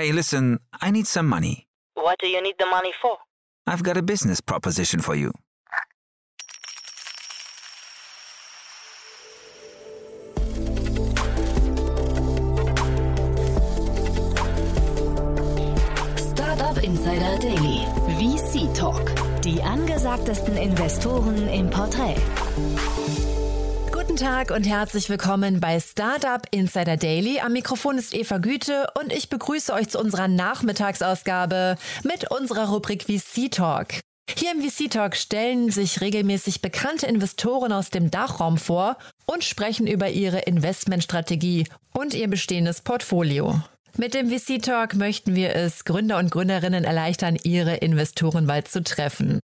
Hey, 0.00 0.12
listen, 0.12 0.60
I 0.80 0.90
need 0.90 1.06
some 1.06 1.28
money. 1.28 1.66
What 1.92 2.18
do 2.20 2.26
you 2.26 2.40
need 2.40 2.54
the 2.58 2.64
money 2.64 2.90
for? 3.02 3.18
I've 3.66 3.82
got 3.82 3.98
a 3.98 4.02
business 4.02 4.40
proposition 4.40 5.00
for 5.00 5.14
you. 5.14 5.30
Startup 16.16 16.82
Insider 16.82 17.36
Daily. 17.38 17.84
VC 18.16 18.72
Talk. 18.74 19.04
Die 19.42 19.62
angesagtesten 19.62 20.56
Investoren 20.56 21.46
im 21.48 21.68
Porträt. 21.68 22.16
Tag 24.20 24.50
und 24.50 24.64
herzlich 24.64 25.08
willkommen 25.08 25.60
bei 25.60 25.80
Startup 25.80 26.42
Insider 26.50 26.98
Daily. 26.98 27.40
Am 27.40 27.54
Mikrofon 27.54 27.96
ist 27.96 28.14
Eva 28.14 28.36
Güte 28.36 28.86
und 29.00 29.14
ich 29.14 29.30
begrüße 29.30 29.72
euch 29.72 29.88
zu 29.88 29.98
unserer 29.98 30.28
Nachmittagsausgabe 30.28 31.76
mit 32.04 32.30
unserer 32.30 32.68
Rubrik 32.68 33.04
VC 33.04 33.50
Talk. 33.50 33.94
Hier 34.36 34.52
im 34.52 34.60
VC 34.60 34.90
Talk 34.90 35.16
stellen 35.16 35.70
sich 35.70 36.02
regelmäßig 36.02 36.60
bekannte 36.60 37.06
Investoren 37.06 37.72
aus 37.72 37.88
dem 37.88 38.10
Dachraum 38.10 38.58
vor 38.58 38.98
und 39.24 39.42
sprechen 39.42 39.86
über 39.86 40.10
ihre 40.10 40.40
Investmentstrategie 40.40 41.66
und 41.94 42.12
ihr 42.12 42.28
bestehendes 42.28 42.82
Portfolio. 42.82 43.62
Mit 43.96 44.12
dem 44.12 44.28
VC 44.28 44.60
Talk 44.60 44.96
möchten 44.96 45.34
wir 45.34 45.56
es 45.56 45.86
Gründer 45.86 46.18
und 46.18 46.30
Gründerinnen 46.30 46.84
erleichtern, 46.84 47.38
ihre 47.42 47.76
Investorenwahl 47.76 48.64
zu 48.64 48.84
treffen. 48.84 49.40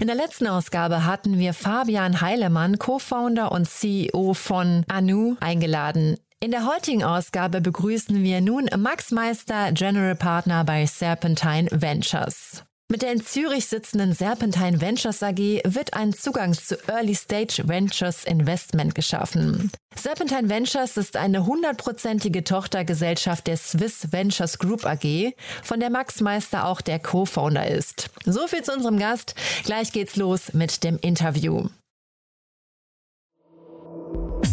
In 0.00 0.08
der 0.08 0.16
letzten 0.16 0.46
Ausgabe 0.46 1.04
hatten 1.04 1.38
wir 1.38 1.54
Fabian 1.54 2.20
Heilemann, 2.20 2.78
Co-Founder 2.78 3.50
und 3.50 3.68
CEO 3.68 4.34
von 4.34 4.84
Anu, 4.88 5.36
eingeladen. 5.40 6.16
In 6.38 6.50
der 6.50 6.66
heutigen 6.66 7.02
Ausgabe 7.02 7.62
begrüßen 7.62 8.22
wir 8.22 8.42
nun 8.42 8.68
Max 8.76 9.10
Meister, 9.10 9.72
General 9.72 10.14
Partner 10.14 10.64
bei 10.64 10.84
Serpentine 10.84 11.68
Ventures. 11.72 12.64
Mit 12.88 13.02
der 13.02 13.12
in 13.12 13.20
Zürich 13.20 13.66
sitzenden 13.66 14.12
Serpentine 14.12 14.80
Ventures 14.80 15.20
AG 15.20 15.38
wird 15.64 15.94
ein 15.94 16.12
Zugang 16.12 16.52
zu 16.52 16.76
Early 16.86 17.16
Stage 17.16 17.64
Ventures 17.66 18.22
Investment 18.24 18.94
geschaffen. 18.94 19.72
Serpentine 19.96 20.48
Ventures 20.48 20.96
ist 20.96 21.16
eine 21.16 21.46
hundertprozentige 21.46 22.44
Tochtergesellschaft 22.44 23.48
der 23.48 23.56
Swiss 23.56 24.12
Ventures 24.12 24.58
Group 24.58 24.86
AG, 24.86 25.32
von 25.64 25.80
der 25.80 25.90
Max 25.90 26.20
Meister 26.20 26.68
auch 26.68 26.80
der 26.80 27.00
Co-Founder 27.00 27.66
ist. 27.66 28.08
So 28.24 28.46
viel 28.46 28.62
zu 28.62 28.72
unserem 28.72 29.00
Gast. 29.00 29.34
Gleich 29.64 29.90
geht's 29.90 30.14
los 30.14 30.52
mit 30.52 30.84
dem 30.84 30.96
Interview. 30.98 31.68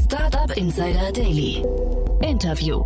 Startup 0.05 0.57
Insider 0.57 1.11
Daily. 1.11 1.63
Interview. 2.23 2.83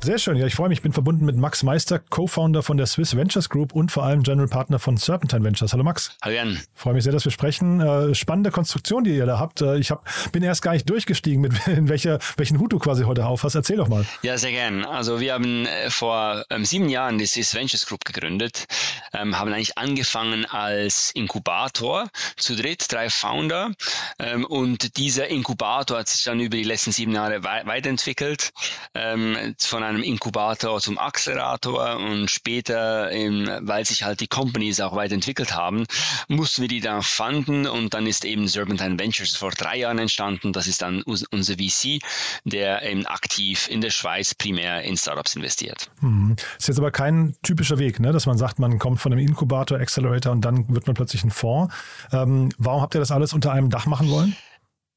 Sehr 0.00 0.18
schön. 0.18 0.36
Ja, 0.36 0.46
ich 0.46 0.54
freue 0.54 0.68
mich. 0.68 0.78
Ich 0.78 0.82
bin 0.82 0.92
verbunden 0.92 1.24
mit 1.24 1.36
Max 1.36 1.62
Meister, 1.62 1.98
Co-Founder 1.98 2.62
von 2.62 2.76
der 2.76 2.86
Swiss 2.86 3.16
Ventures 3.16 3.48
Group 3.48 3.74
und 3.74 3.90
vor 3.90 4.04
allem 4.04 4.22
General 4.22 4.48
Partner 4.48 4.78
von 4.78 4.98
Serpentine 4.98 5.42
Ventures. 5.42 5.72
Hallo 5.72 5.82
Max. 5.82 6.14
Hallo 6.22 6.34
Jan. 6.36 6.60
Freue 6.74 6.92
mich 6.92 7.04
sehr, 7.04 7.12
dass 7.12 7.24
wir 7.24 7.32
sprechen. 7.32 7.80
Äh, 7.80 8.14
spannende 8.14 8.50
Konstruktion, 8.50 9.04
die 9.04 9.16
ihr 9.16 9.24
da 9.24 9.38
habt. 9.38 9.62
Äh, 9.62 9.78
ich 9.78 9.90
hab, 9.90 10.04
bin 10.32 10.42
erst 10.42 10.60
gar 10.60 10.72
nicht 10.72 10.88
durchgestiegen, 10.90 11.40
mit 11.40 11.66
in 11.66 11.88
welcher, 11.88 12.18
welchen 12.36 12.58
Hut 12.58 12.72
du 12.72 12.78
quasi 12.78 13.04
heute 13.04 13.24
auf 13.24 13.44
hast. 13.44 13.54
Erzähl 13.54 13.76
doch 13.78 13.88
mal. 13.88 14.04
Ja, 14.22 14.36
sehr 14.36 14.50
gern. 14.50 14.84
Also 14.84 15.20
wir 15.20 15.32
haben 15.32 15.64
äh, 15.64 15.88
vor 15.88 16.44
ähm, 16.50 16.66
sieben 16.66 16.90
Jahren 16.90 17.16
die 17.16 17.26
Swiss 17.26 17.54
Ventures 17.54 17.86
Group 17.86 18.04
gegründet, 18.04 18.66
ähm, 19.14 19.38
haben 19.38 19.52
eigentlich 19.54 19.78
angefangen 19.78 20.44
als 20.44 21.12
Inkubator 21.14 22.08
zu 22.36 22.56
dritt, 22.56 22.92
drei 22.92 23.08
Founder. 23.08 23.70
Ähm, 24.18 24.44
und 24.44 24.98
dieser 24.98 25.28
Inkubator 25.28 25.98
hat 26.00 26.08
sich 26.08 26.24
dann 26.24 26.40
über 26.40 26.58
die 26.58 26.64
letzten 26.64 26.92
sieben 26.92 27.12
Jahre 27.12 27.42
wei 27.42 27.62
weiterentwickelt. 27.64 28.50
Ähm, 28.94 29.54
von 29.58 29.82
einem 29.82 29.93
Inkubator 30.02 30.80
zum 30.80 30.98
Accelerator 30.98 31.96
und 31.96 32.30
später, 32.30 33.10
ähm, 33.12 33.48
weil 33.62 33.84
sich 33.84 34.02
halt 34.02 34.20
die 34.20 34.26
Companies 34.26 34.80
auch 34.80 34.96
weiterentwickelt 34.96 35.54
haben, 35.54 35.84
mussten 36.28 36.62
wir 36.62 36.68
die 36.68 36.80
dann 36.80 37.02
funden 37.02 37.66
und 37.66 37.94
dann 37.94 38.06
ist 38.06 38.24
eben 38.24 38.48
Serpentine 38.48 38.98
Ventures 38.98 39.36
vor 39.36 39.50
drei 39.50 39.78
Jahren 39.78 39.98
entstanden. 39.98 40.52
Das 40.52 40.66
ist 40.66 40.82
dann 40.82 41.02
unser 41.02 41.54
VC, 41.54 42.00
der 42.44 42.82
eben 42.82 43.06
aktiv 43.06 43.68
in 43.68 43.80
der 43.80 43.90
Schweiz 43.90 44.34
primär 44.34 44.82
in 44.82 44.96
Startups 44.96 45.36
investiert. 45.36 45.90
Mhm. 46.00 46.36
Ist 46.58 46.68
jetzt 46.68 46.78
aber 46.78 46.90
kein 46.90 47.36
typischer 47.42 47.78
Weg, 47.78 48.00
ne? 48.00 48.12
dass 48.12 48.26
man 48.26 48.38
sagt, 48.38 48.58
man 48.58 48.78
kommt 48.78 49.00
von 49.00 49.12
einem 49.12 49.26
Inkubator, 49.26 49.78
Accelerator 49.78 50.32
und 50.32 50.44
dann 50.44 50.68
wird 50.74 50.86
man 50.86 50.94
plötzlich 50.94 51.24
ein 51.24 51.30
Fonds. 51.30 51.74
Ähm, 52.12 52.50
warum 52.58 52.82
habt 52.82 52.94
ihr 52.94 53.00
das 53.00 53.10
alles 53.10 53.32
unter 53.32 53.52
einem 53.52 53.70
Dach 53.70 53.86
machen 53.86 54.10
wollen? 54.10 54.36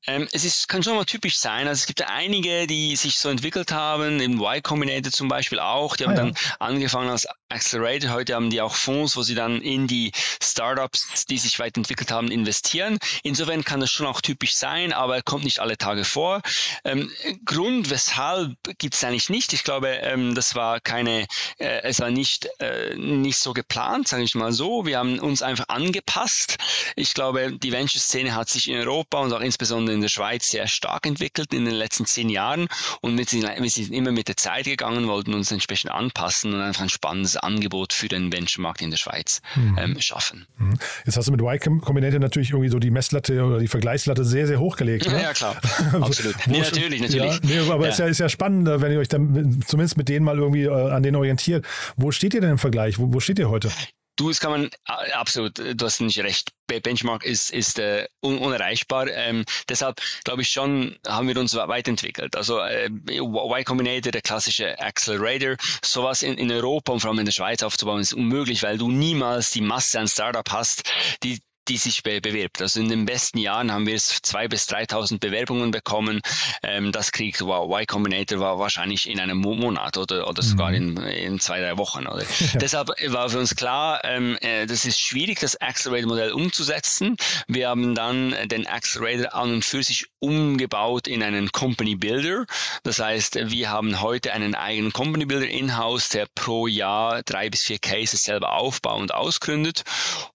Ähm, 0.09 0.25
es 0.31 0.45
ist, 0.45 0.69
kann 0.69 0.81
schon 0.81 0.95
mal 0.95 1.03
typisch 1.03 1.37
sein. 1.37 1.67
Also 1.67 1.81
es 1.81 1.85
gibt 1.85 2.01
einige, 2.01 2.65
die 2.65 2.95
sich 2.95 3.19
so 3.19 3.27
entwickelt 3.27 3.73
haben, 3.73 4.21
im 4.21 4.39
Y 4.39 4.63
Combinator 4.63 5.11
zum 5.11 5.27
Beispiel 5.27 5.59
auch. 5.59 5.97
Die 5.97 6.05
haben 6.05 6.13
ah, 6.13 6.15
ja. 6.15 6.23
dann 6.23 6.37
angefangen 6.59 7.09
als 7.09 7.27
Accelerator. 7.49 8.11
Heute 8.11 8.35
haben 8.35 8.49
die 8.49 8.61
auch 8.61 8.73
Fonds, 8.73 9.17
wo 9.17 9.21
sie 9.21 9.35
dann 9.35 9.61
in 9.61 9.85
die 9.87 10.13
Startups, 10.41 11.25
die 11.25 11.37
sich 11.37 11.59
weiterentwickelt 11.59 12.09
haben, 12.09 12.31
investieren. 12.31 12.97
Insofern 13.23 13.65
kann 13.65 13.81
das 13.81 13.91
schon 13.91 14.05
auch 14.05 14.21
typisch 14.21 14.55
sein, 14.55 14.93
aber 14.93 15.21
kommt 15.21 15.43
nicht 15.43 15.59
alle 15.59 15.77
Tage 15.77 16.05
vor. 16.05 16.41
Ähm, 16.85 17.11
Grund, 17.43 17.89
weshalb 17.89 18.55
gibt 18.77 18.93
es 18.93 19.03
eigentlich 19.03 19.29
nicht. 19.29 19.51
Ich 19.51 19.65
glaube, 19.65 19.89
ähm, 19.89 20.35
das 20.35 20.55
war 20.55 20.79
keine, 20.79 21.27
äh, 21.57 21.81
es 21.83 21.99
war 21.99 22.11
nicht, 22.11 22.47
äh, 22.59 22.95
nicht 22.95 23.39
so 23.39 23.51
geplant, 23.51 24.07
sage 24.07 24.23
ich 24.23 24.35
mal 24.35 24.53
so. 24.53 24.85
Wir 24.85 24.99
haben 24.99 25.19
uns 25.19 25.41
einfach 25.41 25.67
angepasst. 25.67 26.57
Ich 26.95 27.13
glaube, 27.13 27.57
die 27.57 27.73
Venture-Szene 27.73 28.33
hat 28.33 28.47
sich 28.47 28.69
in 28.69 28.77
Europa 28.77 29.19
und 29.19 29.33
auch 29.33 29.41
insbesondere 29.41 29.96
in 29.97 30.01
der 30.01 30.09
Schweiz 30.09 30.49
sehr 30.49 30.67
stark 30.67 31.05
entwickelt 31.05 31.53
in 31.53 31.65
den 31.65 31.73
letzten 31.73 32.05
zehn 32.05 32.29
Jahren 32.29 32.67
und 33.01 33.17
wir 33.17 33.25
sind, 33.25 33.43
wir 33.43 33.69
sind 33.69 33.91
immer 33.91 34.11
mit 34.11 34.27
der 34.27 34.37
Zeit 34.37 34.65
gegangen, 34.65 35.07
wollten 35.07 35.33
uns 35.33 35.51
entsprechend 35.51 35.91
anpassen 35.91 36.53
und 36.53 36.61
einfach 36.61 36.83
ein 36.83 36.89
spannendes 36.89 37.35
Angebot 37.37 37.93
für 37.93 38.07
den 38.07 38.29
Benchmarkt 38.29 38.81
in 38.81 38.91
der 38.91 38.97
Schweiz 38.97 39.41
mhm. 39.55 39.77
ähm, 39.79 40.01
schaffen. 40.01 40.47
Mhm. 40.57 40.77
Jetzt 41.05 41.17
hast 41.17 41.27
du 41.27 41.31
mit 41.31 41.41
Y 41.41 41.81
Combinator 41.81 42.19
natürlich 42.19 42.51
irgendwie 42.51 42.69
so 42.69 42.79
die 42.79 42.91
Messlatte 42.91 43.43
oder 43.43 43.59
die 43.59 43.67
Vergleichslatte 43.67 44.23
sehr, 44.23 44.47
sehr 44.47 44.59
hochgelegt. 44.59 45.09
Ne? 45.09 45.21
Ja, 45.21 45.33
klar. 45.33 45.59
Absolut. 46.01 46.35
nee, 46.47 46.59
natürlich, 46.59 47.01
natürlich. 47.01 47.33
Ja, 47.33 47.39
nee, 47.41 47.71
aber 47.71 47.85
ja. 47.85 47.91
Ist, 47.91 47.99
ja, 47.99 48.05
ist 48.05 48.19
ja 48.19 48.29
spannend, 48.29 48.67
wenn 48.67 48.91
ihr 48.91 48.99
euch 48.99 49.07
dann 49.07 49.61
zumindest 49.65 49.97
mit 49.97 50.09
denen 50.09 50.25
mal 50.25 50.37
irgendwie 50.37 50.63
äh, 50.63 50.91
an 50.91 51.03
denen 51.03 51.15
orientiert. 51.15 51.65
Wo 51.95 52.11
steht 52.11 52.33
ihr 52.33 52.41
denn 52.41 52.51
im 52.51 52.57
Vergleich? 52.57 52.99
Wo, 52.99 53.13
wo 53.13 53.19
steht 53.19 53.39
ihr 53.39 53.49
heute? 53.49 53.71
Du, 54.17 54.29
das 54.29 54.39
kann 54.39 54.51
man 54.51 54.69
absolut, 55.13 55.59
du 55.59 55.85
hast 55.85 56.01
nicht 56.01 56.19
recht. 56.19 56.51
Benchmark 56.67 57.23
ist, 57.23 57.51
ist 57.51 57.79
äh, 57.79 58.07
un 58.21 58.39
unerreichbar. 58.39 59.07
Ähm, 59.07 59.45
deshalb 59.69 60.01
glaube 60.25 60.41
ich 60.41 60.49
schon, 60.49 60.97
haben 61.07 61.27
wir 61.27 61.37
uns 61.37 61.55
weiterentwickelt. 61.55 62.35
Also 62.35 62.59
äh, 62.59 62.89
Y 63.09 63.63
Combinator, 63.63 64.11
der 64.11 64.21
klassische 64.21 64.77
Accelerator, 64.79 65.55
sowas 65.81 66.23
in, 66.23 66.33
in 66.37 66.51
Europa 66.51 66.91
und 66.91 66.99
vor 66.99 67.11
allem 67.11 67.19
in 67.19 67.25
der 67.25 67.31
Schweiz 67.31 67.63
aufzubauen, 67.63 68.01
ist 68.01 68.13
unmöglich, 68.13 68.63
weil 68.63 68.77
du 68.77 68.91
niemals 68.91 69.51
die 69.51 69.61
Masse 69.61 69.99
an 69.99 70.07
Startup 70.07 70.49
hast, 70.51 70.83
die 71.23 71.39
die 71.67 71.77
sich 71.77 72.03
be 72.03 72.21
bewirbt. 72.21 72.61
Also 72.61 72.79
in 72.79 72.89
den 72.89 73.05
besten 73.05 73.37
Jahren 73.37 73.71
haben 73.71 73.85
wir 73.85 73.95
es 73.95 74.23
2.000 74.23 74.47
bis 74.49 74.67
3.000 74.67 75.19
Bewerbungen 75.19 75.71
bekommen. 75.71 76.21
Ähm, 76.63 76.91
das 76.91 77.11
kriegt 77.11 77.41
Y 77.41 77.85
Combinator 77.85 78.39
war 78.39 78.59
wahrscheinlich 78.59 79.09
in 79.09 79.19
einem 79.19 79.37
Monat 79.37 79.97
oder, 79.97 80.27
oder 80.27 80.41
sogar 80.41 80.69
mhm. 80.69 80.75
in, 80.75 80.97
in 80.97 81.39
zwei, 81.39 81.59
drei 81.59 81.77
Wochen. 81.77 82.07
Oder? 82.07 82.23
Deshalb 82.55 82.89
war 83.07 83.29
für 83.29 83.39
uns 83.39 83.55
klar, 83.55 84.03
ähm, 84.03 84.37
äh, 84.41 84.65
das 84.65 84.85
ist 84.85 84.99
schwierig, 84.99 85.39
das 85.39 85.59
Accelerator-Modell 85.59 86.31
umzusetzen. 86.31 87.17
Wir 87.47 87.69
haben 87.69 87.95
dann 87.95 88.35
den 88.45 88.67
Accelerator 88.67 89.33
an 89.33 89.53
und 89.53 89.65
für 89.65 89.83
sich 89.83 90.07
umgebaut 90.19 91.07
in 91.07 91.23
einen 91.23 91.51
Company 91.51 91.95
Builder. 91.95 92.45
Das 92.83 92.99
heißt, 92.99 93.35
wir 93.49 93.69
haben 93.69 94.01
heute 94.01 94.33
einen 94.33 94.55
eigenen 94.55 94.93
Company 94.93 95.25
Builder 95.25 95.47
in-house, 95.47 96.09
der 96.09 96.27
pro 96.35 96.67
Jahr 96.67 97.23
drei 97.23 97.49
bis 97.49 97.63
vier 97.63 97.79
Cases 97.79 98.23
selber 98.23 98.53
aufbaut 98.53 99.01
und 99.01 99.13
ausgründet 99.13 99.83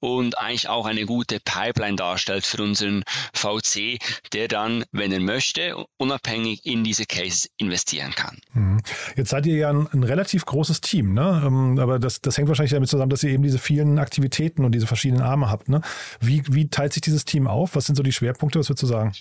und 0.00 0.38
eigentlich 0.38 0.68
auch 0.68 0.86
eine 0.86 1.06
gute 1.06 1.21
gute 1.22 1.38
Pipeline 1.40 1.94
darstellt 1.94 2.44
für 2.44 2.62
unseren 2.62 3.04
VC, 3.32 3.98
der 4.32 4.48
dann, 4.48 4.84
wenn 4.90 5.12
er 5.12 5.20
möchte, 5.20 5.76
unabhängig 5.98 6.66
in 6.66 6.82
diese 6.82 7.04
Cases 7.04 7.48
investieren 7.58 8.12
kann. 8.16 8.38
Mhm. 8.54 8.80
Jetzt 9.14 9.30
seid 9.30 9.46
ihr 9.46 9.56
ja 9.56 9.70
ein, 9.70 9.86
ein 9.92 10.02
relativ 10.02 10.44
großes 10.44 10.80
Team, 10.80 11.14
ne? 11.14 11.42
Ähm, 11.46 11.78
aber 11.78 12.00
das, 12.00 12.20
das 12.20 12.36
hängt 12.36 12.48
wahrscheinlich 12.48 12.72
damit 12.72 12.88
zusammen, 12.88 13.10
dass 13.10 13.22
ihr 13.22 13.30
eben 13.30 13.44
diese 13.44 13.58
vielen 13.58 14.00
Aktivitäten 14.00 14.64
und 14.64 14.72
diese 14.72 14.88
verschiedenen 14.88 15.22
Arme 15.22 15.48
habt. 15.48 15.68
Ne? 15.68 15.80
Wie, 16.20 16.42
wie 16.48 16.68
teilt 16.68 16.92
sich 16.92 17.02
dieses 17.02 17.24
Team 17.24 17.46
auf? 17.46 17.76
Was 17.76 17.86
sind 17.86 17.94
so 17.94 18.02
die 18.02 18.12
Schwerpunkte? 18.12 18.58
Was 18.58 18.68
würdest 18.68 18.82
du 18.82 18.86
sagen? 18.88 19.12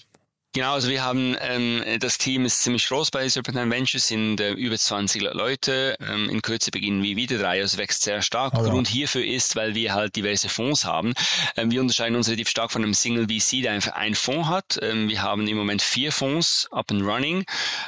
Genau, 0.54 0.74
also 0.74 0.90
wir 0.90 1.02
haben, 1.02 1.38
ähm, 1.40 1.82
das 2.02 2.18
Team 2.18 2.44
ist 2.44 2.62
ziemlich 2.62 2.86
groß 2.90 3.10
bei 3.10 3.30
Serpentine 3.30 3.72
Ventures, 3.72 4.08
sind 4.08 4.42
äh, 4.42 4.52
über 4.52 4.78
20 4.78 5.22
Leute. 5.22 5.96
Ähm, 6.02 6.30
in 6.30 6.42
Kürze 6.42 6.72
beginnen 6.72 7.02
wir 7.02 7.16
wieder 7.16 7.38
drei, 7.38 7.62
also 7.62 7.78
wächst 7.78 8.04
sehr 8.04 8.22
stark. 8.22 8.52
Oh, 8.58 8.64
Grund 8.64 8.90
hierfür 8.90 9.24
ist, 9.24 9.56
weil 9.56 9.76
wir 9.76 9.94
halt 9.94 10.18
diverse 10.18 10.50
Fonds 10.50 10.84
haben. 10.84 11.14
Ähm, 11.56 11.72
wir 11.72 11.80
unterscheiden 11.80 12.18
uns 12.18 12.28
relativ 12.28 12.50
stark 12.50 12.70
von 12.74 12.84
einem 12.84 12.94
Single 12.94 13.28
VC, 13.30 13.62
der 13.62 13.72
einfach 13.72 13.94
einen 13.94 14.14
Fonds 14.14 14.50
hat. 14.50 14.78
Ähm, 14.82 15.08
wir 15.08 15.22
haben 15.22 15.48
im 15.48 15.56
Moment 15.56 15.82
vier 15.82 16.12
Fonds 16.12 16.68
up 16.72 16.92
and 16.92 17.04
running. 17.04 17.46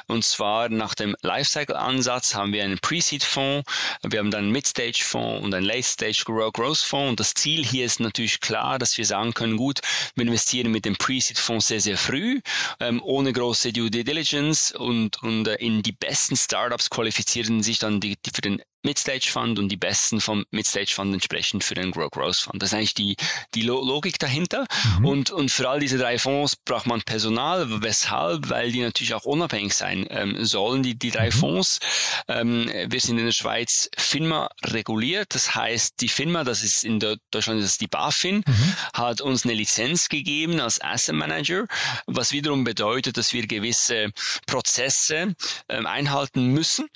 Und 0.08 0.24
zwar 0.24 0.70
nach 0.70 0.96
dem 0.96 1.18
Lifecycle-Ansatz 1.22 2.34
haben 2.34 2.54
wir 2.54 2.64
einen 2.64 2.80
Pre-Seed-Fonds, 2.80 3.70
wir 4.04 4.20
haben 4.20 4.32
dann 4.32 4.46
einen 4.46 4.54
Mid-Stage-Fonds 4.54 5.44
und 5.44 5.54
einen 5.54 5.66
Late-Stage-Growth-Fonds. 5.66 7.10
Und 7.10 7.20
das 7.20 7.34
Ziel 7.34 7.66
hier 7.66 7.84
ist 7.84 8.00
natürlich 8.00 8.40
klar, 8.40 8.80
dass 8.80 8.98
wir 8.98 9.06
sagen 9.06 9.34
können, 9.34 9.58
gut, 9.58 9.82
wir 10.16 10.26
investieren 10.26 10.72
mit 10.72 10.86
dem 10.86 10.96
Pre-Seed-Fonds 10.96 11.68
sehr, 11.68 11.82
sehr 11.82 11.98
früh 11.98 12.40
ähm, 12.80 13.02
ohne 13.04 13.34
große 13.34 13.74
Due 13.74 13.90
Diligence 13.90 14.72
und, 14.72 15.22
und 15.24 15.48
äh, 15.48 15.56
in 15.56 15.84
die 15.84 15.92
besten 15.92 16.36
Startups 16.36 16.90
qualifizieren 16.90 17.64
sich 17.64 17.80
dann 17.80 18.00
die, 18.00 18.16
die 18.18 18.32
für 18.34 18.42
den 18.42 18.62
Mid-Stage 18.84 19.30
Fund 19.32 19.60
und 19.60 19.70
die 19.70 19.78
besten 19.78 20.22
vom 20.22 20.46
Mid-Stage 20.52 20.94
Fund 20.94 21.14
entsprechend 21.14 21.64
für 21.64 21.74
den 21.74 21.92
Grow 21.92 22.10
Growth 22.10 22.38
Fund. 22.38 22.62
Das 22.62 22.70
ist 22.70 22.76
eigentlich 22.76 22.94
die, 22.94 23.16
die 23.54 23.62
Logik 23.62 24.20
dahinter. 24.20 24.66
Mhm. 25.00 25.06
Und, 25.06 25.32
und 25.32 25.52
für 25.52 25.70
all 25.70 25.80
diese 25.80 25.98
drei 25.98 26.20
Fonds 26.20 26.56
braucht 26.56 26.86
man 26.86 27.02
Personal. 27.02 27.82
Weshalb? 27.82 28.50
Weil 28.50 28.72
die 28.72 28.82
natürlich 28.82 29.14
auch 29.14 29.26
unabhängig 29.26 29.74
sein 29.74 30.06
ähm, 30.10 30.44
sollen, 30.46 30.84
die, 30.84 30.96
die 30.96 31.12
drei 31.12 31.28
mhm. 31.28 31.32
Fonds. 31.32 31.80
Ähm, 32.28 32.70
wir 32.88 33.00
sind 33.00 33.18
in 33.18 33.26
der 33.26 33.32
Schweiz 33.32 33.90
FINMA 33.98 34.50
reguliert. 34.66 35.34
Das 35.34 35.56
heißt, 35.56 36.02
die 36.02 36.10
FINMA, 36.10 36.44
das 36.44 36.64
ist 36.64 36.84
in 36.84 37.00
Deutschland 37.00 37.62
das 37.62 37.72
ist 37.72 37.82
die 37.82 37.88
BaFin, 37.88 38.44
mhm. 38.46 38.76
hat 38.94 39.22
uns 39.22 39.46
eine 39.46 39.54
Lizenz 39.54 40.10
gegeben 40.10 40.60
als 40.60 40.82
Asset 40.82 41.16
Manager, 41.16 41.68
was 42.08 42.32
wiederum 42.32 42.64
bedeutet, 42.64 43.18
dass 43.18 43.34
wir 43.34 43.48
gewisse 43.48 44.12
Prozesse 44.46 45.36
ähm, 45.70 45.86
einhalten 45.86 46.48
müssen 46.48 46.90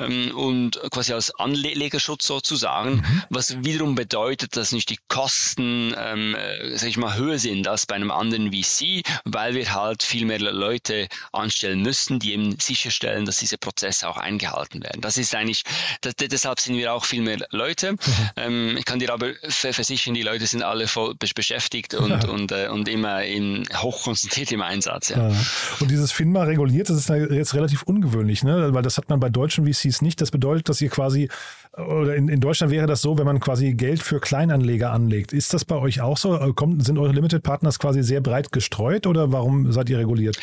ähm, 0.00 0.36
und 0.36 0.80
quasi 0.90 1.12
als 1.12 1.34
Anlegerschutz 1.38 2.26
sozusagen, 2.26 2.96
mhm. 2.96 3.22
was 3.30 3.62
wiederum 3.62 3.94
bedeutet, 3.94 4.56
dass 4.56 4.72
nicht 4.72 4.90
die 4.90 4.98
Kosten, 5.08 5.94
ähm, 5.96 6.34
äh, 6.34 6.76
sag 6.76 6.88
ich 6.88 6.96
mal, 6.96 7.16
höher 7.16 7.38
sind 7.38 7.68
als 7.68 7.86
bei 7.86 7.94
einem 7.94 8.10
anderen 8.10 8.52
VC, 8.52 9.02
weil 9.24 9.54
wir 9.54 9.74
halt 9.74 10.02
viel 10.02 10.26
mehr 10.26 10.40
Leute 10.40 11.08
anstellen 11.32 11.82
müssen, 11.82 12.18
die 12.18 12.32
eben 12.32 12.58
sicherstellen, 12.58 13.24
dass 13.24 13.38
diese 13.38 13.58
Prozesse 13.58 14.08
auch 14.08 14.16
eingehalten 14.16 14.82
werden. 14.82 15.00
Das 15.00 15.16
ist 15.16 15.34
eigentlich, 15.34 15.62
das, 16.00 16.14
deshalb 16.16 16.60
sind 16.60 16.76
wir 16.76 16.92
auch 16.92 17.04
viel 17.04 17.22
mehr 17.22 17.38
Leute. 17.50 17.92
Mhm. 17.92 17.98
Ähm, 18.36 18.76
ich 18.76 18.84
kann 18.84 18.98
dir 18.98 19.12
aber 19.12 19.32
versichern, 19.48 20.14
die 20.14 20.22
Leute 20.22 20.46
sind 20.46 20.62
alle 20.62 20.86
voll 20.86 21.14
beschäftigt 21.14 21.94
und, 21.94 22.10
ja. 22.10 22.28
und, 22.28 22.52
äh, 22.52 22.68
und 22.68 22.88
immer 22.88 23.22
in, 23.24 23.66
hochkonzentriert 23.76 24.52
im 24.52 24.62
Einsatz. 24.62 25.10
Ja. 25.10 25.20
Ja. 25.28 25.36
Und 25.80 25.90
dieses 25.90 26.12
FINMA 26.12 26.44
reguliert, 26.44 26.88
das 26.88 26.96
ist 26.96 27.08
jetzt 27.08 27.54
relativ 27.54 27.82
ungewöhnlich, 27.82 28.42
ne? 28.42 28.72
weil 28.72 28.82
das 28.82 28.96
hat 28.96 29.08
man 29.08 29.20
bei 29.20 29.28
deutschen 29.28 29.66
VCs 29.66 29.89
VCs 29.90 30.02
nicht. 30.02 30.20
Das 30.20 30.30
bedeutet, 30.30 30.68
dass 30.68 30.80
ihr 30.80 30.88
quasi, 30.88 31.28
oder 31.76 32.14
in, 32.16 32.28
in 32.28 32.40
Deutschland 32.40 32.72
wäre 32.72 32.86
das 32.86 33.02
so, 33.02 33.18
wenn 33.18 33.26
man 33.26 33.40
quasi 33.40 33.74
Geld 33.74 34.02
für 34.02 34.20
Kleinanleger 34.20 34.92
anlegt. 34.92 35.32
Ist 35.32 35.54
das 35.54 35.64
bei 35.64 35.76
euch 35.76 36.00
auch 36.00 36.16
so? 36.16 36.38
Kommt, 36.54 36.84
sind 36.84 36.98
eure 36.98 37.12
Limited 37.12 37.42
Partners 37.42 37.78
quasi 37.78 38.02
sehr 38.02 38.20
breit 38.20 38.52
gestreut 38.52 39.06
oder 39.06 39.32
warum 39.32 39.72
seid 39.72 39.90
ihr 39.90 39.98
reguliert? 39.98 40.38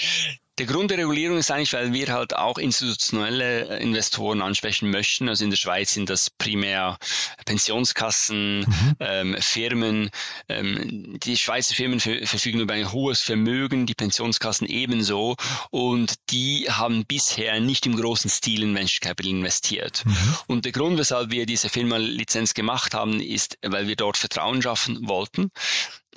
Der 0.57 0.65
Grund 0.65 0.89
der 0.89 0.97
Regulierung 0.97 1.37
ist 1.37 1.51
eigentlich, 1.51 1.73
weil 1.73 1.93
wir 1.93 2.07
halt 2.07 2.35
auch 2.35 2.57
institutionelle 2.57 3.77
Investoren 3.77 4.41
ansprechen 4.41 4.89
möchten. 4.89 5.29
Also 5.29 5.43
in 5.43 5.51
der 5.51 5.57
Schweiz 5.57 5.93
sind 5.93 6.09
das 6.09 6.31
primär 6.31 6.97
Pensionskassen, 7.45 8.59
mhm. 8.61 8.95
ähm, 8.99 9.35
Firmen. 9.39 10.09
Ähm, 10.49 11.19
die 11.19 11.37
Schweizer 11.37 11.75
Firmen 11.75 11.99
verfügen 11.99 12.59
über 12.59 12.73
ein 12.73 12.91
hohes 12.91 13.21
Vermögen, 13.21 13.85
die 13.85 13.93
Pensionskassen 13.93 14.67
ebenso. 14.67 15.35
Und 15.69 16.15
die 16.31 16.65
haben 16.69 17.05
bisher 17.05 17.59
nicht 17.59 17.85
im 17.85 17.95
großen 17.95 18.29
Stil 18.29 18.63
in 18.63 18.73
Venture 18.73 19.01
Capital 19.01 19.31
investiert. 19.31 20.03
Mhm. 20.05 20.37
Und 20.47 20.65
der 20.65 20.71
Grund, 20.71 20.97
weshalb 20.97 21.29
wir 21.29 21.45
diese 21.45 21.69
Firma-Lizenz 21.69 22.55
gemacht 22.55 22.95
haben, 22.95 23.21
ist, 23.21 23.59
weil 23.61 23.87
wir 23.87 23.95
dort 23.95 24.17
Vertrauen 24.17 24.61
schaffen 24.61 25.07
wollten 25.07 25.51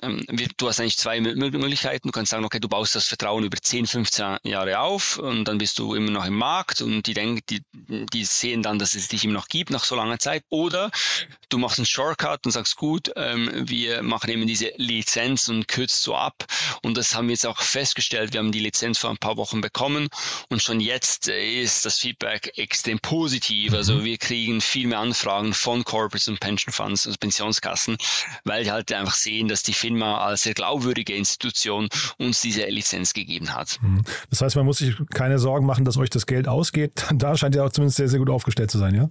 ähm, 0.03 0.25
du 0.57 0.69
hast 0.69 0.81
eigentlich 0.81 0.99
zwei 0.99 1.21
Möglichkeiten. 1.21 2.09
Du 2.09 2.13
kannst 2.13 2.31
sagen, 2.31 2.45
okay, 2.45 2.61
du 2.61 2.69
baust 2.69 2.95
das 2.95 3.07
Vertrauen 3.07 3.45
über 3.45 3.57
10, 3.61 3.87
15 3.87 4.39
Jahre 4.45 4.81
auf 4.81 5.19
und 5.19 5.45
dann 5.45 5.59
bist 5.59 5.79
du 5.79 5.95
immer 5.95 6.11
noch 6.11 6.25
im 6.25 6.37
Markt 6.37 6.81
und 6.81 7.07
die 7.07 7.15
denken, 7.15 7.41
die, 7.49 7.63
die 8.13 8.25
sehen 8.25 8.63
dann, 8.63 8.79
dass 8.79 8.95
es 8.95 9.09
dich 9.09 9.25
immer 9.25 9.35
noch 9.35 9.49
gibt 9.49 9.71
nach 9.71 9.85
so 9.85 9.97
langer 9.97 10.19
Zeit. 10.19 10.45
Oder 10.49 10.91
du 11.49 11.59
machst 11.59 11.79
einen 11.79 11.87
Shortcut 11.87 12.47
und 12.47 12.53
sagst, 12.53 12.77
gut, 12.77 13.11
ähm, 13.17 13.51
wir 13.69 14.03
machen 14.03 14.31
eben 14.31 14.47
diese 14.47 14.73
Lizenz 14.77 15.49
und 15.49 15.69
kürzt 15.69 16.03
so 16.03 16.15
ab. 16.15 16.45
Und 16.83 16.97
das 16.97 17.15
haben 17.15 17.29
wir 17.29 17.35
jetzt 17.35 17.47
auch 17.47 17.61
festgestellt. 17.61 18.33
Wir 18.33 18.41
haben 18.41 18.53
die 18.53 18.61
Lizenz 18.61 18.99
vor 18.99 19.11
ein 19.11 19.19
paar 19.19 19.37
Wochen 19.37 19.61
bekommen 19.61 20.09
und 20.49 20.63
schon 20.63 20.81
jetzt 20.81 21.29
ist 21.29 21.85
das 21.85 21.99
Feedback 21.99 22.53
extrem 22.57 22.99
positiv. 23.01 23.75
Also 23.75 23.95
mhm. 23.95 24.05
wir 24.05 24.19
kriegen 24.19 24.61
viel 24.61 24.87
mehr 24.87 25.01
Anfragen 25.01 25.55
von 25.55 25.85
Corporates 25.85 26.29
und 26.29 26.41
Pension 26.41 26.73
Funds, 26.73 27.07
also 27.07 27.19
Pensionskassen, 27.19 27.97
weil 28.45 28.65
die 28.65 28.71
halt 28.71 28.93
einfach 28.93 29.15
sehen, 29.15 29.49
dass 29.49 29.63
die 29.63 29.73
FINMA 29.91 30.19
als 30.19 30.43
sehr 30.43 30.55
glaubwürdige 30.55 31.15
Institution 31.15 31.89
uns 32.19 32.41
diese 32.41 32.65
Lizenz 32.67 33.13
gegeben 33.13 33.55
hat. 33.55 33.79
Mhm. 33.83 34.03
Das 34.31 34.41
heißt, 34.41 34.57
man 34.57 34.65
muss 34.67 34.79
sich 34.79 34.95
keine 35.13 35.39
Sorgen 35.39 35.67
machen, 35.67 35.85
dass 35.85 35.97
euch 35.97 36.11
das 36.11 36.27
Geld 36.27 36.49
ausgeht. 36.49 37.07
Da 37.21 37.37
scheint 37.37 37.55
ihr 37.55 37.65
auch 37.65 37.71
zumindest 37.71 37.99
sehr, 37.99 38.09
sehr 38.09 38.19
gut 38.19 38.31
aufgestellt 38.31 38.71
zu 38.71 38.79
sein, 38.79 38.95
ja? 38.95 39.09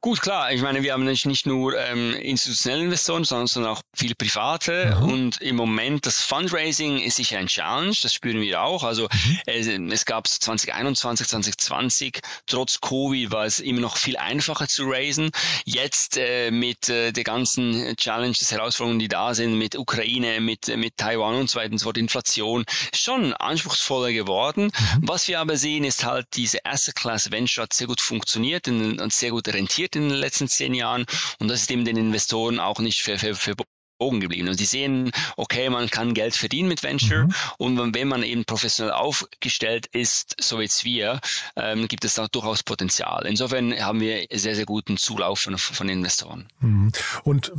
Gut, 0.00 0.20
klar. 0.20 0.52
Ich 0.52 0.62
meine, 0.62 0.84
wir 0.84 0.92
haben 0.92 1.04
nicht, 1.04 1.26
nicht 1.26 1.44
nur 1.44 1.76
ähm, 1.76 2.14
institutionelle 2.14 2.84
Investoren, 2.84 3.24
sondern, 3.24 3.66
auch 3.66 3.82
viele 3.96 4.14
private. 4.14 4.96
Mhm. 5.00 5.08
Und 5.08 5.40
im 5.40 5.56
Moment 5.56 6.06
das 6.06 6.22
Fundraising 6.22 6.98
ist 6.98 7.16
sicher 7.16 7.38
ein 7.38 7.48
Challenge. 7.48 7.96
Das 8.00 8.14
spüren 8.14 8.40
wir 8.40 8.62
auch. 8.62 8.84
Also 8.84 9.08
mhm. 9.12 9.38
es, 9.46 9.66
es 9.66 10.04
gab 10.04 10.28
2021, 10.28 11.26
2020, 11.26 12.20
trotz 12.46 12.80
Covid 12.80 13.32
war 13.32 13.44
es 13.44 13.58
immer 13.58 13.80
noch 13.80 13.96
viel 13.96 14.16
einfacher 14.16 14.68
zu 14.68 14.84
raisen. 14.88 15.32
Jetzt 15.64 16.16
äh, 16.16 16.52
mit 16.52 16.88
äh, 16.88 17.10
der 17.10 17.24
ganzen 17.24 17.96
Challenges, 17.96 18.52
Herausforderungen, 18.52 19.00
die 19.00 19.08
da 19.08 19.34
sind, 19.34 19.58
mit 19.58 19.76
Ukraine, 19.76 20.40
mit, 20.40 20.68
mit 20.76 20.96
Taiwan 20.96 21.34
und 21.34 21.50
so 21.50 21.58
weiter 21.58 21.72
und 21.72 21.78
so 21.78 21.84
fort, 21.84 21.98
Inflation, 21.98 22.64
schon 22.94 23.32
anspruchsvoller 23.32 24.12
geworden. 24.12 24.66
Mhm. 24.66 25.08
Was 25.08 25.26
wir 25.26 25.40
aber 25.40 25.56
sehen, 25.56 25.82
ist 25.82 26.04
halt, 26.04 26.28
diese 26.34 26.64
Asset 26.64 26.94
Class 26.94 27.32
Venture 27.32 27.64
hat 27.64 27.72
sehr 27.72 27.88
gut 27.88 28.00
funktioniert 28.00 28.68
und 28.68 29.12
sehr 29.12 29.32
gut 29.32 29.48
rentiert 29.48 29.87
passiert 29.88 29.96
in 29.96 30.08
den 30.08 30.18
letzten 30.18 30.48
zehn 30.48 30.74
Jahren 30.74 31.06
und 31.38 31.48
das 31.48 31.62
ist 31.62 31.70
eben 31.70 31.84
den 31.84 31.96
Investoren 31.96 32.60
auch 32.60 32.78
nicht 32.78 33.02
für, 33.02 33.18
für, 33.18 33.34
für 33.34 33.54
Augen 33.98 34.20
geblieben. 34.20 34.48
Und 34.48 34.60
die 34.60 34.64
sehen, 34.64 35.10
okay, 35.36 35.68
man 35.70 35.90
kann 35.90 36.14
Geld 36.14 36.34
verdienen 36.34 36.68
mit 36.68 36.82
Venture 36.82 37.24
mhm. 37.24 37.34
und 37.58 37.94
wenn 37.94 38.08
man 38.08 38.22
eben 38.22 38.44
professionell 38.44 38.92
aufgestellt 38.92 39.86
ist, 39.92 40.36
so 40.40 40.58
wie 40.58 40.68
jetzt 40.68 40.84
wir, 40.84 41.20
ähm, 41.56 41.88
gibt 41.88 42.04
es 42.04 42.14
da 42.14 42.26
durchaus 42.28 42.62
Potenzial. 42.62 43.26
Insofern 43.26 43.72
haben 43.80 44.00
wir 44.00 44.26
sehr, 44.32 44.54
sehr 44.54 44.66
guten 44.66 44.98
Zulauf 44.98 45.40
von, 45.40 45.56
von 45.56 45.88
Investoren. 45.88 46.46
Mhm. 46.60 46.92
Und 47.24 47.52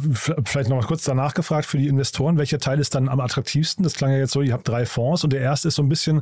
vielleicht 0.45 0.69
noch 0.69 0.77
mal 0.77 0.86
kurz 0.86 1.03
danach 1.03 1.33
gefragt 1.33 1.65
für 1.65 1.77
die 1.77 1.88
Investoren, 1.88 2.38
welcher 2.38 2.59
Teil 2.59 2.80
ist 2.80 2.94
dann 2.95 3.09
am 3.09 3.19
attraktivsten? 3.19 3.83
Das 3.83 3.94
klang 3.94 4.12
ja 4.12 4.19
jetzt 4.19 4.31
so, 4.31 4.42
ihr 4.42 4.53
habt 4.53 4.68
drei 4.68 4.85
Fonds 4.85 5.24
und 5.24 5.33
der 5.33 5.42
erste 5.42 5.69
ist 5.69 5.75
so 5.75 5.81
ein 5.81 5.89
bisschen 5.89 6.21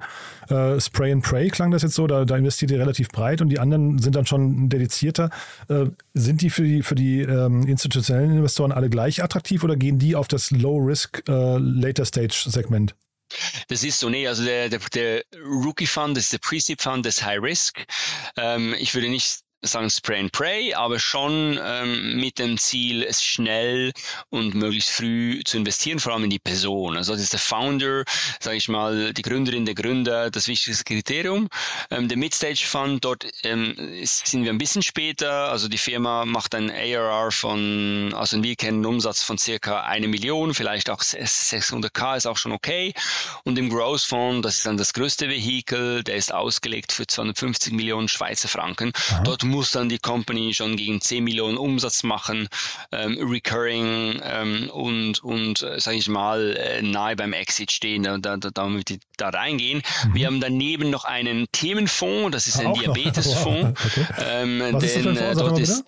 äh, 0.49 0.79
Spray 0.79 1.11
and 1.11 1.23
Pray, 1.23 1.49
klang 1.49 1.71
das 1.71 1.81
jetzt 1.81 1.95
so, 1.95 2.07
da, 2.07 2.23
da, 2.25 2.37
investiert 2.37 2.71
ihr 2.71 2.79
relativ 2.79 3.09
breit 3.09 3.41
und 3.41 3.49
die 3.49 3.59
anderen 3.59 3.99
sind 3.99 4.15
dann 4.15 4.25
schon 4.25 4.69
dedizierter. 4.69 5.29
Äh, 5.69 5.87
sind 6.13 6.41
die 6.41 6.49
für 6.49 6.63
die, 6.63 6.83
für 6.83 6.95
die 6.95 7.21
ähm, 7.21 7.63
institutionellen 7.63 8.31
Investoren 8.31 8.71
alle 8.71 8.89
gleich 8.89 9.23
attraktiv 9.23 9.63
oder 9.63 9.75
gehen 9.75 9.99
die 9.99 10.06
die 10.07 10.15
auf 10.15 10.27
das 10.27 10.51
Low-Risk 10.51 11.23
äh? 11.27 12.95
Das 13.67 13.83
ist 13.83 13.99
so, 13.99 14.09
nee, 14.09 14.25
also 14.25 14.45
der, 14.45 14.69
der, 14.69 14.79
der 14.93 15.23
Rookie 15.43 15.85
Fund, 15.85 16.17
ist 16.17 16.31
der 16.31 16.37
Pre-Seed 16.37 16.81
Fund, 16.81 17.05
das 17.05 17.23
High 17.23 17.41
Risk. 17.41 17.85
Ähm, 18.37 18.73
ich 18.79 18.95
würde 18.95 19.09
nicht 19.09 19.41
sagen 19.61 19.89
Spray 19.89 20.19
and 20.19 20.31
Pray, 20.31 20.73
aber 20.73 20.99
schon 20.99 21.59
ähm, 21.63 22.19
mit 22.19 22.39
dem 22.39 22.57
Ziel, 22.57 23.03
es 23.03 23.23
schnell 23.23 23.91
und 24.29 24.53
möglichst 24.53 24.91
früh 24.91 25.41
zu 25.43 25.57
investieren, 25.57 25.99
vor 25.99 26.13
allem 26.13 26.25
in 26.25 26.29
die 26.29 26.39
Person. 26.39 26.95
Also 26.95 27.13
das 27.13 27.23
ist 27.23 27.33
der 27.33 27.39
Founder, 27.39 28.03
sage 28.39 28.57
ich 28.57 28.69
mal, 28.69 29.13
die 29.13 29.21
Gründerin, 29.21 29.65
der 29.65 29.75
Gründer, 29.75 30.29
das 30.29 30.47
wichtigste 30.47 30.83
Kriterium. 30.83 31.49
Ähm, 31.89 32.07
der 32.07 32.17
Midstage 32.17 32.65
Fund, 32.65 33.03
dort 33.03 33.25
ähm, 33.43 33.75
sind 34.03 34.43
wir 34.43 34.51
ein 34.51 34.57
bisschen 34.57 34.83
später. 34.83 35.49
Also 35.49 35.67
die 35.67 35.77
Firma 35.77 36.25
macht 36.25 36.53
ein 36.53 36.69
ARR 36.69 37.31
von, 37.31 38.13
also 38.15 38.41
wir 38.43 38.55
kennen 38.55 38.77
einen 38.77 38.85
Umsatz 38.85 39.23
von 39.23 39.37
circa 39.37 39.81
eine 39.81 40.07
Million, 40.07 40.53
vielleicht 40.53 40.89
auch 40.89 41.01
600k 41.01 42.17
ist 42.17 42.27
auch 42.27 42.37
schon 42.37 42.51
okay. 42.51 42.93
Und 43.43 43.57
im 43.57 43.69
Growth 43.69 44.01
Fund, 44.01 44.45
das 44.45 44.57
ist 44.57 44.65
dann 44.65 44.77
das 44.77 44.93
größte 44.93 45.29
Vehikel, 45.29 46.03
der 46.03 46.15
ist 46.15 46.33
ausgelegt 46.33 46.91
für 46.91 47.07
250 47.07 47.73
Millionen 47.73 48.07
Schweizer 48.07 48.47
Franken. 48.47 48.91
Aha. 49.09 49.23
Dort 49.23 49.46
muss 49.47 49.71
dann 49.71 49.89
die 49.89 49.99
Company 49.99 50.53
schon 50.53 50.75
gegen 50.75 51.01
10 51.01 51.23
Millionen 51.23 51.57
Umsatz 51.57 52.03
machen, 52.03 52.47
ähm, 52.91 53.17
recurring 53.19 54.19
ähm, 54.23 54.69
und, 54.71 55.23
und 55.23 55.61
äh, 55.63 55.79
sage 55.79 55.97
ich 55.97 56.07
mal, 56.07 56.55
äh, 56.55 56.81
nahe 56.81 57.15
beim 57.15 57.33
Exit 57.33 57.71
stehen, 57.71 58.03
da, 58.03 58.17
da, 58.17 58.37
damit 58.37 58.89
die 58.89 58.99
da 59.17 59.29
reingehen. 59.29 59.81
Mhm. 60.05 60.13
Wir 60.13 60.27
haben 60.27 60.39
daneben 60.39 60.89
noch 60.89 61.05
einen 61.05 61.47
Themenfonds, 61.51 62.31
das 62.31 62.47
ist 62.47 62.59
ein 62.59 62.73
Diabetesfonds. 62.73 63.79
okay. 63.85 64.05
ähm, 64.19 64.61
Was 64.71 64.79
denn, 64.81 64.89
ist 64.89 64.95
das 64.95 65.03
für 65.03 65.09
ein 65.09 65.37
Fonds? 65.37 65.59
Äh, 65.59 65.63
ist, 65.63 65.85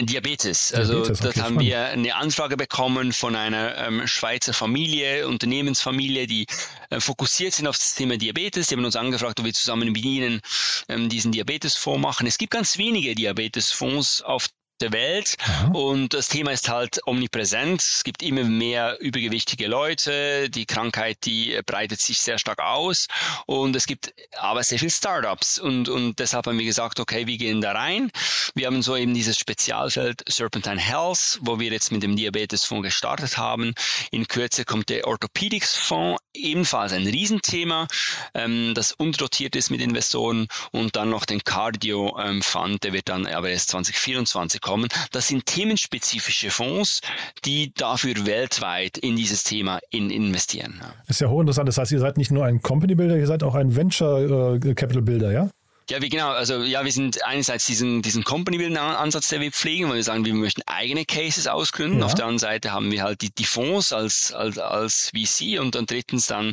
Diabetes. 0.00 0.72
Also 0.72 0.94
Diabetes, 0.94 1.20
okay, 1.20 1.32
dort 1.34 1.44
haben 1.44 1.60
wir 1.60 1.86
eine 1.86 2.14
Anfrage 2.14 2.56
bekommen 2.56 3.12
von 3.12 3.34
einer 3.34 3.76
ähm, 3.78 4.06
Schweizer 4.06 4.52
Familie, 4.52 5.26
Unternehmensfamilie, 5.26 6.26
die 6.26 6.46
äh, 6.90 7.00
fokussiert 7.00 7.54
sind 7.54 7.66
auf 7.66 7.76
das 7.76 7.94
Thema 7.94 8.16
Diabetes. 8.16 8.68
Die 8.68 8.76
haben 8.76 8.84
uns 8.84 8.96
angefragt, 8.96 9.40
ob 9.40 9.46
wir 9.46 9.54
zusammen 9.54 9.92
mit 9.92 10.04
ihnen 10.04 10.40
ähm, 10.88 11.08
diesen 11.08 11.32
Diabetesfonds 11.32 12.00
machen. 12.00 12.26
Es 12.26 12.38
gibt 12.38 12.52
ganz 12.52 12.78
wenige 12.78 13.14
Diabetesfonds 13.14 14.22
auf 14.22 14.48
der 14.80 14.92
Welt. 14.92 15.36
Aha. 15.40 15.70
Und 15.72 16.14
das 16.14 16.28
Thema 16.28 16.52
ist 16.52 16.68
halt 16.68 17.00
omnipräsent. 17.06 17.80
Es 17.80 18.04
gibt 18.04 18.22
immer 18.22 18.44
mehr 18.44 19.00
übergewichtige 19.00 19.66
Leute. 19.66 20.50
Die 20.50 20.66
Krankheit, 20.66 21.18
die 21.24 21.58
breitet 21.66 22.00
sich 22.00 22.20
sehr 22.20 22.38
stark 22.38 22.60
aus. 22.60 23.08
Und 23.46 23.76
es 23.76 23.86
gibt 23.86 24.14
aber 24.38 24.62
sehr 24.62 24.78
viele 24.78 24.90
Startups. 24.90 25.58
Und, 25.58 25.88
und 25.88 26.18
deshalb 26.18 26.46
haben 26.46 26.58
wir 26.58 26.64
gesagt, 26.64 27.00
okay, 27.00 27.26
wir 27.26 27.36
gehen 27.36 27.60
da 27.60 27.72
rein. 27.72 28.10
Wir 28.54 28.66
haben 28.66 28.82
so 28.82 28.96
eben 28.96 29.14
dieses 29.14 29.38
Spezialfeld 29.38 30.22
Serpentine 30.28 30.80
Health, 30.80 31.38
wo 31.42 31.58
wir 31.58 31.70
jetzt 31.70 31.92
mit 31.92 32.02
dem 32.02 32.16
Diabetesfonds 32.16 32.84
gestartet 32.84 33.36
haben. 33.36 33.74
In 34.10 34.28
Kürze 34.28 34.64
kommt 34.64 34.88
der 34.88 35.06
Orthopädics-Fonds, 35.06 36.22
ebenfalls 36.34 36.92
ein 36.92 37.06
Riesenthema, 37.06 37.88
ähm, 38.34 38.72
das 38.74 38.92
unrotiert 38.92 39.56
ist 39.56 39.70
mit 39.70 39.80
Investoren. 39.80 40.48
Und 40.72 40.96
dann 40.96 41.10
noch 41.10 41.24
den 41.24 41.42
Cardio-Fund, 41.42 42.84
der 42.84 42.92
wird 42.92 43.08
dann 43.08 43.26
aber 43.26 43.50
erst 43.50 43.70
2024 43.70 44.60
bekommen. 44.68 44.88
Das 45.12 45.28
sind 45.28 45.46
themenspezifische 45.46 46.50
Fonds, 46.50 47.00
die 47.44 47.72
dafür 47.74 48.14
weltweit 48.26 48.98
in 48.98 49.16
dieses 49.16 49.44
Thema 49.44 49.78
in, 49.90 50.10
investieren. 50.10 50.80
Ist 51.06 51.20
ja 51.20 51.28
hochinteressant. 51.28 51.68
Das 51.68 51.78
heißt, 51.78 51.92
ihr 51.92 52.00
seid 52.00 52.18
nicht 52.18 52.30
nur 52.30 52.44
ein 52.44 52.60
Company 52.60 52.94
Builder, 52.94 53.16
ihr 53.16 53.26
seid 53.26 53.42
auch 53.42 53.54
ein 53.54 53.74
Venture 53.74 54.56
äh, 54.62 54.74
Capital 54.74 55.02
Builder, 55.02 55.32
ja? 55.32 55.50
Ja, 55.90 56.02
wie 56.02 56.10
genau. 56.10 56.30
Also 56.30 56.62
ja, 56.62 56.84
wir 56.84 56.92
sind 56.92 57.24
einerseits 57.24 57.64
diesen, 57.64 58.02
diesen 58.02 58.22
Company-Building-Ansatz, 58.24 59.28
der 59.28 59.40
wir 59.40 59.50
pflegen, 59.50 59.88
weil 59.88 59.96
wir 59.96 60.04
sagen, 60.04 60.24
wir 60.24 60.34
möchten 60.34 60.62
eigene 60.66 61.04
Cases 61.04 61.46
ausgründen. 61.46 62.00
Ja. 62.00 62.06
Auf 62.06 62.14
der 62.14 62.26
anderen 62.26 62.38
Seite 62.38 62.72
haben 62.72 62.90
wir 62.90 63.02
halt 63.02 63.22
die, 63.22 63.30
die 63.30 63.44
Fonds 63.44 63.92
als, 63.92 64.32
als, 64.32 64.58
als 64.58 65.10
VC 65.10 65.60
und 65.60 65.74
dann 65.74 65.86
drittens 65.86 66.26
dann 66.26 66.52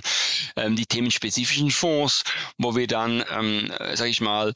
ähm, 0.55 0.75
die 0.75 0.85
themenspezifischen 0.85 1.69
Fonds, 1.71 2.23
wo 2.57 2.75
wir 2.75 2.87
dann, 2.87 3.23
ähm, 3.37 3.71
sage 3.93 4.09
ich 4.09 4.21
mal, 4.21 4.53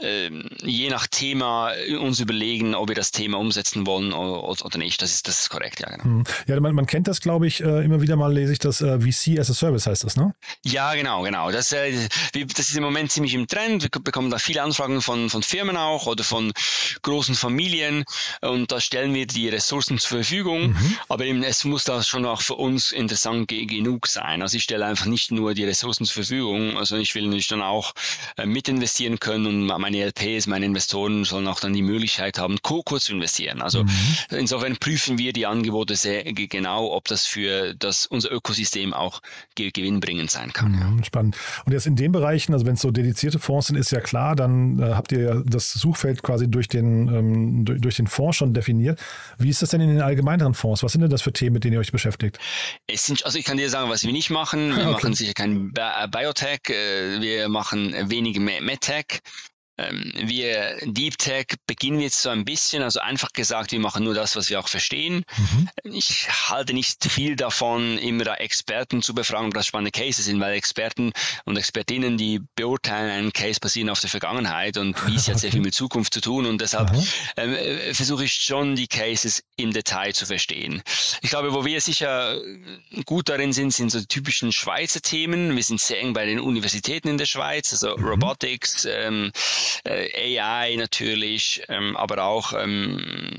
ähm, 0.00 0.48
je 0.62 0.88
nach 0.88 1.06
Thema 1.06 1.72
uns 2.00 2.20
überlegen, 2.20 2.74
ob 2.74 2.88
wir 2.88 2.94
das 2.94 3.10
Thema 3.10 3.38
umsetzen 3.38 3.86
wollen 3.86 4.12
oder, 4.12 4.64
oder 4.64 4.78
nicht. 4.78 5.02
Das 5.02 5.12
ist, 5.12 5.28
das 5.28 5.40
ist 5.40 5.50
korrekt, 5.50 5.80
ja, 5.80 5.90
genau. 5.90 6.04
Mhm. 6.04 6.24
Ja, 6.46 6.58
man, 6.60 6.74
man 6.74 6.86
kennt 6.86 7.06
das, 7.06 7.20
glaube 7.20 7.46
ich, 7.46 7.62
äh, 7.62 7.84
immer 7.84 8.00
wieder 8.00 8.16
mal 8.16 8.32
lese 8.32 8.52
ich 8.52 8.58
das 8.58 8.80
äh, 8.80 8.98
VC 9.00 9.38
as 9.38 9.50
a 9.50 9.54
Service 9.54 9.86
heißt 9.86 10.04
das, 10.04 10.16
ne? 10.16 10.34
Ja, 10.64 10.94
genau, 10.94 11.22
genau. 11.22 11.50
Das, 11.50 11.72
äh, 11.72 11.92
das 12.32 12.70
ist 12.70 12.76
im 12.76 12.82
Moment 12.82 13.12
ziemlich 13.12 13.34
im 13.34 13.46
Trend. 13.46 13.82
Wir 13.82 13.90
bekommen 13.90 14.21
bekommen 14.22 14.30
da 14.30 14.38
viele 14.38 14.62
Anfragen 14.62 15.02
von, 15.02 15.30
von 15.30 15.42
Firmen 15.42 15.76
auch 15.76 16.06
oder 16.06 16.22
von 16.24 16.52
großen 17.02 17.34
Familien 17.34 18.04
und 18.40 18.70
da 18.70 18.80
stellen 18.80 19.14
wir 19.14 19.26
die 19.26 19.48
Ressourcen 19.48 19.98
zur 19.98 20.18
Verfügung. 20.18 20.68
Mhm. 20.70 20.96
Aber 21.08 21.24
eben, 21.24 21.42
es 21.42 21.64
muss 21.64 21.84
da 21.84 22.02
schon 22.02 22.24
auch 22.24 22.40
für 22.40 22.54
uns 22.54 22.92
interessant 22.92 23.48
genug 23.48 24.06
sein. 24.06 24.42
Also 24.42 24.56
ich 24.56 24.62
stelle 24.62 24.86
einfach 24.86 25.06
nicht 25.06 25.32
nur 25.32 25.54
die 25.54 25.64
Ressourcen 25.64 26.04
zur 26.04 26.14
Verfügung, 26.14 26.78
also 26.78 26.96
ich 26.96 27.14
will 27.14 27.24
natürlich 27.24 27.48
dann 27.48 27.62
auch 27.62 27.92
äh, 28.36 28.46
mitinvestieren 28.46 29.18
können 29.18 29.46
und 29.46 29.80
meine 29.80 30.04
LPs, 30.04 30.46
meine 30.46 30.66
Investoren 30.66 31.24
sollen 31.24 31.48
auch 31.48 31.60
dann 31.60 31.72
die 31.72 31.82
Möglichkeit 31.82 32.38
haben, 32.38 32.58
kurz 32.62 33.04
zu 33.04 33.12
investieren. 33.12 33.62
Also 33.62 33.84
mhm. 33.84 33.90
insofern 34.30 34.76
prüfen 34.76 35.18
wir 35.18 35.32
die 35.32 35.46
Angebote 35.46 35.96
sehr 35.96 36.24
genau, 36.24 36.92
ob 36.92 37.08
das 37.08 37.26
für 37.26 37.74
das, 37.74 38.06
unser 38.06 38.30
Ökosystem 38.30 38.94
auch 38.94 39.20
gewinnbringend 39.56 40.30
sein 40.30 40.52
kann. 40.52 40.72
Mhm, 40.72 41.04
spannend. 41.04 41.36
Und 41.64 41.72
jetzt 41.72 41.86
in 41.86 41.96
den 41.96 42.12
Bereichen, 42.12 42.52
also 42.52 42.66
wenn 42.66 42.74
es 42.74 42.80
so 42.80 42.90
dedizierte 42.90 43.38
Fonds 43.38 43.68
sind, 43.68 43.76
ist 43.76 43.90
ja 43.90 44.00
klar, 44.00 44.11
klar, 44.12 44.36
dann 44.36 44.78
äh, 44.78 44.92
habt 44.92 45.10
ihr 45.12 45.42
das 45.46 45.72
Suchfeld 45.72 46.22
quasi 46.22 46.46
durch 46.46 46.68
den, 46.68 47.08
ähm, 47.08 47.64
durch, 47.64 47.80
durch, 47.80 47.96
den 47.96 48.06
Fonds 48.06 48.36
schon 48.36 48.52
definiert. 48.52 49.00
Wie 49.38 49.48
ist 49.48 49.62
das 49.62 49.70
denn 49.70 49.80
in 49.80 49.88
den 49.88 50.02
allgemeineren 50.02 50.52
Fonds? 50.52 50.82
Was 50.82 50.92
sind 50.92 51.00
denn 51.00 51.08
das 51.08 51.22
für 51.22 51.32
Themen, 51.32 51.54
mit 51.54 51.64
denen 51.64 51.72
ihr 51.72 51.80
euch 51.80 51.92
beschäftigt? 51.92 52.38
Es 52.86 53.06
sind, 53.06 53.24
also 53.24 53.38
ich 53.38 53.46
kann 53.46 53.56
dir 53.56 53.70
sagen, 53.70 53.88
was 53.88 54.04
wir 54.04 54.12
nicht 54.12 54.28
machen. 54.28 54.76
Wir 54.76 54.82
okay. 54.82 54.92
machen 54.92 55.14
sicher 55.14 55.32
kein 55.32 55.72
Biotech, 55.72 56.68
äh, 56.68 57.22
wir 57.22 57.48
machen 57.48 57.94
wenig 58.10 58.38
MedTech. 58.38 59.20
Ähm, 59.78 60.12
wir 60.14 60.76
Deep 60.82 61.16
Tech 61.18 61.46
beginnen 61.66 62.00
jetzt 62.00 62.20
so 62.20 62.28
ein 62.28 62.44
bisschen, 62.44 62.82
also 62.82 63.00
einfach 63.00 63.32
gesagt, 63.32 63.72
wir 63.72 63.80
machen 63.80 64.04
nur 64.04 64.14
das, 64.14 64.36
was 64.36 64.50
wir 64.50 64.60
auch 64.60 64.68
verstehen. 64.68 65.24
Mhm. 65.36 65.68
Ich 65.84 66.28
halte 66.50 66.74
nicht 66.74 67.04
viel 67.04 67.36
davon, 67.36 67.96
immer 67.98 68.24
da 68.24 68.34
Experten 68.34 69.02
zu 69.02 69.14
befragen, 69.14 69.46
ob 69.46 69.54
das 69.54 69.66
spannende 69.66 69.90
Cases 69.90 70.24
sind, 70.24 70.40
weil 70.40 70.54
Experten 70.54 71.12
und 71.44 71.56
Expertinnen, 71.56 72.18
die 72.18 72.40
beurteilen 72.54 73.10
einen 73.10 73.32
Case 73.32 73.60
basieren 73.60 73.88
auf 73.88 74.00
der 74.00 74.10
Vergangenheit 74.10 74.76
und 74.76 74.94
wie 75.06 75.16
es 75.16 75.28
hat 75.28 75.38
sehr 75.38 75.52
viel 75.52 75.60
mit 75.60 75.74
Zukunft 75.74 76.12
zu 76.12 76.20
tun 76.20 76.46
und 76.46 76.60
deshalb 76.60 76.92
ähm, 77.36 77.54
äh, 77.54 77.94
versuche 77.94 78.24
ich 78.24 78.34
schon 78.34 78.76
die 78.76 78.88
Cases 78.88 79.42
im 79.56 79.72
Detail 79.72 80.12
zu 80.12 80.26
verstehen. 80.26 80.82
Ich 81.22 81.30
glaube, 81.30 81.54
wo 81.54 81.64
wir 81.64 81.80
sicher 81.80 82.38
gut 83.06 83.28
darin 83.28 83.52
sind, 83.52 83.72
sind 83.72 83.90
so 83.90 84.00
die 84.00 84.06
typischen 84.06 84.52
Schweizer 84.52 85.00
Themen. 85.00 85.56
Wir 85.56 85.62
sind 85.62 85.80
sehr 85.80 86.00
eng 86.00 86.12
bei 86.12 86.26
den 86.26 86.40
Universitäten 86.40 87.08
in 87.08 87.18
der 87.18 87.26
Schweiz, 87.26 87.72
also 87.72 87.96
mhm. 87.96 88.04
Robotics, 88.04 88.84
ähm, 88.84 89.32
äh, 89.84 90.38
AI 90.38 90.76
natürlich, 90.76 91.62
ähm, 91.68 91.96
aber 91.96 92.24
auch 92.24 92.52
ähm, 92.52 93.38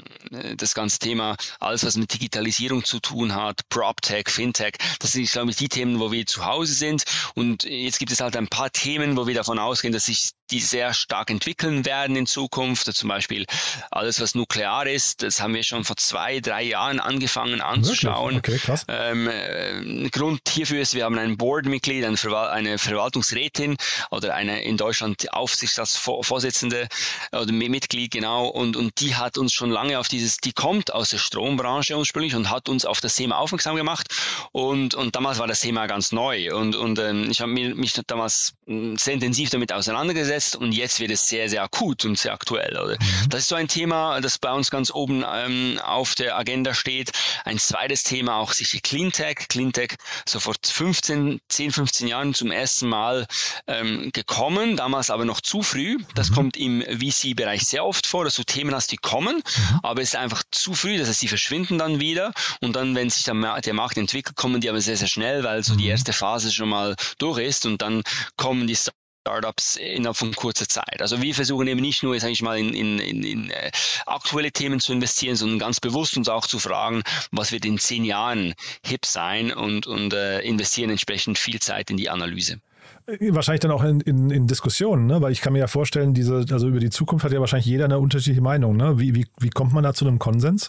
das 0.58 0.74
ganze 0.74 1.00
Thema, 1.00 1.36
alles 1.60 1.86
was 1.86 1.98
mit 1.98 2.14
Digitalisierung 2.14 2.84
zu 2.84 3.00
tun 3.00 3.36
hat, 3.36 3.68
PropTech, 3.70 4.30
FinTech, 4.30 4.74
das 5.00 5.14
sind, 5.14 5.32
glaube 5.32 5.52
ich, 5.52 5.58
die 5.58 5.70
Themen, 5.70 6.00
wo 6.00 6.12
wir 6.12 6.26
zu 6.26 6.46
Hause 6.46 6.74
sind. 6.74 7.04
Und 7.36 7.64
jetzt 7.64 8.00
gibt 8.00 8.12
es 8.12 8.22
halt 8.22 8.36
ein 8.36 8.48
paar 8.48 8.72
Themen, 8.72 9.18
wo 9.18 9.28
wir 9.28 9.36
davon 9.36 9.60
ausgehen, 9.60 9.94
dass 9.94 10.06
sich 10.06 10.32
die 10.52 10.60
sehr 10.60 10.94
stark 10.94 11.30
entwickeln 11.30 11.86
werden 11.86 12.16
in 12.16 12.26
Zukunft. 12.26 12.94
Zum 12.94 13.10
Beispiel 13.10 13.46
alles, 13.92 14.22
was 14.22 14.36
nuklear 14.36 14.88
ist, 14.88 15.24
das 15.24 15.42
haben 15.42 15.54
wir 15.54 15.64
schon 15.64 15.84
vor 15.84 15.96
zwei, 15.96 16.40
drei 16.40 16.64
Jahren 16.64 17.00
angefangen 17.00 17.62
anzuschauen. 17.62 18.38
Okay, 18.38 18.58
krass. 18.58 18.86
Ähm, 18.88 19.28
äh, 19.28 20.10
Grund 20.10 20.42
hierfür 20.50 20.82
ist, 20.82 20.94
wir 20.94 21.06
haben 21.06 21.18
ein 21.18 21.38
Boardmitglied, 21.38 22.06
eine, 22.06 22.18
Verwal 22.18 22.50
eine 22.50 22.78
Verwaltungsrätin 22.78 23.78
oder 24.12 24.36
eine 24.36 24.64
in 24.64 24.78
Deutschland 24.78 25.32
Aufsichtsratsvorsitzende 25.34 26.88
oder 27.32 27.52
Mitglied, 27.52 28.12
genau, 28.12 28.48
und, 28.48 28.76
und 28.76 29.00
die 29.00 29.16
hat 29.16 29.38
uns 29.38 29.54
schon 29.54 29.72
lange 29.72 29.98
auf 30.00 30.08
dieses, 30.08 30.38
die 30.38 30.54
kommt 30.54 30.94
aus 30.94 31.10
der 31.10 31.18
Strombranche 31.18 31.98
ursprünglich 31.98 32.36
und 32.36 32.50
hat 32.50 32.70
uns 32.70 32.86
auf 32.86 33.02
das 33.02 33.16
Thema 33.16 33.38
aufmerksam 33.38 33.76
gemacht 33.76 34.08
und, 34.52 34.94
und 34.96 35.16
damals 35.16 35.40
war 35.40 35.48
das 35.48 35.62
Thema 35.62 35.88
ganz 35.88 36.12
neu 36.12 36.54
und, 36.56 36.76
und 36.76 37.00
ähm, 37.00 37.30
ich 37.32 37.42
habe 37.42 37.52
mich 37.52 37.94
damals 38.08 38.54
hm, 38.68 38.98
sehr 38.98 39.14
intensiv 39.14 39.50
damit 39.50 39.72
auseinandergesetzt 39.72 40.33
gesetzt 40.34 40.56
und 40.56 40.72
jetzt 40.72 41.00
wird 41.00 41.12
es 41.12 41.28
sehr, 41.28 41.50
sehr 41.50 41.64
akut 41.64 42.06
und 42.06 42.18
sehr 42.18 42.34
aktuell. 42.34 42.78
Oder? 42.78 42.94
Mhm. 42.94 43.30
Das 43.30 43.42
ist 43.42 43.50
so 43.50 43.56
ein 43.56 43.68
Thema, 43.68 44.20
das 44.22 44.38
bei 44.38 44.52
uns 44.52 44.72
ganz 44.72 44.92
oben 44.92 45.24
ähm, 45.28 45.80
auf 45.84 46.16
der 46.16 46.38
Agenda 46.38 46.74
steht. 46.74 47.12
Ein 47.46 47.60
zweites 47.60 48.04
Thema 48.04 48.38
auch 48.38 48.52
sicher 48.52 48.80
Cleantech. 48.82 49.48
Cleantech 49.50 49.96
so 50.28 50.40
vor 50.40 50.56
15, 50.64 51.40
10, 51.50 51.72
15 51.72 52.08
Jahren 52.08 52.34
zum 52.34 52.52
ersten 52.52 52.88
Mal 52.88 53.28
ähm, 53.68 54.10
gekommen, 54.14 54.78
damals 54.78 55.10
aber 55.10 55.26
noch 55.26 55.42
zu 55.42 55.62
früh. 55.62 55.98
Das 56.16 56.32
mhm. 56.32 56.36
kommt 56.36 56.58
im 56.58 56.82
VC-Bereich 56.82 57.66
sehr 57.66 57.86
oft 57.86 58.08
vor, 58.08 58.24
dass 58.26 58.36
du 58.36 58.44
Themen 58.44 58.74
hast, 58.74 58.92
die 58.92 58.98
kommen, 58.98 59.38
mhm. 59.38 59.80
aber 59.84 60.02
es 60.02 60.10
ist 60.10 60.16
einfach 60.16 60.44
zu 60.52 60.74
früh, 60.74 60.98
das 60.98 61.08
heißt, 61.08 61.20
sie 61.20 61.28
verschwinden 61.28 61.78
dann 61.78 62.00
wieder 62.00 62.34
und 62.62 62.76
dann, 62.76 62.96
wenn 62.96 63.10
sich 63.10 63.24
der, 63.24 63.62
der 63.62 63.74
Markt 63.74 63.98
entwickelt, 63.98 64.36
kommen 64.36 64.62
die 64.62 64.70
aber 64.70 64.82
sehr, 64.82 64.98
sehr 64.98 65.08
schnell, 65.08 65.44
weil 65.44 65.64
so 65.64 65.76
die 65.76 65.86
mhm. 65.86 65.92
erste 65.92 66.14
Phase 66.14 66.52
schon 66.52 66.70
mal 66.70 66.96
durch 67.18 67.40
ist 67.40 67.66
und 67.66 67.82
dann 67.82 68.04
kommen 68.36 68.68
die 68.68 68.76
Startups 69.24 69.78
innerhalb 69.78 70.18
von 70.18 70.34
kurzer 70.34 70.68
Zeit. 70.68 71.02
Also 71.02 71.22
wir 71.22 71.34
versuchen 71.34 71.68
eben 71.68 71.80
nicht 71.80 72.04
nur, 72.04 72.20
sage 72.20 72.34
ich 72.34 72.42
mal, 72.42 72.58
in, 72.58 72.74
in, 72.74 73.00
in, 73.24 73.50
äh, 73.52 73.72
aktuelle 74.06 74.52
Themen 74.52 74.82
zu 74.82 74.92
investieren, 74.92 75.38
sondern 75.38 75.60
ganz 75.60 75.80
bewusst 75.80 76.18
uns 76.18 76.28
auch 76.28 76.46
zu 76.46 76.60
fragen, 76.60 77.04
was 77.32 77.54
wird 77.54 77.64
in 77.64 77.78
zehn 77.78 78.04
Jahren 78.04 78.54
hip 78.86 79.06
sein 79.06 79.54
und, 79.54 79.88
und 79.88 80.14
äh, 80.14 80.42
investieren 80.42 80.90
entsprechend 80.90 81.38
viel 81.38 81.62
Zeit 81.62 81.90
in 81.90 81.96
die 81.96 82.10
Analyse. 82.10 82.60
Wahrscheinlich 83.06 83.62
dann 83.62 83.72
auch 83.72 83.84
in, 83.84 84.02
in, 84.02 84.30
in 84.30 84.48
Diskussionen, 84.48 85.08
ne? 85.08 85.22
weil 85.22 85.32
ich 85.32 85.40
kann 85.40 85.54
mir 85.54 85.60
ja 85.60 85.68
vorstellen, 85.68 86.14
diese, 86.14 86.46
also 86.52 86.68
über 86.68 86.80
die 86.80 86.90
Zukunft 86.90 87.24
hat 87.24 87.32
ja 87.32 87.40
wahrscheinlich 87.40 87.66
jeder 87.66 87.86
eine 87.86 88.00
unterschiedliche 88.00 88.42
Meinung. 88.42 88.76
Ne? 88.76 89.00
Wie, 89.00 89.16
wie, 89.16 89.26
wie 89.40 89.50
kommt 89.50 89.72
man 89.74 89.86
da 89.86 89.94
zu 89.94 90.06
einem 90.06 90.20
Konsens? 90.20 90.68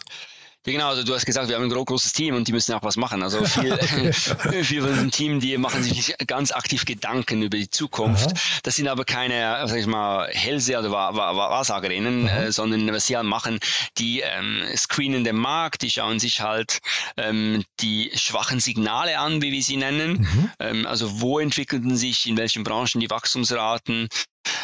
Genau, 0.65 0.89
also 0.89 1.03
du 1.03 1.15
hast 1.15 1.27
gesagt, 1.27 1.49
wir 1.49 1.57
haben 1.57 1.65
ein 1.65 1.69
großes 1.69 2.13
Team 2.15 2.35
und 2.35 2.49
die 2.49 2.53
müssen 2.53 2.73
auch 2.73 2.83
was 2.83 2.97
machen. 2.97 3.23
Also 3.23 3.45
viel, 3.45 3.77
viel 4.65 4.81
von 4.81 4.93
diesem 4.93 5.11
Team, 5.11 5.41
die 5.41 5.59
machen 5.59 5.83
sich 5.83 6.15
ganz 6.27 6.53
aktiv 6.53 6.87
Gedanken 6.87 7.43
über 7.43 7.59
die 7.59 7.69
Zukunft. 7.69 8.29
Aha. 8.29 8.61
Das 8.63 8.77
sind 8.77 8.89
aber 8.89 9.05
keine, 9.05 9.63
sag 9.67 9.79
ich 9.79 9.87
mal, 9.87 10.27
Hellseher 10.29 10.81
oder 10.81 10.91
Wahrsagerinnen, 10.91 12.29
äh, 12.29 12.51
sondern 12.51 12.91
was 12.93 13.07
sie 13.07 13.17
halt 13.17 13.27
machen, 13.27 13.59
die 13.99 14.21
ähm, 14.21 14.63
screenen 14.75 15.23
den 15.23 15.37
Markt, 15.37 15.83
die 15.83 15.91
schauen 15.91 16.19
sich 16.19 16.41
halt 16.41 16.79
ähm, 17.19 17.65
die 17.81 18.11
schwachen 18.15 18.59
Signale 18.59 19.19
an, 19.19 19.43
wie 19.43 19.53
wir 19.53 19.63
sie 19.63 19.77
nennen. 19.77 20.21
Mhm. 20.21 20.51
Ähm, 20.61 20.87
also 20.87 21.21
wo 21.21 21.39
entwickelten 21.41 21.97
sich 21.97 22.27
in 22.27 22.39
welchen 22.39 22.65
Branchen 22.65 23.01
die 23.01 23.11
Wachstumsraten, 23.11 24.09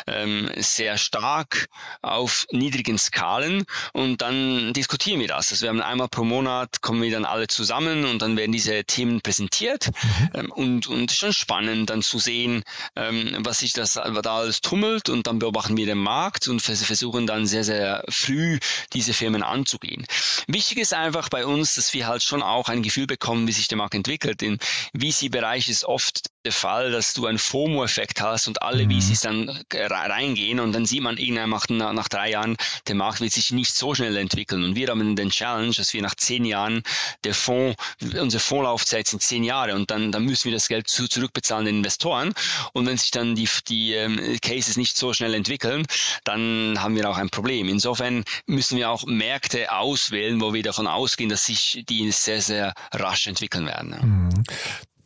ähm, 0.07 0.51
sehr 0.57 0.99
stark 0.99 1.67
auf 2.03 2.47
niedrigen 2.51 2.99
Skalen 2.99 3.65
und 3.93 4.23
dann 4.23 4.73
diskutieren 4.73 5.21
wir 5.21 5.29
das. 5.29 5.51
Also 5.51 5.63
wir 5.63 5.71
haben 5.71 5.81
einmal 5.81 6.09
pro 6.09 6.25
Monat 6.25 6.81
kommen 6.81 7.03
wir 7.03 7.11
dann 7.11 7.25
alle 7.25 7.49
zusammen 7.49 8.05
und 8.05 8.23
dann 8.23 8.37
werden 8.37 8.53
diese 8.53 8.85
Themen 8.85 9.21
präsentiert 9.21 9.89
mhm. 9.89 10.31
ähm, 10.35 10.53
und 10.53 10.87
und 10.87 11.13
schon 11.13 11.33
spannend 11.33 11.91
dann 11.91 12.03
zu 12.03 12.19
sehen, 12.19 12.63
ähm, 12.97 13.37
was 13.41 13.61
sich 13.61 13.73
das 13.73 13.95
da 13.95 14.03
alles 14.03 14.61
tummelt 14.61 15.09
und 15.09 15.27
dann 15.27 15.39
beobachten 15.39 15.77
wir 15.77 15.87
den 15.87 15.99
Markt 15.99 16.49
und 16.49 16.61
versuchen 16.61 17.27
dann 17.27 17.47
sehr 17.47 17.65
sehr 17.65 18.05
früh 18.09 18.59
diese 18.93 19.13
Firmen 19.13 19.43
anzugehen. 19.43 20.07
Wichtig 20.47 20.79
ist 20.79 20.95
einfach 20.95 21.29
bei 21.29 21.47
uns, 21.47 21.75
dass 21.75 21.95
wir 21.95 22.07
halt 22.07 22.23
schon 22.23 22.43
auch 22.43 22.69
ein 22.69 22.83
Gefühl 22.83 23.07
bekommen, 23.07 23.47
wie 23.47 23.53
sich 23.53 23.69
der 23.69 23.79
Markt 23.79 23.95
entwickelt. 23.95 24.43
Im 24.43 24.59
VC-Bereich 24.97 25.69
ist 25.69 25.85
oft 25.85 26.31
der 26.45 26.53
Fall, 26.53 26.91
dass 26.91 27.13
du 27.13 27.27
einen 27.27 27.39
FOMO-Effekt 27.39 28.21
hast 28.23 28.49
und 28.49 28.63
alle 28.63 28.87
mhm. 28.87 29.01
VCs 29.01 29.21
dann 29.21 29.63
reingehen 29.73 30.59
und 30.61 30.73
dann 30.73 30.87
sieht 30.87 31.03
man 31.03 31.19
irgendwann 31.19 31.51
nach, 31.51 31.93
nach 31.93 32.09
drei 32.09 32.31
Jahren, 32.31 32.57
der 32.89 32.95
Markt 32.95 33.21
wird 33.21 33.33
sich 33.33 33.53
nicht 33.53 33.75
so 33.75 33.95
schnell 33.95 34.17
entwickeln. 34.17 34.65
Und 34.65 34.75
wir 34.75 34.89
haben 34.89 35.17
den 35.17 35.31
Challenge, 35.31 35.73
dass 35.75 35.93
wir 35.93 36.01
nach 36.01 36.15
zehn 36.15 36.45
Jahren 36.45 36.83
der 37.25 37.35
Fonds, 37.35 37.77
unsere 38.01 38.41
Fondslaufzeit 38.41 39.07
sind 39.07 39.23
zehn 39.23 39.45
Jahre 39.45 39.75
und 39.75 39.91
dann, 39.91 40.13
dann 40.13 40.25
müssen 40.25 40.45
wir 40.47 40.53
das 40.53 40.69
Geld 40.69 40.89
zu, 40.89 41.09
zurückbezahlen 41.09 41.67
den 41.67 41.77
Investoren. 41.77 42.33
Und 42.73 42.87
wenn 42.87 42.97
sich 42.97 43.11
dann 43.11 43.35
die, 43.35 43.49
die 43.69 43.93
ähm, 43.93 44.39
Cases 44.41 44.77
nicht 44.77 44.97
so 44.97 45.13
schnell 45.13 45.35
entwickeln, 45.35 45.87
dann 46.25 46.81
haben 46.81 46.97
wir 46.97 47.09
auch 47.09 47.19
ein 47.19 47.31
Problem. 47.31 47.69
Insofern 47.69 48.25
müssen 48.47 48.79
wir 48.79 48.89
auch 48.91 49.05
Märkte 49.05 49.73
auswählen, 49.73 50.41
wo 50.41 50.55
wir 50.55 50.63
davon 50.63 50.87
ausgehen, 50.87 51.29
dass 51.29 51.47
sich 51.47 51.85
die 51.89 52.11
sehr, 52.13 52.41
sehr 52.41 52.75
rasch 52.93 53.27
entwickeln 53.27 53.67
werden. 53.67 54.31
Mhm. 54.31 54.45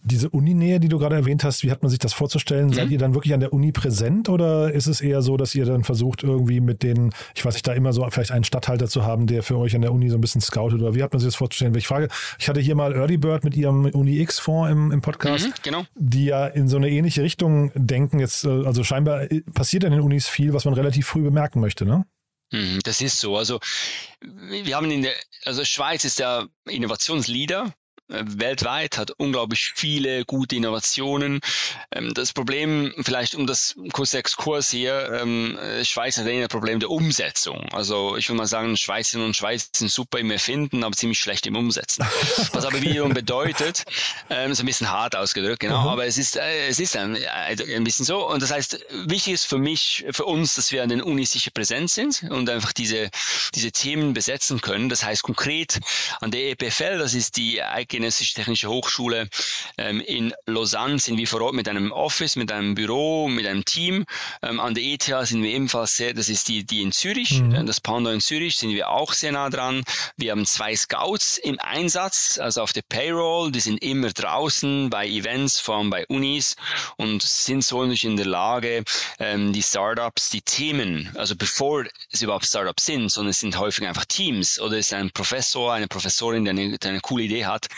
Diese 0.06 0.28
Uninähe, 0.28 0.80
die 0.80 0.88
du 0.88 0.98
gerade 0.98 1.16
erwähnt 1.16 1.44
hast, 1.44 1.62
wie 1.64 1.70
hat 1.70 1.82
man 1.82 1.88
sich 1.90 1.98
das 1.98 2.12
vorzustellen? 2.12 2.66
Mhm. 2.68 2.72
Seid 2.74 2.90
ihr 2.90 2.98
dann 2.98 3.14
wirklich 3.14 3.32
an 3.32 3.40
der 3.40 3.52
Uni 3.54 3.72
präsent 3.72 4.28
oder 4.28 4.70
ist 4.72 4.86
es 4.86 5.00
eher 5.00 5.22
so, 5.22 5.36
dass 5.38 5.54
ihr 5.54 5.64
dann 5.64 5.82
versucht, 5.82 6.22
irgendwie 6.22 6.60
mit 6.60 6.82
den, 6.82 7.10
ich 7.34 7.44
weiß 7.44 7.54
nicht, 7.54 7.66
da 7.66 7.72
immer 7.72 7.92
so 7.94 8.06
vielleicht 8.10 8.30
einen 8.30 8.44
Stadthalter 8.44 8.86
zu 8.86 9.04
haben, 9.04 9.26
der 9.26 9.42
für 9.42 9.56
euch 9.56 9.74
an 9.74 9.80
der 9.82 9.92
Uni 9.92 10.10
so 10.10 10.16
ein 10.16 10.20
bisschen 10.20 10.42
scoutet 10.42 10.80
oder 10.82 10.94
wie 10.94 11.02
hat 11.02 11.12
man 11.12 11.20
sich 11.20 11.28
das 11.28 11.36
vorzustellen? 11.36 11.74
Ich 11.74 11.86
frage, 11.86 12.08
ich 12.38 12.48
hatte 12.48 12.60
hier 12.60 12.74
mal 12.74 12.92
Early 12.94 13.16
Bird 13.16 13.44
mit 13.44 13.56
ihrem 13.56 13.86
Uni 13.86 14.20
X-Fonds 14.20 14.70
im, 14.70 14.92
im 14.92 15.00
Podcast, 15.00 15.46
Mhm, 15.48 15.52
genau. 15.62 15.84
die 15.94 16.26
ja 16.26 16.46
in 16.46 16.68
so 16.68 16.76
eine 16.76 16.90
ähnliche 16.90 17.22
Richtung 17.22 17.72
denken. 17.74 18.20
Jetzt, 18.20 18.44
äh, 18.44 18.48
also 18.66 18.84
scheinbar 18.84 19.30
äh, 19.32 19.40
passiert 19.54 19.84
an 19.86 19.92
den 19.92 20.00
Unis 20.00 20.28
viel, 20.28 20.52
was 20.52 20.66
man 20.66 20.74
relativ 20.74 21.06
früh 21.06 21.22
bemerken 21.22 21.60
möchte, 21.60 21.86
ne? 21.86 22.04
Mhm, 22.52 22.80
Das 22.84 23.00
ist 23.00 23.18
so. 23.20 23.36
Also 23.38 23.58
wir 24.20 24.76
haben 24.76 24.90
in 24.90 25.02
der, 25.02 25.12
also 25.46 25.64
Schweiz 25.64 26.04
ist 26.04 26.18
der 26.18 26.46
Innovationsleader 26.68 27.72
weltweit, 28.08 28.98
hat 28.98 29.12
unglaublich 29.12 29.72
viele 29.74 30.24
gute 30.24 30.56
Innovationen. 30.56 31.40
Ähm, 31.90 32.12
Das 32.14 32.32
Problem, 32.32 32.92
vielleicht 33.02 33.34
um 33.34 33.46
das 33.46 33.74
kurze 33.92 34.18
Exkurs 34.18 34.70
hier, 34.70 35.20
ähm, 35.22 35.56
äh, 35.58 35.84
Schweiz 35.84 36.18
hat 36.18 36.26
ein 36.26 36.46
Problem 36.48 36.80
der 36.80 36.90
Umsetzung. 36.90 37.66
Also 37.72 38.16
ich 38.16 38.28
würde 38.28 38.38
mal 38.38 38.46
sagen, 38.46 38.76
Schweizerinnen 38.76 39.28
und 39.28 39.36
Schweizer 39.36 39.68
sind 39.74 39.90
super 39.90 40.18
im 40.18 40.30
Erfinden, 40.30 40.84
aber 40.84 40.94
ziemlich 40.94 41.18
schlecht 41.18 41.46
im 41.46 41.56
Umsetzen. 41.56 42.04
Was 42.52 42.64
aber 42.64 42.80
wiederum 42.82 43.14
bedeutet, 43.14 43.84
ähm, 44.30 44.52
ist 44.52 44.60
ein 44.60 44.66
bisschen 44.66 44.90
hart 44.90 45.16
ausgedrückt, 45.16 45.60
genau, 45.60 45.88
aber 45.88 46.06
es 46.06 46.18
ist, 46.18 46.36
äh, 46.36 46.68
es 46.68 46.78
ist 46.78 46.96
ein, 46.96 47.16
äh, 47.16 47.56
ein 47.76 47.84
bisschen 47.84 48.04
so. 48.04 48.28
Und 48.28 48.42
das 48.42 48.50
heißt, 48.50 48.78
wichtig 49.06 49.34
ist 49.34 49.44
für 49.46 49.58
mich, 49.58 50.04
für 50.10 50.24
uns, 50.24 50.54
dass 50.54 50.72
wir 50.72 50.82
an 50.82 50.88
den 50.88 51.00
Unis 51.02 51.32
sicher 51.32 51.50
präsent 51.52 51.90
sind 51.90 52.24
und 52.30 52.48
einfach 52.50 52.72
diese, 52.72 53.10
diese 53.54 53.72
Themen 53.72 54.12
besetzen 54.12 54.60
können. 54.60 54.88
Das 54.88 55.04
heißt 55.04 55.22
konkret 55.22 55.80
an 56.20 56.30
der 56.30 56.50
EPFL, 56.50 56.98
das 56.98 57.14
ist 57.14 57.36
die 57.36 57.62
Eidgenössische 57.94 58.34
Technische 58.34 58.68
Hochschule 58.68 59.28
ähm, 59.78 60.00
in 60.00 60.34
Lausanne, 60.46 60.98
sind 60.98 61.16
wir 61.16 61.28
vor 61.28 61.40
Ort 61.42 61.54
mit 61.54 61.68
einem 61.68 61.92
Office, 61.92 62.34
mit 62.34 62.50
einem 62.50 62.74
Büro, 62.74 63.28
mit 63.28 63.46
einem 63.46 63.64
Team. 63.64 64.04
Ähm, 64.42 64.58
an 64.58 64.74
der 64.74 64.82
ETH 64.82 65.04
sind 65.04 65.44
wir 65.44 65.50
ebenfalls 65.50 65.96
sehr, 65.96 66.12
das 66.12 66.28
ist 66.28 66.48
die, 66.48 66.64
die 66.64 66.82
in 66.82 66.90
Zürich, 66.90 67.40
äh, 67.40 67.62
das 67.64 67.80
Panda 67.80 68.12
in 68.12 68.20
Zürich, 68.20 68.56
sind 68.56 68.70
wir 68.70 68.90
auch 68.90 69.12
sehr 69.12 69.30
nah 69.30 69.48
dran. 69.48 69.84
Wir 70.16 70.32
haben 70.32 70.44
zwei 70.44 70.74
Scouts 70.74 71.38
im 71.38 71.60
Einsatz, 71.60 72.36
also 72.42 72.62
auf 72.62 72.72
der 72.72 72.82
Payroll, 72.82 73.52
die 73.52 73.60
sind 73.60 73.80
immer 73.80 74.10
draußen 74.10 74.90
bei 74.90 75.06
Events, 75.06 75.60
vor 75.60 75.76
allem 75.76 75.90
bei 75.90 76.04
Unis 76.08 76.56
und 76.96 77.22
sind 77.22 77.64
so 77.64 77.84
nicht 77.84 78.02
in 78.02 78.16
der 78.16 78.26
Lage, 78.26 78.82
ähm, 79.20 79.52
die 79.52 79.62
Startups, 79.62 80.30
die 80.30 80.42
Themen, 80.42 81.12
also 81.14 81.36
bevor 81.36 81.84
es 82.10 82.22
überhaupt 82.22 82.46
Startups 82.46 82.86
sind, 82.86 83.08
sondern 83.12 83.30
es 83.30 83.38
sind 83.38 83.56
häufig 83.56 83.86
einfach 83.86 84.04
Teams 84.04 84.58
oder 84.58 84.78
es 84.78 84.86
ist 84.86 84.94
ein 84.94 85.12
Professor, 85.12 85.72
eine 85.72 85.86
Professorin, 85.86 86.44
der 86.44 86.54
eine, 86.54 86.76
der 86.76 86.90
eine 86.90 87.00
coole 87.00 87.22
Idee 87.22 87.44
hat, 87.44 87.68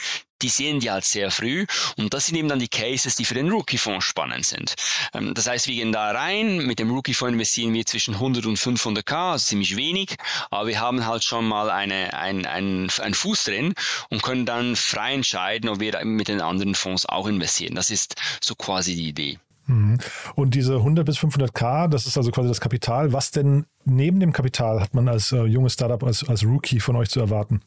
die 0.42 0.48
sehen 0.48 0.80
die 0.80 0.90
halt 0.90 1.04
sehr 1.04 1.30
früh 1.30 1.66
und 1.96 2.12
das 2.12 2.26
sind 2.26 2.36
eben 2.36 2.48
dann 2.48 2.58
die 2.58 2.68
Cases, 2.68 3.14
die 3.14 3.24
für 3.24 3.34
den 3.34 3.50
Rookie-Fonds 3.50 4.04
spannend 4.04 4.44
sind. 4.44 4.74
Ähm, 5.14 5.34
Das 5.34 5.46
heißt, 5.46 5.66
wir 5.68 5.74
gehen 5.74 5.92
da 5.92 6.10
rein, 6.10 6.58
mit 6.58 6.78
dem 6.78 6.90
Rookie-Fonds 6.90 7.32
investieren 7.32 7.72
wir 7.72 7.86
zwischen 7.86 8.14
100 8.14 8.46
und 8.46 8.58
500k, 8.58 9.32
also 9.32 9.44
ziemlich 9.44 9.76
wenig, 9.76 10.16
aber 10.50 10.68
wir 10.68 10.80
haben 10.80 11.06
halt 11.06 11.24
schon 11.24 11.46
mal 11.46 11.70
eine, 11.70 12.14
ein, 12.14 12.46
ein, 12.46 12.88
einen 13.00 13.14
Fuß 13.14 13.44
drin 13.44 13.74
und 14.10 14.22
können 14.22 14.46
dann 14.46 14.76
frei 14.76 15.14
entscheiden, 15.14 15.68
ob 15.68 15.80
wir 15.80 16.04
mit 16.04 16.28
den 16.28 16.40
anderen 16.40 16.74
Fonds 16.74 17.06
auch 17.06 17.26
investieren. 17.26 17.74
Das 17.74 17.90
ist 17.90 18.14
so 18.40 18.54
quasi 18.54 18.94
die 18.94 19.08
Idee. 19.08 19.38
Mhm. 19.66 19.98
Und 20.34 20.54
diese 20.54 20.76
100 20.76 21.04
bis 21.04 21.18
500k, 21.18 21.88
das 21.88 22.06
ist 22.06 22.16
also 22.16 22.30
quasi 22.30 22.48
das 22.48 22.60
Kapital. 22.60 23.12
Was 23.12 23.30
denn 23.30 23.66
neben 23.84 24.20
dem 24.20 24.32
Kapital 24.32 24.80
hat 24.80 24.94
man 24.94 25.08
als 25.08 25.32
äh, 25.32 25.44
junges 25.44 25.74
Startup, 25.74 26.02
als, 26.04 26.28
als 26.28 26.44
Rookie 26.44 26.80
von 26.80 26.96
euch 26.96 27.10
zu 27.10 27.20
erwarten? 27.20 27.60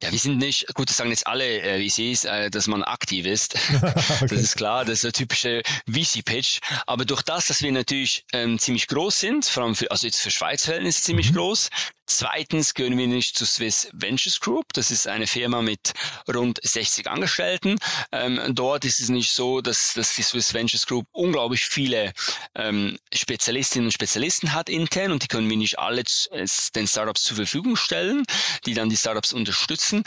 Ja, 0.00 0.12
wir 0.12 0.18
sind 0.18 0.38
nicht, 0.38 0.72
gut, 0.74 0.88
das 0.88 0.96
sagen 0.96 1.10
jetzt 1.10 1.26
alle 1.26 1.60
äh, 1.60 1.88
VCs, 1.88 2.24
äh, 2.24 2.50
dass 2.50 2.68
man 2.68 2.84
aktiv 2.84 3.26
ist. 3.26 3.56
Das 4.20 4.32
ist 4.32 4.56
klar, 4.56 4.84
das 4.84 5.02
ist 5.02 5.04
der 5.04 5.12
typische 5.12 5.62
VC-Pitch. 5.90 6.60
Aber 6.86 7.04
durch 7.04 7.22
das, 7.22 7.46
dass 7.46 7.62
wir 7.62 7.72
natürlich 7.72 8.24
ähm, 8.32 8.58
ziemlich 8.58 8.86
groß 8.86 9.18
sind, 9.18 9.44
vor 9.44 9.64
allem 9.64 9.74
für, 9.74 9.90
also 9.90 10.06
jetzt 10.06 10.20
für 10.20 10.30
Schweiz-Verhältnisse 10.30 11.02
ziemlich 11.02 11.32
groß. 11.34 11.70
Zweitens 12.10 12.72
gehören 12.74 12.96
wir 12.96 13.06
nicht 13.06 13.36
zu 13.36 13.44
Swiss 13.44 13.88
Ventures 13.92 14.40
Group. 14.40 14.72
Das 14.72 14.90
ist 14.90 15.06
eine 15.06 15.26
Firma 15.26 15.60
mit 15.60 15.92
rund 16.32 16.58
60 16.62 17.06
Angestellten. 17.06 17.76
Ähm, 18.12 18.40
dort 18.54 18.84
ist 18.86 18.98
es 19.00 19.10
nicht 19.10 19.30
so, 19.30 19.60
dass, 19.60 19.92
dass 19.92 20.14
die 20.14 20.22
Swiss 20.22 20.54
Ventures 20.54 20.86
Group 20.86 21.06
unglaublich 21.12 21.66
viele 21.66 22.12
ähm, 22.54 22.98
Spezialistinnen 23.14 23.88
und 23.88 23.92
Spezialisten 23.92 24.54
hat 24.54 24.68
intern 24.70 25.12
und 25.12 25.22
die 25.22 25.28
können 25.28 25.50
wir 25.50 25.56
nicht 25.58 25.78
alle 25.78 26.02
z- 26.04 26.32
es 26.32 26.72
den 26.72 26.88
Startups 26.88 27.24
zur 27.24 27.36
Verfügung 27.36 27.76
stellen, 27.76 28.24
die 28.64 28.72
dann 28.74 28.88
die 28.88 28.96
Startups 28.96 29.32
unterstützen. 29.34 30.02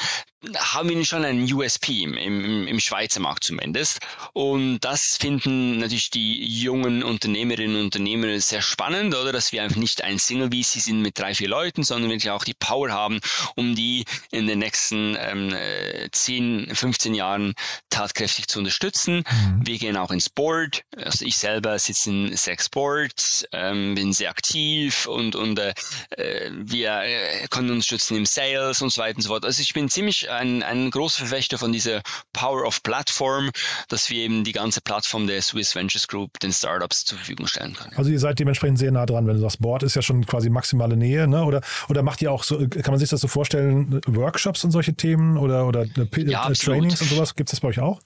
Haben 0.57 0.89
wir 0.89 1.05
schon 1.05 1.23
einen 1.23 1.51
USP 1.53 2.01
im, 2.01 2.15
im, 2.15 2.67
im 2.67 2.79
Schweizer 2.79 3.19
Markt 3.19 3.43
zumindest. 3.43 3.99
Und 4.33 4.79
das 4.79 5.17
finden 5.17 5.77
natürlich 5.77 6.09
die 6.09 6.43
jungen 6.43 7.03
Unternehmerinnen 7.03 7.75
und 7.75 7.83
Unternehmer 7.85 8.39
sehr 8.39 8.63
spannend, 8.63 9.13
oder? 9.13 9.31
Dass 9.31 9.51
wir 9.51 9.61
einfach 9.61 9.77
nicht 9.77 10.03
ein 10.03 10.17
Single 10.17 10.49
VC 10.49 10.81
sind 10.81 11.01
mit 11.01 11.19
drei, 11.19 11.35
vier 11.35 11.47
Leuten, 11.47 11.83
sondern 11.83 12.09
wirklich 12.09 12.31
auch 12.31 12.43
die 12.43 12.55
Power 12.55 12.89
haben, 12.89 13.19
um 13.55 13.75
die 13.75 14.05
in 14.31 14.47
den 14.47 14.59
nächsten 14.59 15.15
ähm, 15.19 15.53
äh, 15.53 16.09
10, 16.11 16.73
15 16.73 17.13
Jahren 17.13 17.53
tatkräftig 17.91 18.47
zu 18.47 18.59
unterstützen. 18.59 19.23
Wir 19.63 19.77
gehen 19.77 19.95
auch 19.95 20.09
ins 20.09 20.29
Board. 20.29 20.83
Also 20.95 21.23
ich 21.23 21.37
selber 21.37 21.77
sitze 21.77 22.09
in 22.09 22.35
Sex 22.35 22.67
Boards, 22.67 23.45
ähm, 23.51 23.93
bin 23.93 24.11
sehr 24.11 24.31
aktiv 24.31 25.05
und, 25.05 25.35
und 25.35 25.59
äh, 25.59 25.75
äh, 26.17 26.49
wir 26.51 27.01
äh, 27.01 27.47
können 27.49 27.69
unterstützen 27.69 28.17
im 28.17 28.25
Sales 28.25 28.81
und 28.81 28.91
so 28.91 29.01
weiter 29.01 29.17
und 29.17 29.21
so 29.21 29.29
fort. 29.29 29.45
Also 29.45 29.61
ich 29.61 29.73
bin 29.73 29.87
ziemlich 29.87 30.30
ein, 30.31 30.63
ein 30.63 30.89
großer 30.89 31.19
Verfechter 31.19 31.57
von 31.57 31.71
dieser 31.71 32.01
Power 32.33 32.65
of 32.65 32.83
Platform, 32.83 33.51
dass 33.89 34.09
wir 34.09 34.23
eben 34.23 34.43
die 34.43 34.51
ganze 34.51 34.81
Plattform 34.81 35.27
der 35.27 35.41
Swiss 35.41 35.75
Ventures 35.75 36.07
Group 36.07 36.39
den 36.39 36.51
Startups 36.51 37.05
zur 37.05 37.17
Verfügung 37.17 37.47
stellen 37.47 37.73
können. 37.73 37.93
Also 37.95 38.11
ihr 38.11 38.19
seid 38.19 38.39
dementsprechend 38.39 38.79
sehr 38.79 38.91
nah 38.91 39.05
dran, 39.05 39.27
wenn 39.27 39.35
du 39.35 39.41
sagst, 39.41 39.61
Board 39.61 39.83
ist 39.83 39.95
ja 39.95 40.01
schon 40.01 40.25
quasi 40.25 40.49
maximale 40.49 40.95
Nähe, 40.95 41.27
ne? 41.27 41.43
Oder, 41.43 41.61
oder 41.89 42.03
macht 42.03 42.21
ihr 42.21 42.31
auch 42.31 42.43
so, 42.43 42.57
kann 42.57 42.91
man 42.91 42.99
sich 42.99 43.09
das 43.09 43.21
so 43.21 43.27
vorstellen, 43.27 44.01
Workshops 44.07 44.63
und 44.63 44.71
solche 44.71 44.93
Themen 44.93 45.37
oder, 45.37 45.67
oder 45.67 45.83
äh, 45.83 46.21
Ja, 46.23 46.43
absolut. 46.43 46.79
Trainings 46.79 47.01
und 47.01 47.09
sowas? 47.09 47.35
Gibt 47.35 47.49
es 47.49 47.51
das 47.51 47.59
bei 47.59 47.67
euch 47.67 47.79
auch? 47.79 47.99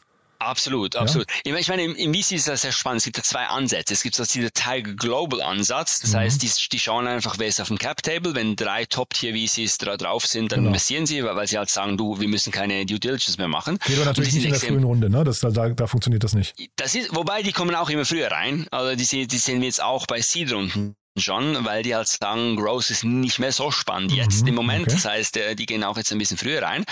Absolut, 0.46 0.96
absolut. 0.96 1.28
Ich 1.44 1.52
meine, 1.52 1.62
ich 1.62 1.68
meine, 1.70 1.84
im, 1.84 1.96
im 1.96 2.14
VC 2.14 2.34
ist 2.34 2.48
das 2.48 2.62
sehr 2.62 2.72
spannend. 2.72 3.00
Es 3.00 3.06
gibt 3.06 3.18
ja 3.18 3.24
zwei 3.24 3.46
Ansätze. 3.48 3.94
Es 3.94 4.04
gibt 4.04 4.16
so 4.16 4.24
dieser 4.24 4.52
Tiger 4.52 4.94
Global 4.94 5.42
Ansatz. 5.42 6.00
Das 6.02 6.14
heißt, 6.14 6.42
die, 6.42 6.50
die 6.72 6.80
schauen 6.80 7.08
einfach, 7.08 7.36
wer 7.40 7.48
ist 7.48 7.60
auf 7.60 7.68
dem 7.70 7.78
Cap 7.78 8.02
Table. 8.04 8.36
Wenn 8.36 8.56
drei 8.56 8.86
Top-Tier-VCs 8.86 9.80
da 9.80 9.98
drauf 9.98 10.26
sind, 10.26 10.52
dann 10.52 10.60
Genau. 10.60 10.70
investieren 10.70 11.06
sie, 11.06 11.24
weil, 11.24 11.36
weil 11.36 11.48
sie 11.48 11.58
halt 11.58 11.70
sagen, 11.70 11.98
du, 11.98 12.20
wir 12.20 12.28
müssen 12.28 12.52
keine 12.52 12.86
Due 12.86 13.00
Diligence 13.00 13.38
mehr 13.38 13.48
machen. 13.48 13.80
Geht 13.86 13.98
aber 13.98 14.06
natürlich 14.06 14.34
nicht 14.34 14.46
in 14.46 14.52
der 14.52 14.60
frühen 14.60 14.84
Runde, 14.84 15.10
ne? 15.10 15.24
Das, 15.24 15.40
da, 15.40 15.50
da 15.50 15.88
funktioniert 15.88 16.24
das 16.24 16.34
nicht. 16.34 16.56
das 16.76 16.96
ist, 16.96 17.16
wobei 17.16 17.42
die 17.42 17.52
kommen 17.52 17.76
auch 17.76 17.90
immer 17.90 18.06
früher 18.06 18.32
rein. 18.32 18.68
Also 18.72 18.96
die, 18.96 19.28
die 19.28 19.38
sehen 19.38 19.60
wir 19.62 19.68
jetzt 19.68 19.82
auch 19.82 20.06
bei 20.08 20.22
Seed-Runden 20.22 20.96
schon, 21.18 21.64
weil 21.66 21.84
die 21.84 21.96
halt 21.96 22.08
sagen, 22.08 22.56
Growth 22.58 22.90
ist 22.90 23.04
nicht 23.04 23.40
mehr 23.40 23.52
so 23.52 23.72
spannend 23.72 24.12
jetzt 24.12 24.48
im 24.48 24.56
Moment. 24.56 24.88
okay. 24.88 24.96
Das 24.96 25.06
heißt, 25.06 25.38
äh, 25.38 25.56
die 25.56 25.66
gehen 25.66 25.84
auch 25.84 25.98
jetzt 25.98 26.12
ein 26.12 26.18
bisschen 26.18 26.38
früher 26.38 26.62
rein. 26.62 26.84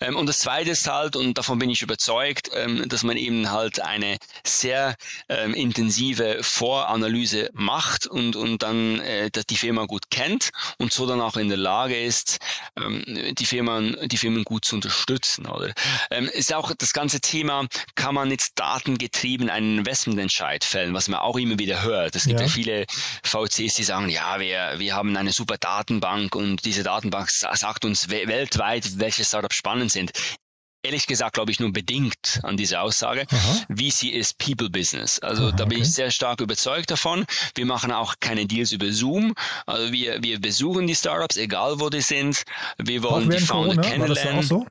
Ähm, 0.00 0.16
Und 0.16 0.26
das 0.26 0.38
Zweite 0.38 0.70
ist 0.70 0.88
halt, 0.88 1.16
und 1.16 1.36
davon 1.38 1.58
bin 1.58 1.70
ich 1.70 1.82
überzeugt, 1.82 2.50
ähm, 2.54 2.88
dass 2.88 3.02
man 3.02 3.16
eben 3.16 3.50
halt 3.50 3.80
eine 3.80 4.18
sehr 4.46 4.94
ähm, 5.28 5.54
intensive 5.54 6.38
Voranalyse 6.42 7.50
macht 7.52 8.06
und, 8.06 8.36
und 8.36 8.62
dann 8.62 9.00
äh, 9.00 9.30
dass 9.30 9.46
die 9.46 9.56
Firma 9.56 9.86
gut 9.86 10.10
kennt 10.10 10.50
und 10.78 10.92
so 10.92 11.06
dann 11.06 11.20
auch 11.20 11.36
in 11.36 11.48
der 11.48 11.58
Lage 11.58 12.00
ist, 12.00 12.38
die 12.76 13.46
Firmen, 13.46 13.96
die 14.08 14.16
Firmen 14.16 14.44
gut 14.44 14.64
zu 14.64 14.76
unterstützen. 14.76 15.46
Oder? 15.46 15.72
Ist 16.32 16.52
auch 16.54 16.72
das 16.76 16.92
ganze 16.92 17.20
Thema, 17.20 17.66
kann 17.94 18.14
man 18.14 18.30
jetzt 18.30 18.52
datengetrieben 18.58 19.50
einen 19.50 19.78
Investmententscheid 19.78 20.64
fällen, 20.64 20.94
was 20.94 21.08
man 21.08 21.20
auch 21.20 21.36
immer 21.36 21.58
wieder 21.58 21.82
hört. 21.82 22.16
Es 22.16 22.24
gibt 22.24 22.40
Ja. 22.40 22.46
ja, 22.46 22.52
viele 22.52 22.86
VCs, 23.68 23.74
die 23.76 23.84
sagen, 23.84 24.08
ja, 24.08 24.38
wir, 24.40 24.74
wir 24.78 24.94
haben 24.94 25.16
eine 25.16 25.32
super 25.32 25.56
Datenbank 25.58 26.34
und 26.34 26.64
diese 26.64 26.82
Datenbank 26.82 27.30
sa- 27.30 27.54
sagt 27.56 27.84
uns 27.84 28.08
we 28.10 28.26
weltweit, 28.26 28.98
welche 28.98 29.24
Startups 29.24 29.56
spannend 29.56 29.92
sind. 29.92 30.12
Ehrlich 30.86 31.06
gesagt 31.06 31.32
glaube 31.32 31.50
ich 31.50 31.60
nur 31.60 31.72
bedingt 31.72 32.40
an 32.42 32.58
diese 32.58 32.78
Aussage. 32.80 33.24
Aha. 33.30 33.60
VC 33.74 34.02
ist 34.12 34.36
People 34.36 34.68
Business. 34.68 35.18
Also 35.18 35.44
Aha, 35.48 35.52
da 35.56 35.64
bin 35.64 35.78
okay. 35.78 35.86
ich 35.86 35.94
sehr 35.94 36.10
stark 36.10 36.42
überzeugt 36.42 36.90
davon. 36.90 37.24
Wir 37.54 37.64
machen 37.64 37.90
auch 37.90 38.16
keine 38.20 38.44
Deals 38.44 38.70
über 38.72 38.92
Zoom. 38.92 39.32
Also 39.64 39.90
wir, 39.92 40.22
wir 40.22 40.38
besuchen 40.42 40.86
die 40.86 40.94
Startups, 40.94 41.38
egal 41.38 41.80
wo 41.80 41.88
die 41.88 42.02
sind. 42.02 42.42
Wir 42.76 43.02
wollen 43.02 43.30
die 43.30 43.38
Founder 43.38 43.76
Corona? 43.76 43.82
Kennenlernen. 43.82 44.66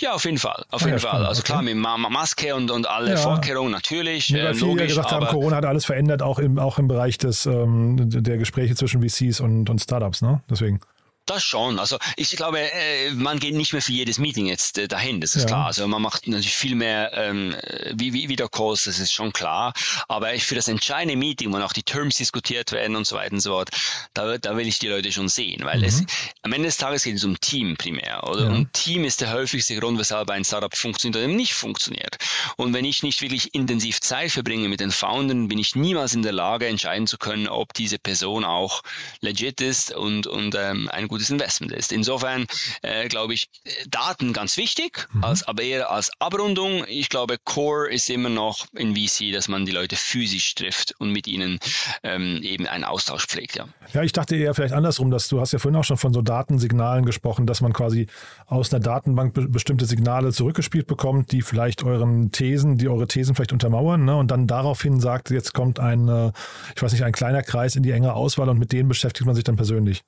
Ja, 0.00 0.12
auf 0.12 0.24
jeden 0.24 0.38
Fall. 0.38 0.64
Auf 0.70 0.82
Ah, 0.82 0.86
ja, 0.86 0.90
jeden 0.92 1.00
Fall. 1.00 1.10
spannend, 1.10 1.28
Also 1.28 1.42
klar, 1.42 1.58
okay. 1.58 1.74
mit 1.74 1.76
Ma 1.82 1.96
Ma 1.96 2.08
Maske 2.08 2.54
und, 2.54 2.70
und 2.70 2.88
alle 2.88 3.10
Ja. 3.10 3.16
Vorkehrungen 3.16 3.72
natürlich. 3.72 4.30
Nee, 4.30 4.38
weil 4.38 4.46
ähm, 4.48 4.54
viele 4.54 4.66
logisch, 4.70 4.88
gesagt 4.88 5.10
haben, 5.10 5.26
Corona 5.26 5.56
hat 5.56 5.64
alles 5.64 5.84
verändert, 5.84 6.22
auch 6.22 6.38
im, 6.38 6.58
auch 6.58 6.78
im 6.78 6.86
Bereich 6.88 7.18
des, 7.18 7.46
ähm, 7.46 7.96
der 8.08 8.38
Gespräche 8.38 8.74
zwischen 8.76 9.02
VCs 9.02 9.40
und, 9.40 9.68
und 9.68 9.80
Startups, 9.80 10.22
ne? 10.22 10.40
Deswegen. 10.48 10.80
Das 11.28 11.44
schon. 11.44 11.78
Also 11.78 11.98
ich 12.16 12.30
glaube, 12.30 12.58
äh, 12.58 13.10
man 13.10 13.38
geht 13.38 13.54
nicht 13.54 13.74
mehr 13.74 13.82
für 13.82 13.92
jedes 13.92 14.18
Meeting 14.18 14.46
jetzt 14.46 14.78
äh, 14.78 14.88
dahin, 14.88 15.20
das 15.20 15.36
ist 15.36 15.42
ja. 15.42 15.48
klar. 15.48 15.66
Also 15.66 15.86
man 15.86 16.00
macht 16.00 16.26
natürlich 16.26 16.56
viel 16.56 16.74
mehr 16.74 17.12
ähm, 17.12 17.54
wie, 17.92 18.14
wie 18.14 18.30
Videocalls, 18.30 18.84
das 18.84 18.98
ist 18.98 19.12
schon 19.12 19.32
klar. 19.32 19.74
Aber 20.08 20.32
für 20.38 20.54
das 20.54 20.68
entscheidende 20.68 21.16
Meeting, 21.16 21.52
wo 21.52 21.58
auch 21.58 21.74
die 21.74 21.82
Terms 21.82 22.16
diskutiert 22.16 22.72
werden 22.72 22.96
und 22.96 23.06
so 23.06 23.14
weiter 23.14 23.34
und 23.34 23.40
so 23.40 23.50
fort, 23.50 23.68
da, 24.14 24.38
da 24.38 24.56
will 24.56 24.66
ich 24.66 24.78
die 24.78 24.88
Leute 24.88 25.12
schon 25.12 25.28
sehen, 25.28 25.66
weil 25.66 25.78
mhm. 25.80 25.84
es 25.84 26.02
am 26.42 26.52
Ende 26.54 26.68
des 26.68 26.78
Tages 26.78 27.04
geht 27.04 27.16
es 27.16 27.24
um 27.24 27.38
Team 27.38 27.76
primär. 27.76 28.24
Oder? 28.26 28.44
Ja. 28.44 28.50
Und 28.50 28.72
Team 28.72 29.04
ist 29.04 29.20
der 29.20 29.30
häufigste 29.30 29.76
Grund, 29.76 29.98
weshalb 29.98 30.30
ein 30.30 30.46
Startup 30.46 30.74
funktioniert 30.74 31.22
oder 31.22 31.28
nicht 31.28 31.52
funktioniert. 31.52 32.16
Und 32.56 32.72
wenn 32.72 32.86
ich 32.86 33.02
nicht 33.02 33.20
wirklich 33.20 33.54
intensiv 33.54 34.00
Zeit 34.00 34.30
verbringe 34.30 34.68
mit 34.68 34.80
den 34.80 34.90
Foundern, 34.90 35.48
bin 35.48 35.58
ich 35.58 35.74
niemals 35.74 36.14
in 36.14 36.22
der 36.22 36.32
Lage, 36.32 36.66
entscheiden 36.66 37.06
zu 37.06 37.18
können, 37.18 37.48
ob 37.48 37.74
diese 37.74 37.98
Person 37.98 38.46
auch 38.46 38.82
legit 39.20 39.60
ist 39.60 39.94
und, 39.94 40.26
und 40.26 40.54
ähm, 40.54 40.88
ein 40.90 41.06
gutes 41.06 41.17
Investment 41.30 41.72
ist. 41.72 41.92
Insofern 41.92 42.46
äh, 42.82 43.08
glaube 43.08 43.34
ich, 43.34 43.48
Daten 43.88 44.32
ganz 44.32 44.56
wichtig, 44.56 45.08
mhm. 45.12 45.24
als, 45.24 45.46
aber 45.46 45.62
eher 45.62 45.90
als 45.90 46.10
Abrundung. 46.18 46.84
Ich 46.88 47.08
glaube, 47.08 47.36
Core 47.44 47.90
ist 47.90 48.08
immer 48.10 48.28
noch 48.28 48.66
in 48.74 48.94
VC, 48.94 49.32
dass 49.32 49.48
man 49.48 49.66
die 49.66 49.72
Leute 49.72 49.96
physisch 49.96 50.54
trifft 50.54 50.94
und 50.98 51.12
mit 51.12 51.26
ihnen 51.26 51.58
ähm, 52.02 52.40
eben 52.42 52.66
einen 52.66 52.84
Austausch 52.84 53.26
pflegt. 53.26 53.56
Ja. 53.56 53.68
ja, 53.92 54.02
ich 54.02 54.12
dachte 54.12 54.36
eher 54.36 54.54
vielleicht 54.54 54.74
andersrum, 54.74 55.10
dass 55.10 55.28
du 55.28 55.40
hast 55.40 55.52
ja 55.52 55.58
vorhin 55.58 55.78
auch 55.78 55.84
schon 55.84 55.96
von 55.96 56.12
so 56.12 56.22
Datensignalen 56.22 57.04
gesprochen, 57.04 57.46
dass 57.46 57.60
man 57.60 57.72
quasi 57.72 58.06
aus 58.46 58.72
einer 58.72 58.80
Datenbank 58.80 59.34
be 59.34 59.48
bestimmte 59.48 59.86
Signale 59.86 60.32
zurückgespielt 60.32 60.86
bekommt, 60.86 61.32
die 61.32 61.42
vielleicht 61.42 61.82
euren 61.82 62.30
Thesen, 62.32 62.78
die 62.78 62.88
eure 62.88 63.08
Thesen 63.08 63.34
vielleicht 63.34 63.52
untermauern 63.52 64.04
ne? 64.04 64.16
und 64.16 64.30
dann 64.30 64.46
daraufhin 64.46 65.00
sagt, 65.00 65.30
jetzt 65.30 65.54
kommt 65.54 65.80
ein, 65.80 66.08
äh, 66.08 66.32
ich 66.76 66.82
weiß 66.82 66.92
nicht, 66.92 67.04
ein 67.04 67.12
kleiner 67.12 67.42
Kreis 67.42 67.76
in 67.76 67.82
die 67.82 67.90
enge 67.90 68.14
Auswahl 68.14 68.48
und 68.48 68.58
mit 68.58 68.72
denen 68.72 68.88
beschäftigt 68.88 69.26
man 69.26 69.34
sich 69.34 69.44
dann 69.44 69.56
persönlich. 69.56 70.02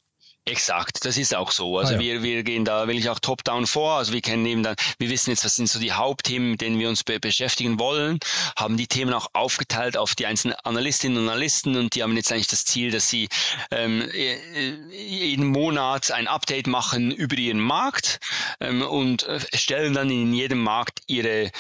Exakt, 0.47 1.05
das 1.05 1.19
ist 1.19 1.35
auch 1.35 1.53
so. 1.53 1.79
Also 1.79 1.93
ah, 1.93 1.97
ja. 1.97 2.01
wir, 2.01 2.23
wir 2.23 2.43
gehen 2.43 2.65
da 2.65 2.87
wirklich 2.87 3.11
auch 3.11 3.19
top-down 3.19 3.67
vor. 3.67 3.99
Also 3.99 4.13
wir 4.13 4.23
kennen 4.23 4.47
eben 4.47 4.63
dann, 4.63 4.75
wir 4.99 5.11
wissen 5.11 5.31
jetzt, 5.31 5.45
was 5.45 5.57
sind 5.57 5.69
so 5.69 5.79
die 5.79 5.93
Hauptthemen, 5.93 6.53
mit 6.53 6.61
denen 6.63 6.79
wir 6.79 6.89
uns 6.89 7.05
be 7.05 7.21
beschäftigen 7.21 7.79
wollen, 7.79 8.19
haben 8.59 8.77
die 8.77 8.87
Themen 8.87 9.13
auch 9.13 9.29
aufgeteilt 9.35 9.99
auf 9.99 10.15
die 10.15 10.27
einzelnen 10.27 10.57
Analystinnen 10.65 11.19
und 11.19 11.29
Analysten 11.29 11.77
und 11.77 11.95
die 11.95 12.03
haben 12.03 12.17
jetzt 12.17 12.33
eigentlich 12.33 12.49
das 12.49 12.65
Ziel, 12.65 12.91
dass 12.91 13.11
sie 13.11 13.29
ähm, 13.71 14.11
jeden 14.91 15.47
Monat 15.47 16.11
ein 16.11 16.27
Update 16.27 16.67
machen 16.67 17.11
über 17.11 17.37
ihren 17.37 17.61
Markt 17.61 18.19
ähm, 18.61 18.83
und 18.83 19.25
äh, 19.25 19.41
stellen 19.55 19.93
dann 19.93 20.11
in 20.11 20.33
jedem 20.33 20.63
Markt 20.63 21.01
ihre 21.07 21.51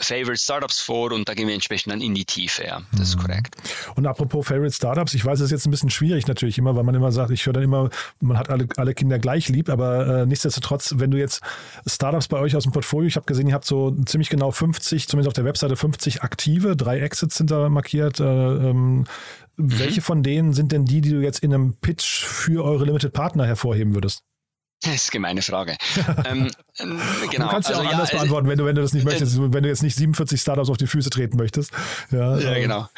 Favorite 0.00 0.36
Startups 0.36 0.80
vor 0.80 1.12
und 1.12 1.28
da 1.28 1.34
gehen 1.34 1.46
wir 1.46 1.54
entsprechend 1.54 1.92
dann 1.92 2.00
in 2.00 2.14
die 2.14 2.24
Tiefe. 2.24 2.64
Ja, 2.64 2.82
das 2.92 3.08
ist 3.08 3.16
mhm. 3.16 3.22
korrekt. 3.22 3.56
Und 3.94 4.06
apropos 4.06 4.46
Favorite 4.46 4.74
Startups, 4.74 5.14
ich 5.14 5.24
weiß, 5.24 5.40
es 5.40 5.46
ist 5.46 5.50
jetzt 5.52 5.66
ein 5.66 5.70
bisschen 5.70 5.90
schwierig 5.90 6.26
natürlich 6.26 6.58
immer, 6.58 6.76
weil 6.76 6.84
man 6.84 6.94
immer 6.94 7.12
sagt, 7.12 7.30
ich 7.30 7.46
höre 7.46 7.54
dann 7.54 7.62
immer, 7.62 7.88
man 8.20 8.38
hat 8.38 8.50
alle, 8.50 8.66
alle 8.76 8.94
Kinder 8.94 9.18
gleich 9.18 9.48
lieb, 9.48 9.70
aber 9.70 10.22
äh, 10.22 10.26
nichtsdestotrotz, 10.26 10.94
wenn 10.96 11.10
du 11.10 11.18
jetzt 11.18 11.40
Startups 11.86 12.28
bei 12.28 12.38
euch 12.38 12.54
aus 12.54 12.64
dem 12.64 12.72
Portfolio, 12.72 13.08
ich 13.08 13.16
habe 13.16 13.26
gesehen, 13.26 13.48
ihr 13.48 13.54
habt 13.54 13.64
so 13.64 13.90
ziemlich 14.04 14.28
genau 14.28 14.50
50, 14.50 15.08
zumindest 15.08 15.28
auf 15.28 15.34
der 15.34 15.44
Webseite 15.44 15.76
50 15.76 16.22
aktive, 16.22 16.76
drei 16.76 17.00
Exits 17.00 17.38
sind 17.38 17.50
da 17.50 17.68
markiert. 17.70 18.20
Äh, 18.20 18.24
ähm, 18.24 18.98
mhm. 18.98 19.06
Welche 19.56 20.02
von 20.02 20.22
denen 20.22 20.52
sind 20.52 20.72
denn 20.72 20.84
die, 20.84 21.00
die 21.00 21.10
du 21.10 21.22
jetzt 21.22 21.38
in 21.38 21.54
einem 21.54 21.74
Pitch 21.74 22.22
für 22.22 22.64
eure 22.64 22.84
Limited 22.84 23.14
Partner 23.14 23.46
hervorheben 23.46 23.94
würdest? 23.94 24.22
Das 24.82 24.94
ist 24.94 25.06
eine 25.06 25.12
gemeine 25.12 25.42
Frage. 25.42 25.76
ähm, 26.26 26.50
ähm 26.78 27.00
genau. 27.30 27.46
Du 27.46 27.50
kannst 27.50 27.70
ja 27.70 27.76
also, 27.76 27.88
auch 27.88 27.92
anders 27.92 28.10
ja, 28.10 28.18
beantworten, 28.18 28.48
wenn 28.48 28.58
du, 28.58 28.66
wenn 28.66 28.74
du 28.74 28.82
das 28.82 28.92
nicht 28.92 29.04
äh, 29.04 29.06
möchtest, 29.06 29.38
wenn 29.40 29.62
du 29.62 29.68
jetzt 29.68 29.82
nicht 29.82 29.96
47 29.96 30.40
Startups 30.40 30.68
auf 30.68 30.76
die 30.76 30.86
Füße 30.86 31.08
treten 31.08 31.38
möchtest. 31.38 31.72
Ja, 32.10 32.38
ja 32.38 32.52
ähm. 32.52 32.62
genau. 32.62 32.88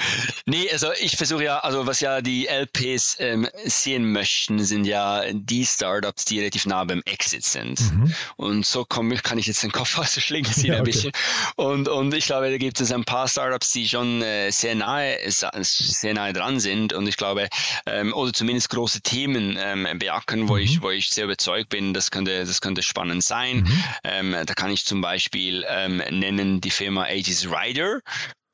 Nee, 0.44 0.68
also 0.72 0.88
ich 1.00 1.16
versuche 1.16 1.44
ja, 1.44 1.58
also 1.60 1.86
was 1.86 2.00
ja 2.00 2.20
die 2.20 2.48
LPs 2.48 3.16
ähm, 3.20 3.48
sehen 3.64 4.10
möchten, 4.10 4.64
sind 4.64 4.86
ja 4.86 5.22
die 5.32 5.64
Startups, 5.64 6.24
die 6.24 6.40
relativ 6.40 6.66
nah 6.66 6.82
beim 6.82 7.02
Exit 7.04 7.44
sind. 7.44 7.80
Mhm. 7.80 8.14
Und 8.36 8.66
so 8.66 8.84
komm, 8.86 9.14
kann 9.22 9.38
ich 9.38 9.46
jetzt 9.46 9.62
den 9.62 9.72
Kopf 9.72 9.96
aus 9.98 10.14
der 10.14 10.20
Schlinge 10.20 10.50
ziehen 10.50 10.66
ja, 10.66 10.74
ein 10.74 10.80
okay. 10.80 10.90
bisschen. 10.90 11.12
Und, 11.54 11.88
und 11.88 12.12
ich 12.12 12.26
glaube, 12.26 12.50
da 12.50 12.58
gibt 12.58 12.80
es 12.80 12.90
ein 12.90 13.04
paar 13.04 13.28
Startups, 13.28 13.72
die 13.72 13.88
schon 13.88 14.22
äh, 14.22 14.50
sehr 14.50 14.74
nahe, 14.74 15.16
sehr 15.30 16.14
nahe 16.14 16.32
dran 16.32 16.58
sind 16.58 16.92
und 16.92 17.06
ich 17.06 17.16
glaube, 17.16 17.48
ähm, 17.86 18.12
oder 18.14 18.32
zumindest 18.32 18.70
große 18.70 19.00
Themen 19.02 19.56
ähm, 19.60 19.86
beackern, 19.98 20.48
wo 20.48 20.54
mhm. 20.54 20.60
ich, 20.60 20.82
wo 20.82 20.90
ich 20.90 21.10
sehr 21.10 21.24
überzeugt 21.24 21.67
bin, 21.68 21.94
das 21.94 22.10
könnte, 22.10 22.44
das 22.44 22.60
könnte 22.60 22.82
spannend 22.82 23.22
sein. 23.22 23.58
Mhm. 23.58 23.84
Ähm, 24.04 24.36
da 24.46 24.54
kann 24.54 24.70
ich 24.70 24.84
zum 24.84 25.00
Beispiel 25.00 25.64
ähm, 25.68 26.02
nennen 26.10 26.60
die 26.60 26.70
Firma 26.70 27.04
Aegis 27.04 27.48
Rider. 27.50 28.00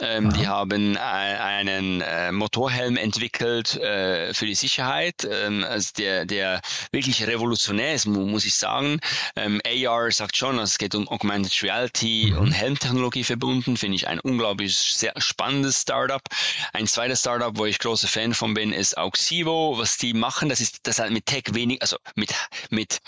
Ähm, 0.01 0.33
die 0.33 0.49
haben 0.49 0.97
äh, 0.97 0.99
einen 0.99 2.01
äh, 2.01 2.33
Motorhelm 2.33 2.97
entwickelt 2.97 3.77
äh, 3.77 4.35
für 4.35 4.47
die 4.47 4.57
Sicherheit, 4.57 5.27
ähm, 5.31 5.65
also 5.65 5.91
der, 5.97 6.27
der 6.27 6.61
wirklich 6.91 7.25
revolutionär 7.25 7.95
ist, 7.95 8.07
muss 8.07 8.45
ich 8.45 8.57
sagen. 8.57 8.99
Ähm, 9.37 9.61
AR 9.65 10.11
sagt 10.11 10.37
schon, 10.37 10.59
also 10.59 10.65
es 10.65 10.79
geht 10.79 10.97
um 10.97 11.09
Augmented 11.09 11.63
Reality 11.63 12.33
mhm. 12.33 12.39
und 12.39 12.53
Helmtechnologie 12.53 13.23
verbunden, 13.23 13.77
finde 13.77 13.95
ich 13.95 14.09
ein 14.09 14.19
unglaublich 14.19 14.77
sehr 14.77 15.13
spannendes 15.19 15.83
Startup. 15.83 16.23
Ein 16.73 16.89
zweites 16.89 17.21
Startup, 17.21 17.57
wo 17.57 17.65
ich 17.65 17.79
großer 17.79 18.09
Fan 18.09 18.35
von 18.35 18.53
bin, 18.55 18.73
ist 18.73 18.99
Auxivo. 18.99 19.79
Was 19.79 19.97
die 19.97 20.13
machen, 20.13 20.49
das 20.49 20.61
ist, 20.61 20.89
das 20.89 20.99
hat 20.99 21.11
mit 21.11 21.27
Tech 21.27 21.45
wenig, 21.53 21.81
also 21.83 21.97
mit, 22.17 22.35
mit 22.71 22.99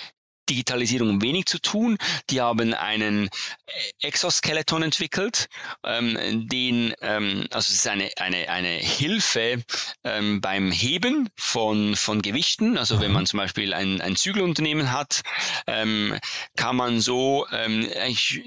Digitalisierung 0.48 1.22
wenig 1.22 1.46
zu 1.46 1.58
tun. 1.60 1.98
Die 2.30 2.40
haben 2.40 2.74
einen 2.74 3.26
äh, 3.26 4.06
Exoskeleton 4.06 4.82
entwickelt, 4.82 5.48
ähm, 5.84 6.48
den, 6.48 6.94
ähm, 7.00 7.46
also 7.50 7.70
es 7.70 7.76
ist 7.76 7.88
eine, 7.88 8.10
eine, 8.16 8.48
eine 8.48 8.68
Hilfe 8.68 9.62
ähm, 10.04 10.40
beim 10.40 10.70
Heben 10.70 11.28
von, 11.36 11.96
von 11.96 12.22
Gewichten. 12.22 12.78
Also 12.78 13.00
wenn 13.00 13.12
man 13.12 13.26
zum 13.26 13.38
Beispiel 13.38 13.74
ein, 13.74 14.00
ein 14.00 14.16
Zügelunternehmen 14.16 14.92
hat, 14.92 15.22
ähm, 15.66 16.18
kann 16.56 16.76
man 16.76 17.00
so 17.00 17.46
ähm, 17.52 17.88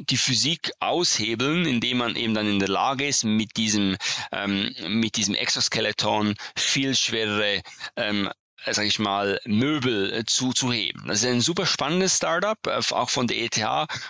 die 0.09 0.17
Physik 0.17 0.71
aushebeln, 0.79 1.65
indem 1.65 1.97
man 1.97 2.15
eben 2.15 2.33
dann 2.33 2.47
in 2.47 2.59
der 2.59 2.69
Lage 2.69 3.07
ist, 3.07 3.23
mit 3.23 3.57
diesem, 3.57 3.97
ähm, 4.31 4.73
mit 4.87 5.17
diesem 5.17 5.35
Exoskeleton 5.35 6.35
viel 6.55 6.95
schwerere 6.95 7.61
ähm, 7.95 8.29
sag 8.65 8.85
ich 8.85 8.99
mal, 8.99 9.39
Möbel 9.45 10.13
äh, 10.13 10.25
zu, 10.25 10.53
zu 10.53 10.71
heben. 10.71 11.07
Das 11.07 11.19
ist 11.19 11.25
ein 11.25 11.41
super 11.41 11.65
spannendes 11.65 12.17
Startup, 12.17 12.57
äh, 12.67 12.81
auch 12.91 13.09
von 13.09 13.27
der 13.27 13.37
ETH, 13.37 13.59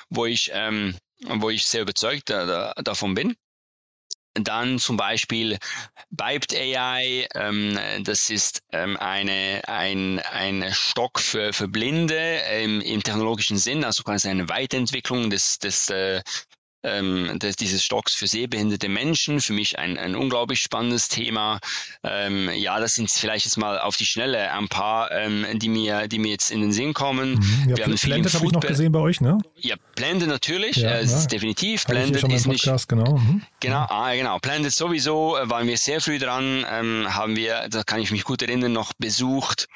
wo 0.10 0.26
ich, 0.26 0.52
ähm, 0.54 0.96
wo 1.28 1.50
ich 1.50 1.66
sehr 1.66 1.82
überzeugt 1.82 2.30
äh, 2.30 2.74
davon 2.84 3.14
bin. 3.14 3.36
Dann 4.36 4.80
zum 4.80 4.96
Beispiel 4.96 5.58
Biped 6.12 6.54
AI, 6.54 7.28
ähm, 7.34 7.78
das 8.04 8.30
ist 8.30 8.62
ähm, 8.72 8.96
eine, 8.98 9.62
ein, 9.68 10.20
ein 10.20 10.72
Stock 10.72 11.20
für, 11.20 11.52
für 11.52 11.68
Blinde 11.68 12.16
ähm, 12.16 12.80
im 12.82 13.02
technologischen 13.04 13.58
Sinn, 13.58 13.84
also 13.84 14.04
quasi 14.04 14.30
eine 14.30 14.48
Weiterentwicklung 14.48 15.30
des, 15.30 15.58
des 15.60 15.90
äh, 15.90 16.22
ähm, 16.84 17.40
des, 17.40 17.56
dieses 17.56 17.84
Stocks 17.84 18.14
für 18.14 18.28
sehbehinderte 18.28 18.90
Menschen. 18.90 19.42
Für 19.42 19.54
mich 19.54 19.78
ein, 19.80 19.98
ein 19.98 20.16
unglaublich 20.16 20.62
spannendes 20.62 21.08
Thema. 21.10 21.60
Ähm, 22.04 22.50
ja, 22.54 22.80
das 22.80 22.96
sind 22.96 23.10
vielleicht 23.10 23.46
jetzt 23.46 23.58
mal 23.58 23.80
auf 23.80 23.98
die 23.98 24.06
Schnelle 24.06 24.52
ein 24.52 24.68
paar, 24.68 25.12
ähm, 25.12 25.46
die, 25.56 25.70
mir, 25.70 26.08
die 26.08 26.20
mir 26.20 26.32
jetzt 26.32 26.52
in 26.52 26.62
den 26.62 26.72
Sinn 26.72 26.94
kommen. 26.94 27.36
Mhm. 27.36 27.70
Ja, 27.70 27.78
Wir 27.78 27.86
haben 27.86 27.96
Blended 27.96 28.34
habe 28.34 28.46
ich 28.46 28.52
noch 28.52 28.62
gesehen 28.62 28.92
bei 28.92 29.00
euch, 29.00 29.22
ne? 29.22 29.38
Ja, 29.56 29.76
Blended 29.96 30.30
natürlich, 30.30 30.78
ja, 30.78 30.92
äh, 30.92 31.06
ja. 31.06 31.26
definitiv. 31.26 31.84
Hab 31.84 31.92
Blended 31.92 32.24
ist 32.24 32.48
nicht. 32.48 32.70
Genau. 32.88 33.18
Mhm. 33.18 33.42
Genau, 33.60 33.86
ah, 33.90 34.14
genau. 34.14 34.40
Blended 34.40 34.72
sowieso 34.72 35.38
äh, 35.38 35.50
waren 35.50 35.68
wir 35.68 35.78
sehr 35.78 36.02
früh 36.02 36.18
dran. 36.18 36.66
Ähm, 36.70 37.14
haben 37.14 37.36
wir, 37.36 37.68
da 37.70 37.84
kann 37.84 38.00
ich 38.00 38.12
mich 38.12 38.24
gut 38.24 38.42
erinnern, 38.42 38.72
noch 38.72 38.94
besucht. 38.94 39.68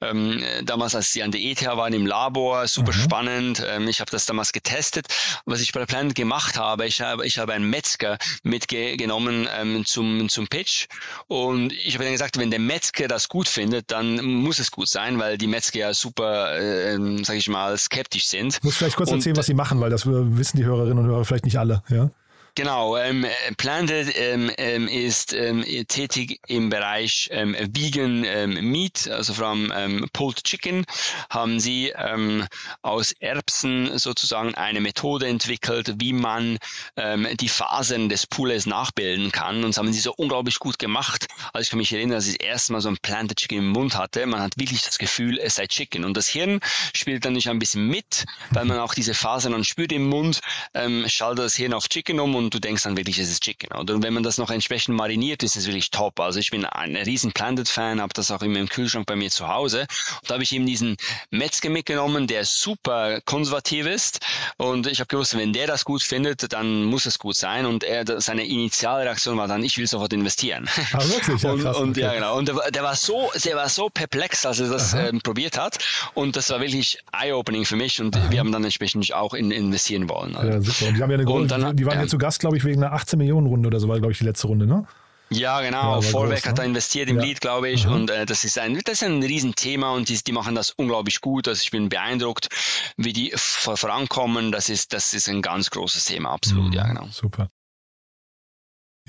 Ähm, 0.00 0.42
damals, 0.64 0.94
als 0.94 1.12
sie 1.12 1.22
an 1.22 1.32
der 1.32 1.40
ETH 1.40 1.64
waren 1.64 1.92
im 1.92 2.06
Labor, 2.06 2.66
super 2.68 2.92
mhm. 2.92 3.00
spannend. 3.00 3.64
Ähm, 3.66 3.88
ich 3.88 4.00
habe 4.00 4.10
das 4.10 4.26
damals 4.26 4.52
getestet. 4.52 5.06
Was 5.44 5.60
ich 5.60 5.72
bei 5.72 5.84
Blended 5.84 6.14
gemacht 6.14 6.51
gemacht 6.52 6.58
habe. 6.58 6.86
Ich 6.86 7.00
habe, 7.00 7.26
ich 7.26 7.38
habe 7.38 7.52
einen 7.52 7.68
Metzger 7.68 8.18
mitgenommen 8.42 9.48
ähm, 9.56 9.84
zum, 9.84 10.28
zum 10.28 10.46
Pitch 10.48 10.86
und 11.28 11.72
ich 11.72 11.94
habe 11.94 12.04
dann 12.04 12.12
gesagt, 12.12 12.38
wenn 12.38 12.50
der 12.50 12.60
Metzger 12.60 13.08
das 13.08 13.28
gut 13.28 13.48
findet, 13.48 13.90
dann 13.90 14.22
muss 14.24 14.58
es 14.58 14.70
gut 14.70 14.88
sein, 14.88 15.18
weil 15.18 15.38
die 15.38 15.46
Metzger 15.46 15.80
ja 15.80 15.94
super, 15.94 16.58
äh, 16.58 16.96
sage 17.24 17.38
ich 17.38 17.48
mal, 17.48 17.76
skeptisch 17.76 18.26
sind. 18.26 18.54
Ich 18.56 18.62
muss 18.62 18.76
vielleicht 18.76 18.96
kurz 18.96 19.10
und, 19.10 19.18
erzählen, 19.18 19.36
was 19.36 19.46
sie 19.46 19.54
machen, 19.54 19.80
weil 19.80 19.90
das 19.90 20.06
wissen 20.06 20.56
die 20.56 20.64
Hörerinnen 20.64 20.98
und 20.98 21.06
Hörer 21.06 21.24
vielleicht 21.24 21.44
nicht 21.44 21.58
alle. 21.58 21.82
Ja? 21.88 22.10
Genau, 22.54 22.98
ähm, 22.98 23.24
Planted 23.56 24.12
ähm, 24.14 24.50
ähm, 24.58 24.86
ist 24.86 25.32
ähm, 25.32 25.64
tätig 25.88 26.38
im 26.48 26.68
Bereich 26.68 27.30
ähm, 27.32 27.56
Vegan 27.58 28.24
ähm, 28.24 28.70
Meat, 28.70 29.08
also 29.08 29.42
allem 29.42 29.72
ähm, 29.74 30.06
Pulled 30.12 30.44
Chicken, 30.44 30.84
haben 31.30 31.60
sie 31.60 31.94
ähm, 31.96 32.46
aus 32.82 33.12
Erbsen 33.20 33.96
sozusagen 33.96 34.54
eine 34.54 34.82
Methode 34.82 35.28
entwickelt, 35.28 35.94
wie 35.96 36.12
man 36.12 36.58
ähm, 36.96 37.26
die 37.40 37.48
Fasern 37.48 38.10
des 38.10 38.26
Poules 38.26 38.66
nachbilden 38.66 39.32
kann. 39.32 39.64
Und 39.64 39.70
das 39.70 39.78
haben 39.78 39.90
sie 39.90 40.00
so 40.00 40.12
unglaublich 40.14 40.58
gut 40.58 40.78
gemacht. 40.78 41.28
Also 41.54 41.62
ich 41.62 41.70
kann 41.70 41.78
mich 41.78 41.90
erinnern, 41.94 42.16
als 42.16 42.26
ich 42.26 42.36
das 42.36 42.46
erste 42.46 42.74
Mal 42.74 42.82
so 42.82 42.90
ein 42.90 42.98
Planted 43.00 43.38
Chicken 43.38 43.58
im 43.60 43.68
Mund 43.68 43.96
hatte, 43.96 44.26
man 44.26 44.42
hat 44.42 44.58
wirklich 44.58 44.82
das 44.82 44.98
Gefühl, 44.98 45.38
es 45.38 45.54
sei 45.54 45.68
Chicken. 45.68 46.04
Und 46.04 46.18
das 46.18 46.28
Hirn 46.28 46.60
spielt 46.94 47.24
dann 47.24 47.32
nicht 47.32 47.48
ein 47.48 47.58
bisschen 47.58 47.86
mit, 47.86 48.26
weil 48.50 48.66
man 48.66 48.78
auch 48.78 48.92
diese 48.92 49.14
Fasern 49.14 49.52
dann 49.52 49.64
spürt 49.64 49.92
im 49.92 50.06
Mund, 50.06 50.40
ähm, 50.74 51.08
schaltet 51.08 51.46
das 51.46 51.56
Hirn 51.56 51.72
auf 51.72 51.88
Chicken 51.88 52.20
um 52.20 52.34
und 52.34 52.41
du 52.50 52.58
denkst 52.58 52.82
dann 52.84 52.96
wirklich, 52.96 53.18
es 53.18 53.30
ist 53.30 53.42
Chicken. 53.42 53.72
Oder? 53.76 53.94
Und 53.94 54.02
wenn 54.02 54.12
man 54.14 54.22
das 54.22 54.38
noch 54.38 54.50
entsprechend 54.50 54.96
mariniert, 54.96 55.42
ist 55.42 55.56
es 55.56 55.66
wirklich 55.66 55.90
top. 55.90 56.20
Also 56.20 56.38
ich 56.38 56.50
bin 56.50 56.64
ein 56.64 56.96
riesen 56.96 57.32
Planted-Fan, 57.32 58.00
habe 58.00 58.12
das 58.14 58.30
auch 58.30 58.42
immer 58.42 58.58
im 58.58 58.68
Kühlschrank 58.68 59.06
bei 59.06 59.16
mir 59.16 59.30
zu 59.30 59.48
Hause. 59.48 59.82
Und 60.20 60.30
da 60.30 60.34
habe 60.34 60.42
ich 60.42 60.52
eben 60.52 60.66
diesen 60.66 60.96
Metzger 61.30 61.70
mitgenommen, 61.70 62.26
der 62.26 62.44
super 62.44 63.20
konservativ 63.22 63.86
ist. 63.86 64.20
Und 64.56 64.86
ich 64.86 65.00
habe 65.00 65.08
gewusst, 65.08 65.36
wenn 65.36 65.52
der 65.52 65.66
das 65.66 65.84
gut 65.84 66.02
findet, 66.02 66.52
dann 66.52 66.84
muss 66.84 67.06
es 67.06 67.18
gut 67.18 67.36
sein. 67.36 67.66
Und 67.66 67.84
er, 67.84 68.20
seine 68.20 68.46
Initialreaktion 68.46 69.36
war 69.38 69.48
dann, 69.48 69.62
ich 69.62 69.76
will 69.78 69.86
sofort 69.86 70.12
investieren. 70.12 70.68
Ah, 70.92 70.98
wirklich? 71.04 71.42
Ja, 71.42 71.50
und, 71.52 71.62
krass, 71.62 71.76
und 71.76 71.90
okay. 71.90 72.00
ja, 72.00 72.14
genau. 72.14 72.36
Und 72.38 72.48
der, 72.48 72.70
der 72.70 72.82
war 72.82 72.96
so, 72.96 73.30
der 73.44 73.56
war 73.56 73.68
so 73.68 73.88
perplex, 73.90 74.44
als 74.46 74.60
er 74.60 74.68
das 74.68 74.94
ähm, 74.94 75.20
probiert 75.22 75.58
hat. 75.58 75.78
Und 76.14 76.36
das 76.36 76.50
war 76.50 76.60
wirklich 76.60 76.98
eye-opening 77.12 77.64
für 77.64 77.76
mich. 77.76 78.00
Und 78.00 78.16
wir 78.30 78.38
haben 78.40 78.52
dann 78.52 78.64
entsprechend 78.64 79.12
auch 79.12 79.34
in, 79.34 79.50
investieren 79.50 80.08
wollen. 80.08 80.36
Also. 80.36 80.50
Ja, 80.52 80.60
super. 80.60 80.88
Und 80.88 80.96
die 80.96 81.02
haben 81.02 81.10
ja 81.10 81.14
eine 81.18 81.26
Und 81.26 81.48
große, 81.48 81.60
dann- 81.60 81.76
die 81.76 81.86
waren 81.86 81.98
ja 82.00 82.06
zu 82.06 82.18
Gast, 82.18 82.31
glaube 82.38 82.56
ich, 82.56 82.64
wegen 82.64 82.82
einer 82.82 82.92
18 82.94 83.18
Millionen 83.18 83.46
Runde 83.46 83.66
oder 83.68 83.80
so 83.80 83.88
war, 83.88 83.98
glaube 83.98 84.12
ich, 84.12 84.18
die 84.18 84.24
letzte 84.24 84.46
Runde, 84.46 84.66
ne? 84.66 84.86
Ja, 85.30 85.60
Ja, 85.60 85.66
genau. 85.66 85.92
war 85.92 86.02
Vorwerk 86.02 86.40
groß, 86.42 86.48
hat 86.50 86.56
ne? 86.56 86.62
da 86.62 86.64
investiert 86.64 87.08
im 87.08 87.16
Ja. 87.16 87.22
Lied, 87.24 87.40
glaube 87.40 87.70
ich. 87.70 87.86
Mhm. 87.86 87.92
Und 87.92 88.10
äh, 88.10 88.26
das 88.26 88.44
ist 88.44 88.58
ein, 88.58 88.74
das 88.84 89.00
ist 89.00 89.04
ein 89.04 89.22
Riesenthema 89.22 89.92
und 89.92 90.08
die, 90.10 90.18
die 90.22 90.32
machen 90.32 90.54
das 90.54 90.70
unglaublich 90.72 91.20
gut. 91.22 91.48
Also 91.48 91.62
ich 91.62 91.70
bin 91.70 91.88
beeindruckt, 91.88 92.48
wie 92.98 93.14
die 93.14 93.32
vor- 93.36 93.76
vorankommen. 93.78 94.52
Das 94.52 94.68
ist, 94.68 94.92
das 94.92 95.14
ist 95.14 95.28
ein 95.30 95.40
ganz 95.40 95.70
großes 95.70 96.04
Thema, 96.04 96.32
absolut, 96.32 96.66
Mhm. 96.68 96.72
ja, 96.74 96.86
genau. 96.86 97.06
Super. 97.10 97.48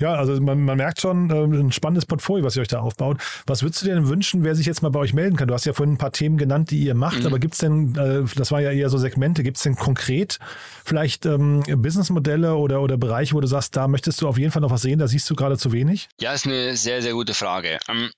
Ja, 0.04 0.16
also 0.16 0.38
man, 0.38 0.62
man 0.62 0.76
merkt 0.76 1.00
schon, 1.00 1.30
äh, 1.30 1.44
ein 1.62 1.72
spannendes 1.72 2.04
Portfolio, 2.04 2.44
was 2.44 2.56
ihr 2.56 2.60
euch 2.62 2.68
da 2.68 2.80
aufbaut. 2.80 3.16
Was 3.46 3.62
würdest 3.62 3.80
du 3.80 3.86
dir 3.86 3.94
denn 3.94 4.06
wünschen, 4.06 4.44
wer 4.44 4.54
sich 4.54 4.66
jetzt 4.66 4.82
mal 4.82 4.90
bei 4.90 5.00
euch 5.00 5.14
melden 5.14 5.36
kann? 5.36 5.48
Du 5.48 5.54
hast 5.54 5.64
ja 5.64 5.72
vorhin 5.72 5.94
ein 5.94 5.98
paar 5.98 6.12
Themen 6.12 6.36
genannt, 6.36 6.70
die 6.70 6.80
ihr 6.84 6.94
macht, 6.94 7.20
Mhm. 7.20 7.26
aber 7.28 7.38
gibt 7.38 7.54
es 7.54 7.60
denn, 7.60 7.96
äh, 7.96 8.22
das 8.36 8.52
war 8.52 8.60
ja 8.60 8.70
eher 8.70 8.90
so 8.90 8.98
Segmente, 8.98 9.42
gibt 9.42 9.56
es 9.56 9.62
denn 9.62 9.76
konkret 9.76 10.38
vielleicht 10.84 11.24
ähm, 11.24 11.62
Businessmodelle 11.76 12.54
oder, 12.56 12.82
oder 12.82 12.98
Bereiche, 12.98 13.34
wo 13.34 13.40
du 13.40 13.46
sagst, 13.46 13.74
da 13.76 13.88
möchtest 13.88 14.20
du 14.20 14.28
auf 14.28 14.36
jeden 14.36 14.50
Fall 14.52 14.60
noch 14.60 14.70
was 14.70 14.82
sehen, 14.82 14.98
da 14.98 15.08
siehst 15.08 15.30
du 15.30 15.34
gerade 15.34 15.56
zu 15.56 15.72
wenig? 15.72 16.10
Ja, 16.20 16.34
ist 16.34 16.44
eine 16.46 16.76
sehr, 16.76 17.00
sehr 17.00 17.14
gute 17.14 17.32
Frage. 17.32 17.78
Ähm, 17.88 18.10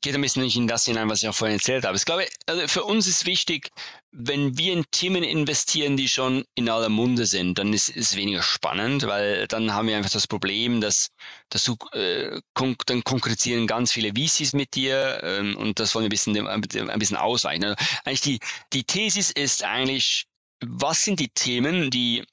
geht 0.00 0.14
ein 0.14 0.20
bisschen 0.20 0.44
in 0.44 0.66
das 0.66 0.84
hinein, 0.84 1.08
was 1.08 1.22
ich 1.22 1.28
auch 1.28 1.34
vorhin 1.34 1.58
erzählt 1.58 1.84
habe. 1.84 1.96
Ich 1.96 2.04
glaube, 2.04 2.26
also 2.46 2.66
für 2.68 2.84
uns 2.84 3.06
ist 3.06 3.26
wichtig, 3.26 3.70
wenn 4.12 4.56
wir 4.56 4.72
in 4.72 4.84
Themen 4.90 5.22
investieren, 5.22 5.96
die 5.96 6.08
schon 6.08 6.44
in 6.54 6.68
aller 6.68 6.88
Munde 6.88 7.26
sind, 7.26 7.58
dann 7.58 7.72
ist 7.72 7.94
es 7.94 8.16
weniger 8.16 8.42
spannend, 8.42 9.06
weil 9.06 9.46
dann 9.46 9.72
haben 9.72 9.88
wir 9.88 9.96
einfach 9.96 10.10
das 10.10 10.26
Problem, 10.26 10.80
dass, 10.80 11.10
dass 11.50 11.64
du, 11.64 11.76
äh, 11.92 12.40
kon 12.54 12.76
dann 12.86 13.04
konkurrieren 13.04 13.66
ganz 13.66 13.92
viele 13.92 14.12
VCs 14.14 14.52
mit 14.54 14.74
dir 14.74 15.20
ähm, 15.22 15.56
und 15.56 15.78
das 15.78 15.94
wollen 15.94 16.04
wir 16.04 16.48
ein 16.48 16.60
bisschen, 16.60 16.90
ein 16.90 16.98
bisschen 16.98 17.16
ausweichen. 17.16 17.64
Also 17.64 17.76
eigentlich 18.04 18.20
die, 18.22 18.38
die 18.72 18.84
Thesis 18.84 19.30
ist 19.30 19.64
eigentlich, 19.64 20.26
was 20.64 21.04
sind 21.04 21.20
die 21.20 21.28
Themen, 21.28 21.90
die 21.90 22.24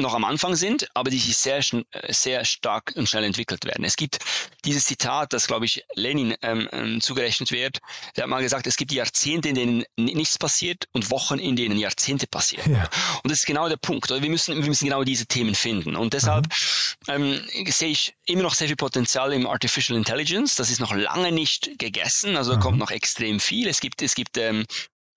noch 0.00 0.14
am 0.14 0.24
Anfang 0.24 0.56
sind, 0.56 0.88
aber 0.94 1.10
die 1.10 1.18
sich 1.18 1.36
sehr, 1.36 1.58
äh, 1.58 2.12
sehr 2.12 2.44
stark 2.44 2.92
und 2.96 3.08
schnell 3.08 3.24
entwickelt 3.24 3.64
werden. 3.64 3.84
Es 3.84 3.96
gibt 3.96 4.18
dieses 4.64 4.86
Zitat, 4.86 5.32
das, 5.32 5.46
glaube 5.46 5.64
ich, 5.64 5.84
Lenin 5.94 6.34
ähm, 6.42 6.68
ähm, 6.72 7.00
zugerechnet 7.00 7.50
wird. 7.50 7.78
Der 8.16 8.24
hat 8.24 8.30
mal 8.30 8.42
gesagt, 8.42 8.66
es 8.66 8.76
gibt 8.76 8.92
Jahrzehnte, 8.92 9.48
in 9.48 9.54
denen 9.54 9.84
nichts 9.96 10.38
passiert 10.38 10.88
und 10.92 11.10
Wochen, 11.10 11.38
in 11.38 11.56
denen 11.56 11.78
Jahrzehnte 11.78 12.26
passieren. 12.26 12.72
Ja. 12.72 12.88
Und 13.22 13.30
das 13.30 13.40
ist 13.40 13.46
genau 13.46 13.68
der 13.68 13.76
Punkt. 13.76 14.10
Wir 14.10 14.30
müssen, 14.30 14.60
wir 14.60 14.68
müssen 14.68 14.84
genau 14.84 15.04
diese 15.04 15.26
Themen 15.26 15.54
finden. 15.54 15.96
Und 15.96 16.14
deshalb 16.14 16.46
ähm, 17.08 17.40
sehe 17.66 17.90
ich 17.90 18.14
immer 18.26 18.42
noch 18.42 18.54
sehr 18.54 18.68
viel 18.68 18.76
Potenzial 18.76 19.32
im 19.32 19.46
Artificial 19.46 19.96
Intelligence. 19.96 20.54
Das 20.56 20.70
ist 20.70 20.80
noch 20.80 20.94
lange 20.94 21.32
nicht 21.32 21.78
gegessen. 21.78 22.36
Also 22.36 22.52
da 22.54 22.58
kommt 22.58 22.78
noch 22.78 22.90
extrem 22.90 23.40
viel. 23.40 23.68
Es 23.68 23.80
gibt, 23.80 24.02
es 24.02 24.14
gibt 24.14 24.36
ähm, 24.38 24.64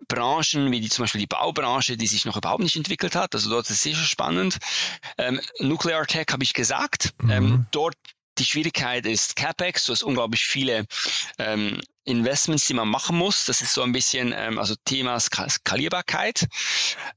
Branchen, 0.07 0.71
wie 0.71 0.79
die, 0.79 0.89
zum 0.89 1.03
Beispiel 1.03 1.19
die 1.19 1.27
Baubranche, 1.27 1.97
die 1.97 2.07
sich 2.07 2.25
noch 2.25 2.37
überhaupt 2.37 2.63
nicht 2.63 2.75
entwickelt 2.75 3.15
hat. 3.15 3.33
Also 3.35 3.49
dort 3.49 3.65
ist 3.65 3.77
es 3.77 3.83
sicher 3.83 4.03
spannend. 4.03 4.57
Ähm, 5.17 5.39
Nuclear 5.59 6.05
Tech 6.05 6.27
habe 6.31 6.43
ich 6.43 6.53
gesagt. 6.53 7.13
Ähm, 7.29 7.65
dort 7.71 7.95
die 8.37 8.45
Schwierigkeit 8.45 9.05
ist 9.05 9.35
CapEx. 9.35 9.85
Du 9.85 9.93
hast 9.93 10.03
unglaublich 10.03 10.45
viele 10.45 10.85
ähm, 11.39 11.81
Investments, 12.03 12.67
die 12.67 12.73
man 12.73 12.87
machen 12.87 13.17
muss. 13.17 13.45
Das 13.45 13.61
ist 13.61 13.73
so 13.73 13.81
ein 13.81 13.91
bisschen, 13.91 14.33
ähm, 14.35 14.59
also 14.59 14.75
Thema 14.85 15.19
Ska 15.19 15.49
Skalierbarkeit. 15.49 16.47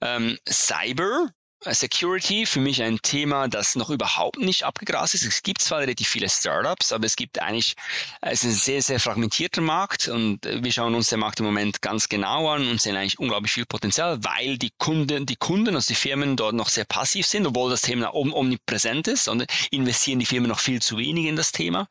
Ähm, 0.00 0.38
Cyber. 0.48 1.30
Security 1.66 2.46
für 2.46 2.60
mich 2.60 2.82
ein 2.82 3.02
Thema, 3.02 3.46
das 3.46 3.76
noch 3.76 3.90
überhaupt 3.90 4.38
nicht 4.38 4.64
abgegrast 4.64 5.14
ist. 5.14 5.24
Es 5.24 5.42
gibt 5.42 5.60
zwar 5.60 5.80
relativ 5.80 6.08
viele 6.08 6.28
Startups, 6.28 6.90
aber 6.90 7.04
es 7.04 7.16
gibt 7.16 7.38
eigentlich, 7.38 7.76
es 8.22 8.44
ist 8.44 8.44
ein 8.44 8.58
sehr, 8.58 8.82
sehr 8.82 9.00
fragmentierter 9.00 9.60
Markt 9.60 10.08
und 10.08 10.40
wir 10.44 10.72
schauen 10.72 10.94
uns 10.94 11.10
den 11.10 11.20
Markt 11.20 11.40
im 11.40 11.46
Moment 11.46 11.82
ganz 11.82 12.08
genau 12.08 12.48
an 12.48 12.66
und 12.66 12.80
sehen 12.80 12.96
eigentlich 12.96 13.18
unglaublich 13.18 13.52
viel 13.52 13.66
Potenzial, 13.66 14.24
weil 14.24 14.56
die 14.56 14.72
Kunden, 14.78 15.26
die 15.26 15.36
Kunden, 15.36 15.74
also 15.74 15.88
die 15.88 15.94
Firmen 15.94 16.36
dort 16.36 16.54
noch 16.54 16.70
sehr 16.70 16.86
passiv 16.86 17.26
sind, 17.26 17.46
obwohl 17.46 17.70
das 17.70 17.82
Thema 17.82 18.14
om 18.14 18.32
omnipräsent 18.32 19.06
ist 19.06 19.28
und 19.28 19.44
investieren 19.70 20.18
die 20.18 20.26
Firmen 20.26 20.48
noch 20.48 20.60
viel 20.60 20.80
zu 20.80 20.96
wenig 20.96 21.26
in 21.26 21.36
das 21.36 21.52
Thema. 21.52 21.88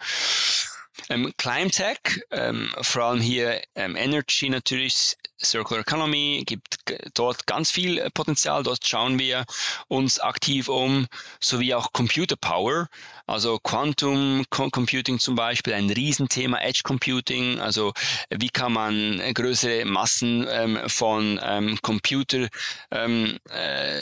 Ähm, 1.10 1.34
Climetech, 1.38 2.00
ähm, 2.32 2.74
vor 2.82 3.04
allem 3.04 3.22
hier 3.22 3.62
ähm, 3.76 3.96
Energy 3.96 4.50
natürlich, 4.50 5.16
Circular 5.42 5.82
Economy, 5.82 6.44
gibt 6.46 6.78
dort 7.14 7.48
ganz 7.48 7.72
viel 7.72 7.98
äh, 7.98 8.10
Potenzial. 8.10 8.64
Dort 8.64 8.86
schauen 8.86 9.18
wir 9.18 9.46
uns 9.88 10.20
aktiv 10.20 10.68
um, 10.68 11.08
sowie 11.40 11.74
auch 11.74 11.94
Computer 11.94 12.36
Power, 12.36 12.90
also 13.30 13.60
Quantum 13.60 14.44
Co- 14.50 14.70
Computing 14.70 15.20
zum 15.20 15.36
Beispiel, 15.36 15.74
ein 15.74 15.90
Riesenthema, 15.90 16.60
Edge 16.60 16.82
Computing, 16.84 17.60
also 17.60 17.94
wie 18.30 18.50
kann 18.50 18.74
man 18.74 19.20
äh, 19.20 19.34
größere 19.34 19.86
Massen 19.86 20.48
ähm, 20.50 20.80
von 20.88 21.40
ähm, 21.44 21.78
Computer 21.82 22.48
ähm, 22.92 23.38
äh, 23.50 24.02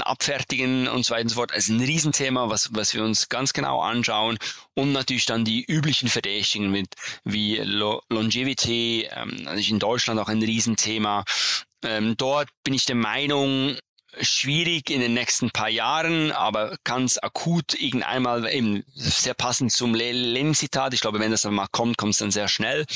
abfertigen 0.00 0.88
und 0.88 1.04
so 1.04 1.14
weiter 1.14 1.22
und 1.22 1.28
so 1.30 1.34
fort. 1.36 1.52
Also 1.52 1.72
ein 1.72 1.80
Riesenthema, 1.80 2.50
was, 2.50 2.70
was 2.74 2.94
wir 2.94 3.02
uns 3.02 3.28
ganz 3.28 3.52
genau 3.52 3.80
anschauen 3.80 4.38
und 4.74 4.92
natürlich 4.92 5.26
dann 5.26 5.44
die 5.44 5.64
üblichen 5.64 6.08
Verdächtigen 6.08 6.70
mit 6.70 6.94
wie 7.24 7.56
Lo 7.56 8.02
Longevity, 8.10 9.08
ähm, 9.10 9.46
also 9.46 9.70
in 9.70 9.78
Deutschland 9.78 10.20
auch 10.20 10.28
ein 10.28 10.42
Riesenthema. 10.42 11.24
Ähm, 11.82 12.16
dort 12.16 12.48
bin 12.64 12.74
ich 12.74 12.84
der 12.84 12.96
Meinung, 12.96 13.76
schwierig 14.20 14.90
in 14.90 15.00
den 15.00 15.14
nächsten 15.14 15.50
paar 15.50 15.68
Jahren, 15.68 16.32
aber 16.32 16.76
ganz 16.84 17.18
akut 17.18 17.74
irgendeinmal 17.74 18.48
eben 18.52 18.84
sehr 18.94 19.34
passend 19.34 19.72
zum 19.72 19.94
Le- 19.94 20.12
Lenin-Zitat. 20.12 20.94
Ich 20.94 21.00
glaube, 21.00 21.20
wenn 21.20 21.30
das 21.30 21.42
dann 21.42 21.54
mal 21.54 21.66
kommt, 21.70 21.96
kommt 21.96 22.12
es 22.12 22.18
dann 22.18 22.30
sehr 22.30 22.48
schnell. 22.48 22.86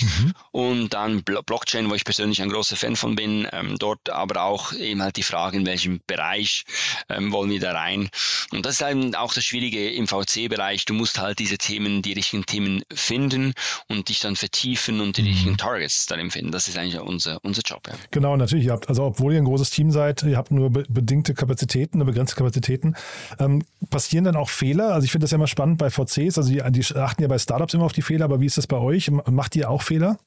Und 0.50 0.94
dann 0.94 1.22
Blo 1.22 1.42
Blockchain, 1.42 1.90
wo 1.90 1.94
ich 1.94 2.04
persönlich 2.04 2.40
ein 2.42 2.48
großer 2.48 2.76
Fan 2.76 2.96
von 2.96 3.16
bin, 3.16 3.46
ähm, 3.52 3.76
dort 3.78 4.10
aber 4.10 4.42
auch 4.42 4.72
eben 4.72 5.02
halt 5.02 5.16
die 5.16 5.22
Frage, 5.22 5.56
in 5.56 5.66
welchem 5.66 6.00
Bereich 6.06 6.64
ähm, 7.08 7.32
wollen 7.32 7.50
wir 7.50 7.60
da 7.60 7.72
rein. 7.72 8.08
Und 8.52 8.66
das 8.66 8.80
ist 8.80 8.88
eben 8.88 9.14
auch 9.14 9.34
das 9.34 9.44
Schwierige 9.44 9.90
im 9.90 10.06
VC-Bereich. 10.06 10.84
Du 10.84 10.94
musst 10.94 11.18
halt 11.18 11.38
diese 11.38 11.58
Themen, 11.58 12.02
die 12.02 12.12
richtigen 12.12 12.46
Themen 12.46 12.82
finden 12.92 13.54
und 13.88 14.08
dich 14.08 14.20
dann 14.20 14.36
vertiefen 14.36 15.00
und 15.00 15.16
die 15.16 15.22
richtigen 15.22 15.56
Targets 15.56 16.06
darin 16.06 16.30
finden. 16.30 16.52
Das 16.52 16.68
ist 16.68 16.76
eigentlich 16.78 17.00
unser, 17.00 17.38
unser 17.44 17.62
Job. 17.62 17.86
Ja. 17.88 17.94
Genau, 18.10 18.36
natürlich. 18.36 18.66
Ihr 18.66 18.72
habt, 18.72 18.88
also 18.88 19.04
obwohl 19.04 19.32
ihr 19.32 19.38
ein 19.38 19.44
großes 19.44 19.70
Team 19.70 19.90
seid, 19.90 20.22
ihr 20.22 20.36
habt 20.36 20.50
nur 20.50 20.70
be 20.70 20.84
bedingte 21.10 21.34
Kapazitäten, 21.34 21.98
nur 21.98 22.06
begrenzte 22.06 22.36
Kapazitäten. 22.36 22.94
Ähm, 23.40 23.64
passieren 23.90 24.24
dann 24.24 24.36
auch 24.36 24.48
Fehler? 24.48 24.92
Also 24.94 25.04
ich 25.04 25.10
finde 25.10 25.24
das 25.24 25.32
ja 25.32 25.36
immer 25.36 25.48
spannend 25.48 25.78
bei 25.78 25.90
VCs. 25.90 26.38
Also 26.38 26.50
die, 26.50 26.62
die 26.70 26.96
achten 26.96 27.22
ja 27.22 27.28
bei 27.28 27.38
Startups 27.38 27.74
immer 27.74 27.84
auf 27.84 27.92
die 27.92 28.02
Fehler, 28.02 28.26
aber 28.26 28.40
wie 28.40 28.46
ist 28.46 28.58
das 28.58 28.68
bei 28.68 28.76
euch? 28.76 29.10
Macht 29.10 29.56
ihr 29.56 29.68
auch 29.68 29.82
Fehler? 29.82 30.18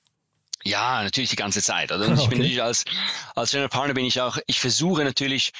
Ja, 0.65 1.03
natürlich 1.03 1.29
die 1.29 1.35
ganze 1.37 1.61
Zeit. 1.61 1.91
Also 1.91 2.03
ich 2.03 2.09
bin 2.09 2.19
Okay. 2.25 2.37
natürlich 2.37 2.61
als, 2.61 2.83
als 3.35 3.51
General 3.51 3.69
Partner 3.69 3.93
bin 3.93 4.05
ich 4.05 4.19
auch, 4.19 4.37
ich 4.45 4.59
versuche 4.59 5.03
natürlich, 5.05 5.53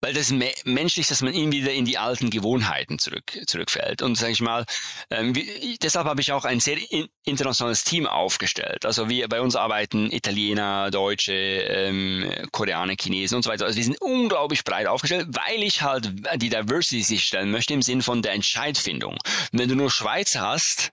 weil 0.00 0.14
das 0.14 0.30
me 0.30 0.50
menschlich, 0.64 1.08
dass 1.08 1.22
man 1.22 1.34
immer 1.34 1.52
wieder 1.52 1.72
in 1.72 1.84
die 1.84 1.98
alten 1.98 2.30
Gewohnheiten 2.30 2.98
zurück, 2.98 3.38
zurückfällt. 3.46 4.02
Und 4.02 4.16
sage 4.16 4.32
ich 4.32 4.40
mal, 4.40 4.64
ähm, 5.10 5.34
wie, 5.34 5.78
deshalb 5.82 6.06
habe 6.06 6.20
ich 6.20 6.32
auch 6.32 6.44
ein 6.44 6.60
sehr 6.60 6.78
in, 6.90 7.08
internationales 7.24 7.84
Team 7.84 8.06
aufgestellt. 8.06 8.84
Also 8.86 9.08
wir 9.08 9.28
bei 9.28 9.40
uns 9.40 9.56
arbeiten 9.56 10.10
Italiener, 10.10 10.90
Deutsche, 10.90 11.32
ähm, 11.32 12.30
Koreaner, 12.52 12.94
Chinesen 12.98 13.36
und 13.36 13.42
so 13.42 13.50
weiter. 13.50 13.66
Also 13.66 13.76
wir 13.76 13.84
sind 13.84 14.00
unglaublich 14.00 14.64
breit 14.64 14.86
aufgestellt, 14.86 15.28
weil 15.30 15.62
ich 15.62 15.82
halt 15.82 16.12
die 16.36 16.48
Diversity 16.48 17.02
sicherstellen 17.02 17.50
möchte 17.50 17.74
im 17.74 17.82
Sinn 17.82 18.02
von 18.02 18.22
der 18.22 18.32
Entscheidfindung. 18.32 19.18
Wenn 19.52 19.68
du 19.68 19.74
nur 19.74 19.90
Schweizer 19.90 20.40
hast, 20.40 20.92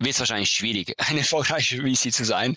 wird 0.00 0.14
es 0.14 0.18
wahrscheinlich 0.18 0.50
schwierig, 0.50 0.94
eine 1.08 1.20
erfolgreiche 1.20 1.82
VC 1.82 2.12
zu 2.12 2.24
sein, 2.24 2.54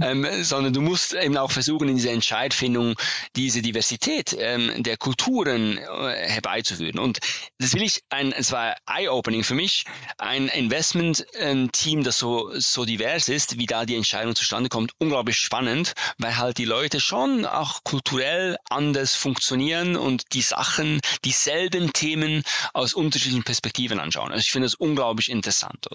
ähm, 0.00 0.26
sondern 0.42 0.72
du 0.72 0.80
musst 0.80 1.12
eben 1.12 1.36
auch 1.36 1.50
versuchen, 1.50 1.88
in 1.88 1.96
dieser 1.96 2.12
Entscheidfindung 2.12 2.94
diese 3.36 3.62
Diversität 3.62 4.34
ähm, 4.38 4.82
der 4.82 4.96
Kulturen 4.96 5.78
äh, 5.78 6.28
herbeizuführen. 6.28 6.98
Und 6.98 7.18
das 7.58 7.74
will 7.74 7.82
ich, 7.82 8.02
ein, 8.10 8.32
es 8.32 8.52
war 8.52 8.76
eye-opening 8.86 9.44
für 9.44 9.54
mich, 9.54 9.84
ein 10.18 10.48
Investment-Team, 10.48 12.04
das 12.04 12.18
so, 12.18 12.50
so 12.54 12.84
divers 12.84 13.28
ist, 13.28 13.58
wie 13.58 13.66
da 13.66 13.84
die 13.84 13.96
Entscheidung 13.96 14.34
zustande 14.34 14.68
kommt, 14.68 14.92
unglaublich 14.98 15.36
spannend, 15.36 15.92
weil 16.18 16.36
halt 16.36 16.58
die 16.58 16.64
Leute 16.64 17.00
schon 17.00 17.44
auch 17.44 17.82
kulturell 17.82 18.56
anders 18.70 19.14
funktionieren 19.14 19.96
und 19.96 20.22
die 20.32 20.42
Sachen, 20.42 21.00
dieselben 21.24 21.92
Themen 21.92 22.44
aus 22.72 22.94
unterschiedlichen 22.94 23.44
Perspektiven 23.44 23.98
anschauen. 23.98 24.30
Also 24.30 24.42
ich 24.42 24.50
finde 24.52 24.66
das 24.66 24.74
unglaublich 24.74 25.30
interessant. 25.30 25.86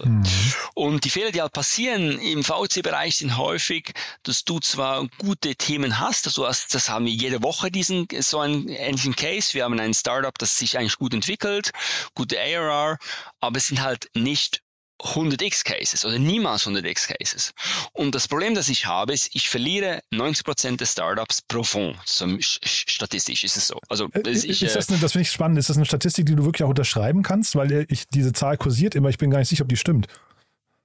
Und 0.74 0.89
Und 0.90 1.04
die 1.04 1.10
Fehler, 1.10 1.30
die 1.30 1.40
halt 1.40 1.52
passieren 1.52 2.18
im 2.18 2.42
VC-Bereich 2.42 3.18
sind 3.18 3.36
häufig, 3.36 3.92
dass 4.24 4.44
du 4.44 4.58
zwar 4.58 5.06
gute 5.18 5.54
Themen 5.54 6.00
hast, 6.00 6.26
also 6.26 6.48
hast, 6.48 6.74
das 6.74 6.88
haben 6.88 7.04
wir 7.04 7.12
jede 7.12 7.44
Woche 7.44 7.70
diesen, 7.70 8.08
so 8.18 8.40
einen 8.40 8.66
ähnlichen 8.66 9.14
Case. 9.14 9.54
Wir 9.54 9.62
haben 9.62 9.78
ein 9.78 9.94
Startup, 9.94 10.36
das 10.36 10.58
sich 10.58 10.76
eigentlich 10.76 10.98
gut 10.98 11.14
entwickelt, 11.14 11.70
gute 12.14 12.40
ARR, 12.40 12.98
aber 13.38 13.56
es 13.56 13.68
sind 13.68 13.80
halt 13.80 14.10
nicht 14.14 14.62
100x 14.98 15.64
Cases 15.64 16.04
oder 16.04 16.18
niemals 16.18 16.66
100x 16.66 17.06
Cases. 17.06 17.52
Und 17.92 18.16
das 18.16 18.26
Problem, 18.26 18.56
das 18.56 18.68
ich 18.68 18.84
habe, 18.86 19.12
ist, 19.12 19.30
ich 19.32 19.48
verliere 19.48 20.00
90% 20.12 20.76
der 20.76 20.86
Startups 20.86 21.40
pro 21.40 21.62
Fonds. 21.62 22.18
So, 22.18 22.26
statistisch 22.40 23.44
ist 23.44 23.56
es 23.56 23.68
so. 23.68 23.78
Also, 23.88 24.08
äh, 24.12 24.22
das, 24.24 24.42
ich, 24.42 24.60
ist 24.60 24.74
das, 24.74 24.88
eine, 24.88 24.98
das 24.98 25.12
finde 25.12 25.22
ich 25.22 25.30
spannend. 25.30 25.56
Ist 25.56 25.70
das 25.70 25.76
eine 25.76 25.86
Statistik, 25.86 26.26
die 26.26 26.34
du 26.34 26.44
wirklich 26.44 26.64
auch 26.64 26.70
unterschreiben 26.70 27.22
kannst? 27.22 27.54
Weil 27.54 27.70
äh, 27.70 27.86
ich, 27.88 28.08
diese 28.08 28.32
Zahl 28.32 28.56
kursiert 28.56 28.96
immer. 28.96 29.08
Ich 29.08 29.18
bin 29.18 29.30
gar 29.30 29.38
nicht 29.38 29.48
sicher, 29.48 29.62
ob 29.62 29.68
die 29.68 29.76
stimmt. 29.76 30.08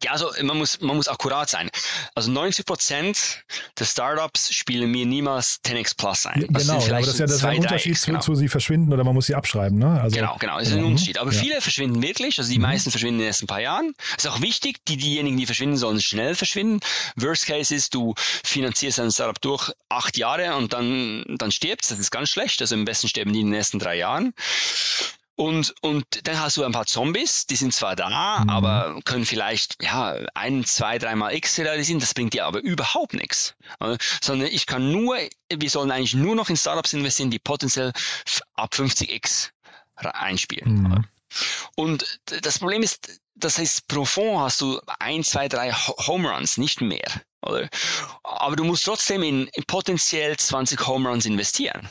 Ja, 0.04 0.12
also 0.12 0.32
man 0.44 0.58
muss, 0.58 0.82
man 0.82 0.98
muss 0.98 1.08
akkurat 1.08 1.50
sein. 1.50 1.70
Also 2.16 2.30
90 2.30 2.66
Prozent 2.66 3.44
der 3.80 3.86
Startups 3.86 4.54
spielen 4.54 4.92
mir 4.92 5.06
niemals 5.06 5.60
10x 5.66 5.96
Plus 5.96 6.26
ein. 6.26 6.46
Das 6.50 6.68
genau, 6.68 6.80
aber 6.80 7.00
das 7.00 7.08
ist 7.08 7.20
ja 7.20 7.26
das 7.26 7.44
ein 7.46 7.60
Unterschied 7.60 7.98
zu, 7.98 8.08
genau. 8.08 8.20
zu, 8.20 8.36
sie 8.36 8.50
verschwinden 8.50 8.92
oder 8.92 9.04
man 9.04 9.14
muss 9.14 9.28
sie 9.28 9.36
abschreiben. 9.36 9.80
Ne? 9.80 10.02
Also, 10.02 10.16
genau, 10.16 10.36
genau, 10.38 10.60
das 10.60 10.68
ist 10.68 10.74
ein 10.74 10.80
genau. 10.80 10.90
Unterschied. 10.90 11.18
Aber 11.18 11.32
ja. 11.32 11.40
viele 11.40 11.62
verschwinden 11.62 12.02
wirklich, 12.02 12.38
also 12.38 12.52
die 12.52 12.58
mhm. 12.58 12.64
meisten 12.64 12.92
verschwinden 12.92 13.16
in 13.16 13.22
den 13.22 13.28
ersten 13.28 13.48
paar 13.48 13.62
Jahren. 13.62 13.94
Das 14.16 14.26
ist 14.26 14.32
auch 14.32 14.42
wichtig, 14.42 14.84
die, 14.86 14.98
diejenigen, 14.98 15.38
die 15.38 15.46
verschwinden, 15.46 15.78
sollen 15.78 16.02
schnell 16.02 16.36
verschwinden. 16.36 16.82
Worst 17.16 17.46
Case 17.46 17.74
ist, 17.74 17.96
du 17.96 18.14
finanzierst 18.18 19.00
ein 19.00 19.12
Startup 19.12 19.40
durch 19.42 19.72
acht 19.88 20.18
Jahre 20.18 20.56
und 20.58 20.74
dann, 20.74 21.24
dann 21.38 21.52
stirbst. 21.52 21.90
Das 21.90 22.00
ist 22.00 22.12
ganz 22.12 22.30
schlecht. 22.30 22.62
Also 22.62 22.76
am 22.76 22.86
besten 22.86 23.08
sterben 23.08 23.32
die 23.32 23.40
in 23.40 23.48
den 23.48 23.56
ersten 23.56 23.80
drei 23.80 23.96
Jahren. 23.96 24.34
Und, 25.36 25.76
und 25.82 26.06
dann 26.24 26.40
hast 26.40 26.56
du 26.56 26.64
ein 26.64 26.72
paar 26.72 26.86
Zombies, 26.86 27.46
die 27.46 27.58
sind 27.58 27.74
zwar 27.74 27.96
da, 27.96 28.40
mhm. 28.40 28.50
aber 28.50 29.00
können 29.04 29.26
vielleicht 29.26 29.84
ja 29.84 30.16
ein, 30.34 30.64
zwei, 30.64 30.98
dreimal 30.98 31.36
X 31.36 31.60
realisieren, 31.60 32.00
das 32.00 32.14
bringt 32.14 32.34
dir 32.34 32.46
aber 32.46 32.62
überhaupt 32.62 33.14
nichts. 33.14 33.56
Sondern 34.22 34.48
ich 34.48 34.66
kann 34.66 34.92
nur, 34.92 35.18
wir 35.52 35.70
sollen 35.70 35.92
eigentlich 35.92 36.14
nur 36.14 36.36
noch 36.36 36.50
in 36.50 36.56
Startups 36.56 36.94
investieren, 36.94 37.32
die 37.32 37.40
potenziell 37.40 37.92
ab 38.54 38.74
50x 38.74 39.50
einspielen. 39.96 40.84
Mhm. 40.84 41.06
Und 41.76 42.20
das 42.26 42.60
Problem 42.60 42.82
ist, 42.82 43.20
das 43.36 43.58
heißt, 43.58 43.90
pro 43.90 44.06
Fonds 44.06 44.42
hast 44.42 44.62
du 44.62 44.80
ein, 45.00 45.24
zwei, 45.24 45.50
drei 45.50 45.74
Home 45.74 46.30
Runs, 46.30 46.58
nicht 46.58 46.80
mehr. 46.80 47.12
Oder? 47.42 47.70
Aber 48.24 48.56
du 48.56 48.64
musst 48.64 48.86
trotzdem 48.86 49.22
in, 49.24 49.48
in 49.48 49.64
potenziell 49.66 50.38
20 50.38 50.88
Home 50.88 51.10
Runs 51.10 51.26
investieren. 51.26 51.90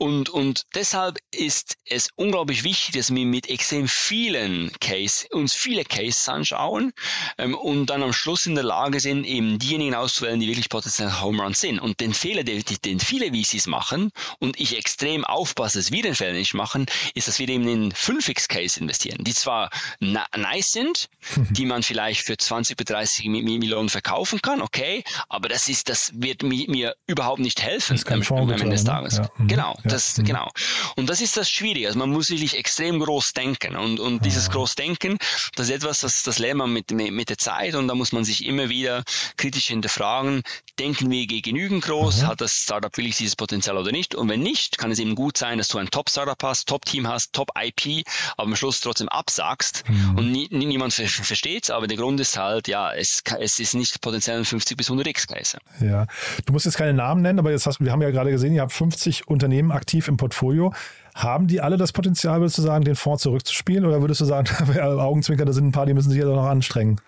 Und, 0.00 0.30
und 0.30 0.64
deshalb 0.74 1.18
ist 1.30 1.76
es 1.84 2.08
unglaublich 2.16 2.64
wichtig, 2.64 2.94
dass 2.94 3.14
wir 3.14 3.26
mit 3.26 3.50
extrem 3.50 3.86
vielen 3.86 4.72
Case, 4.80 5.26
uns 5.30 5.52
viele 5.52 5.84
Cases 5.84 6.26
anschauen 6.26 6.94
ähm, 7.36 7.54
und 7.54 7.86
dann 7.90 8.02
am 8.02 8.14
Schluss 8.14 8.46
in 8.46 8.54
der 8.54 8.64
Lage 8.64 8.98
sind, 8.98 9.26
eben 9.26 9.58
diejenigen 9.58 9.94
auszuwählen, 9.94 10.40
die 10.40 10.46
wirklich 10.46 10.70
potenziell 10.70 11.20
Home 11.20 11.42
Runs 11.42 11.60
sind. 11.60 11.78
Und 11.80 12.00
den 12.00 12.14
Fehler, 12.14 12.44
den, 12.44 12.64
den 12.82 12.98
viele 12.98 13.26
VCs 13.26 13.66
machen 13.66 14.10
und 14.38 14.58
ich 14.58 14.74
extrem 14.74 15.26
aufpasse, 15.26 15.76
dass 15.76 15.92
wir 15.92 16.02
den 16.02 16.14
Fehler 16.14 16.32
nicht 16.32 16.54
machen, 16.54 16.86
ist, 17.14 17.28
dass 17.28 17.38
wir 17.38 17.50
eben 17.50 17.68
in 17.68 17.92
5x-Case 17.92 18.80
investieren, 18.80 19.22
die 19.22 19.34
zwar 19.34 19.68
nice 20.00 20.72
sind, 20.72 21.10
die 21.50 21.66
man 21.66 21.82
vielleicht 21.82 22.22
für 22.22 22.38
20 22.38 22.74
bis 22.78 22.86
30 22.86 23.26
Millionen 23.26 23.90
verkaufen 23.90 24.40
kann, 24.40 24.62
okay, 24.62 25.04
aber 25.28 25.50
das 25.50 25.68
ist, 25.68 25.90
das 25.90 26.10
wird 26.14 26.42
mir, 26.42 26.70
mir 26.70 26.96
überhaupt 27.06 27.40
nicht 27.40 27.60
helfen 27.60 27.98
das 27.98 28.06
am, 28.06 28.22
am 28.38 28.50
Ende 28.50 28.70
des 28.70 28.84
ne? 28.84 28.90
Tages. 28.90 29.18
Ja. 29.18 29.30
Mhm. 29.36 29.48
Genau. 29.48 29.76
Das, 29.92 30.18
mhm. 30.18 30.24
Genau. 30.24 30.48
Und 30.96 31.08
das 31.08 31.20
ist 31.20 31.36
das 31.36 31.50
Schwierige. 31.50 31.86
Also 31.86 31.98
man 31.98 32.10
muss 32.10 32.30
wirklich 32.30 32.56
extrem 32.56 33.00
groß 33.00 33.32
denken. 33.32 33.76
Und, 33.76 34.00
und 34.00 34.24
dieses 34.24 34.46
ja. 34.46 34.52
Großdenken, 34.52 35.18
das 35.56 35.68
ist 35.68 35.74
etwas, 35.74 36.00
das, 36.00 36.22
das 36.22 36.38
lernt 36.38 36.58
man 36.58 36.72
mit, 36.72 36.90
mit, 36.90 37.28
der 37.28 37.38
Zeit 37.38 37.74
und 37.74 37.88
da 37.88 37.94
muss 37.94 38.12
man 38.12 38.24
sich 38.24 38.44
immer 38.44 38.68
wieder 38.68 39.04
kritisch 39.36 39.68
hinterfragen, 39.68 40.42
denken 40.78 41.10
wir 41.10 41.26
genügend 41.26 41.84
groß, 41.84 42.22
mhm. 42.22 42.26
hat 42.26 42.40
das 42.40 42.52
Startup 42.52 42.96
wirklich 42.96 43.16
dieses 43.16 43.36
Potenzial 43.36 43.76
oder 43.76 43.92
nicht? 43.92 44.14
Und 44.14 44.28
wenn 44.28 44.40
nicht, 44.40 44.78
kann 44.78 44.90
es 44.90 44.98
eben 44.98 45.14
gut 45.14 45.36
sein, 45.36 45.58
dass 45.58 45.68
du 45.68 45.78
ein 45.78 45.90
Top-Startup 45.90 46.42
hast, 46.42 46.68
Top-Team 46.68 47.06
hast, 47.06 47.32
Top-IP, 47.32 48.04
aber 48.36 48.48
am 48.48 48.56
Schluss 48.56 48.80
trotzdem 48.80 49.08
absagst 49.08 49.84
mhm. 49.88 50.18
und 50.18 50.32
nie, 50.32 50.48
niemand 50.50 50.92
versteht 50.92 51.64
es, 51.64 51.70
aber 51.70 51.86
der 51.86 51.96
Grund 51.96 52.18
ist 52.20 52.36
halt, 52.36 52.68
ja, 52.68 52.92
es, 52.92 53.22
es 53.38 53.58
ist 53.58 53.74
nicht 53.74 54.00
potenziell 54.00 54.44
50 54.44 54.76
bis 54.76 54.88
100 54.88 55.06
X-Kreise. 55.08 55.58
Ja, 55.80 56.06
du 56.46 56.52
musst 56.52 56.66
jetzt 56.66 56.76
keine 56.76 56.94
Namen 56.94 57.22
nennen, 57.22 57.38
aber 57.38 57.50
jetzt 57.50 57.66
hast, 57.66 57.80
wir 57.80 57.92
haben 57.92 58.02
ja 58.02 58.10
gerade 58.10 58.30
gesehen, 58.30 58.54
ihr 58.54 58.62
habt 58.62 58.72
50 58.72 59.28
Unternehmen 59.28 59.70
aktiv 59.80 60.08
im 60.08 60.16
Portfolio. 60.16 60.72
Haben 61.14 61.48
die 61.48 61.60
alle 61.60 61.76
das 61.76 61.92
Potenzial, 61.92 62.40
würdest 62.40 62.58
du 62.58 62.62
sagen, 62.62 62.84
den 62.84 62.94
Fonds 62.94 63.22
zurückzuspielen? 63.22 63.84
Oder 63.84 64.00
würdest 64.00 64.20
du 64.20 64.26
sagen, 64.26 64.48
Augenzwinker, 64.80 65.44
da 65.44 65.52
sind 65.52 65.68
ein 65.68 65.72
paar, 65.72 65.86
die 65.86 65.94
müssen 65.94 66.10
sich 66.10 66.18
ja 66.18 66.26
noch 66.26 66.44
anstrengen? 66.44 67.00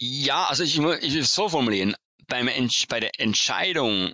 Ja, 0.00 0.46
also 0.46 0.62
ich, 0.62 0.78
ich 0.78 0.82
will 1.14 1.20
es 1.20 1.34
so 1.34 1.48
formulieren. 1.48 1.94
Beim, 2.28 2.48
bei 2.88 3.00
der 3.00 3.10
Entscheidung, 3.18 4.12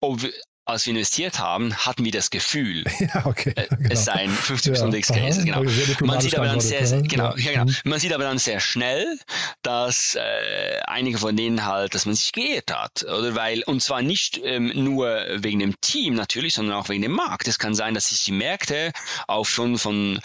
ob 0.00 0.20
als 0.66 0.84
wir 0.84 0.92
investiert 0.92 1.38
haben, 1.38 1.74
hatten 1.74 2.04
wir 2.04 2.12
das 2.12 2.30
Gefühl, 2.30 2.84
ja, 2.98 3.24
okay, 3.24 3.52
äh, 3.56 3.68
genau. 3.68 3.88
es 3.90 4.04
seien 4.04 4.30
50 4.30 4.76
ja, 4.76 4.86
X 4.88 5.08
Cases. 5.08 5.44
Genau. 5.44 5.62
Man 6.00 6.20
sieht 6.20 6.36
aber 6.36 6.46
dann 6.46 6.60
sehr, 6.60 6.86
sehr 6.86 7.02
genau, 7.02 7.34
ja, 7.36 7.52
genau. 7.52 7.64
Mhm. 7.64 7.76
Man 7.84 8.00
sieht 8.00 8.12
aber 8.12 8.24
dann 8.24 8.38
sehr 8.38 8.60
schnell, 8.60 9.18
dass 9.62 10.16
äh, 10.16 10.80
einige 10.86 11.18
von 11.18 11.36
denen 11.36 11.64
halt, 11.64 11.94
dass 11.94 12.04
man 12.04 12.14
sich 12.16 12.32
geirrt 12.32 12.72
hat, 12.74 13.04
oder 13.04 13.34
weil 13.34 13.62
und 13.62 13.80
zwar 13.80 14.02
nicht 14.02 14.40
ähm, 14.42 14.72
nur 14.74 15.24
wegen 15.36 15.60
dem 15.60 15.80
Team 15.80 16.14
natürlich, 16.14 16.54
sondern 16.54 16.76
auch 16.76 16.88
wegen 16.88 17.02
dem 17.02 17.12
Markt. 17.12 17.46
Es 17.48 17.58
kann 17.58 17.74
sein, 17.74 17.94
dass 17.94 18.08
sich 18.08 18.24
die 18.24 18.32
Märkte 18.32 18.92
auch 19.28 19.46
schon 19.46 19.78
von 19.78 20.20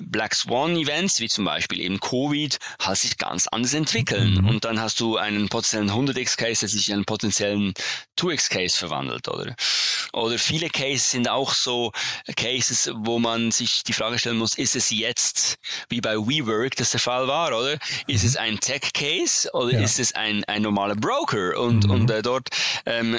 Black 0.00 0.34
Swan 0.34 0.76
Events, 0.76 1.20
wie 1.20 1.28
zum 1.28 1.44
Beispiel 1.44 1.80
eben 1.80 2.00
Covid, 2.00 2.58
halt 2.80 2.98
sich 2.98 3.18
ganz 3.18 3.46
anders 3.48 3.74
entwickeln. 3.74 4.34
Mhm. 4.34 4.48
Und 4.48 4.64
dann 4.64 4.80
hast 4.80 5.00
du 5.00 5.16
einen 5.16 5.48
potenziellen 5.48 5.90
100x 5.90 6.36
Case, 6.36 6.60
der 6.60 6.68
sich 6.68 6.88
in 6.88 6.94
einen 6.94 7.04
potenziellen 7.04 7.74
2x 8.18 8.50
Case 8.50 8.76
verwandelt, 8.76 9.28
oder? 9.28 9.54
Oder 10.12 10.38
viele 10.38 10.68
Cases 10.68 11.10
sind 11.10 11.28
auch 11.28 11.54
so 11.54 11.92
Cases, 12.36 12.90
wo 12.94 13.18
man 13.18 13.50
sich 13.50 13.82
die 13.82 13.92
Frage 13.92 14.18
stellen 14.18 14.36
muss, 14.36 14.56
ist 14.56 14.76
es 14.76 14.90
jetzt 14.90 15.56
wie 15.88 16.00
bei 16.00 16.16
WeWork 16.16 16.76
das 16.76 16.90
der 16.90 17.00
Fall 17.00 17.28
war, 17.28 17.48
oder? 17.48 17.78
Ist 18.06 18.24
es 18.24 18.36
ein 18.36 18.60
Tech 18.60 18.92
Case 18.92 19.48
oder 19.52 19.72
ja. 19.72 19.80
ist 19.80 19.98
es 19.98 20.14
ein, 20.14 20.44
ein 20.44 20.62
normaler 20.62 20.96
Broker? 20.96 21.58
Und, 21.58 21.84
mhm. 21.84 21.90
und 21.90 22.10
äh, 22.10 22.22
dort 22.22 22.48
ähm, 22.86 23.16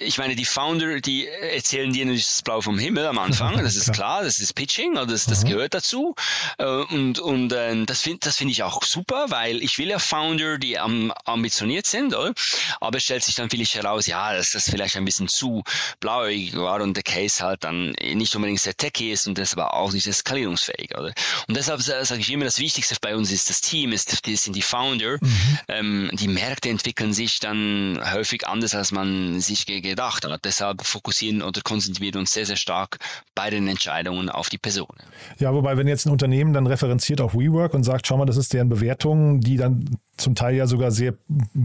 ich 0.00 0.18
meine, 0.18 0.34
die 0.34 0.44
Founder, 0.44 1.00
die 1.00 1.28
erzählen 1.28 1.92
dir 1.92 2.06
nicht 2.06 2.26
das 2.26 2.42
Blau 2.42 2.60
vom 2.60 2.78
Himmel 2.78 3.06
am 3.06 3.18
Anfang, 3.18 3.58
das 3.62 3.76
ist 3.76 3.92
klar, 3.92 4.24
das 4.24 4.40
ist 4.40 4.54
Pitching, 4.54 4.92
oder 4.92 5.06
das, 5.06 5.26
das 5.26 5.44
gehört 5.44 5.74
dazu. 5.74 6.14
Äh, 6.58 6.64
und, 6.64 7.18
und 7.18 7.52
äh, 7.52 7.84
das 7.84 8.00
finde 8.00 8.20
das 8.20 8.36
finde 8.36 8.52
ich 8.52 8.62
auch 8.62 8.82
super, 8.82 9.26
weil 9.28 9.62
ich 9.62 9.78
will 9.78 9.88
ja 9.88 9.98
Founder, 9.98 10.58
die 10.58 10.78
ambitioniert 10.78 11.86
sind, 11.86 12.14
oder? 12.14 12.32
aber 12.80 12.98
es 12.98 13.04
stellt 13.04 13.22
sich 13.22 13.34
dann 13.34 13.50
vielleicht 13.50 13.74
heraus, 13.74 14.06
ja, 14.06 14.34
dass 14.34 14.52
das 14.52 14.68
vielleicht 14.68 14.96
ein 14.96 15.04
bisschen 15.04 15.28
zu 15.28 15.62
blauäugig 16.00 16.56
war 16.56 16.80
und 16.80 16.94
der 16.94 17.02
Case 17.02 17.44
halt 17.44 17.64
dann 17.64 17.90
nicht 17.90 18.34
unbedingt 18.34 18.60
sehr 18.60 18.76
techy 18.76 19.12
ist 19.12 19.26
und 19.26 19.38
das 19.38 19.52
aber 19.52 19.74
auch 19.74 19.92
nicht 19.92 20.12
skalierungsfähig. 20.12 20.96
Oder? 20.96 21.12
Und 21.46 21.56
deshalb 21.56 21.82
sage 21.82 22.20
ich 22.20 22.30
immer, 22.30 22.44
das 22.44 22.58
Wichtigste 22.58 22.96
bei 23.00 23.14
uns 23.14 23.30
ist 23.30 23.50
das 23.50 23.60
Team, 23.60 23.92
ist, 23.92 24.12
das 24.12 24.42
sind 24.42 24.56
die 24.56 24.62
Founder. 24.62 25.18
Mhm. 25.20 25.58
Ähm, 25.68 26.10
die 26.14 26.28
Märkte 26.28 26.70
entwickeln 26.70 27.12
sich 27.12 27.38
dann 27.40 28.00
häufig 28.12 28.46
anders, 28.46 28.74
als 28.74 28.92
man 28.92 29.40
sich 29.40 29.66
gegen 29.66 29.89
gedacht. 29.90 30.24
Und 30.24 30.44
deshalb 30.44 30.84
fokussieren 30.84 31.42
oder 31.42 31.60
konzentrieren 31.62 32.18
uns 32.18 32.32
sehr, 32.32 32.46
sehr 32.46 32.56
stark 32.56 32.98
bei 33.34 33.50
den 33.50 33.68
Entscheidungen 33.68 34.28
auf 34.28 34.48
die 34.48 34.58
Person. 34.58 34.96
Ja, 35.38 35.52
wobei, 35.52 35.76
wenn 35.76 35.88
jetzt 35.88 36.06
ein 36.06 36.10
Unternehmen 36.10 36.52
dann 36.52 36.66
referenziert 36.66 37.20
auf 37.20 37.34
WeWork 37.34 37.74
und 37.74 37.84
sagt, 37.84 38.06
schau 38.06 38.16
mal, 38.16 38.26
das 38.26 38.36
ist 38.36 38.52
deren 38.52 38.68
Bewertung, 38.68 39.40
die 39.40 39.56
dann 39.56 39.98
zum 40.16 40.34
Teil 40.34 40.54
ja 40.54 40.66
sogar 40.66 40.90
sehr 40.90 41.14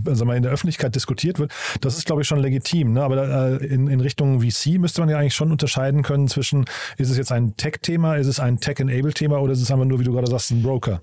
sagen 0.06 0.30
wir, 0.30 0.36
in 0.36 0.44
der 0.44 0.52
Öffentlichkeit 0.52 0.96
diskutiert 0.96 1.40
wird, 1.40 1.52
das 1.82 1.98
ist, 1.98 2.06
glaube 2.06 2.22
ich, 2.22 2.28
schon 2.28 2.40
legitim. 2.40 2.94
Ne? 2.94 3.04
Aber 3.04 3.62
äh, 3.62 3.66
in, 3.66 3.88
in 3.88 4.00
Richtung 4.00 4.42
VC 4.42 4.80
müsste 4.80 5.02
man 5.02 5.10
ja 5.10 5.18
eigentlich 5.18 5.36
schon 5.36 5.52
unterscheiden 5.52 6.04
können 6.04 6.28
zwischen, 6.28 6.66
ist 6.98 7.10
es 7.10 7.18
jetzt 7.18 7.32
ein 7.32 7.58
Tech-Thema, 7.58 8.16
ist 8.16 8.28
es 8.28 8.40
ein 8.40 8.60
Tech-Enable-Thema 8.60 9.40
oder 9.40 9.54
ist 9.54 9.62
es 9.62 9.72
einfach 9.72 9.86
nur, 9.86 10.00
wie 10.00 10.04
du 10.04 10.14
gerade 10.14 10.28
sagst, 10.28 10.52
ein 10.52 10.64
Broker? 10.64 11.02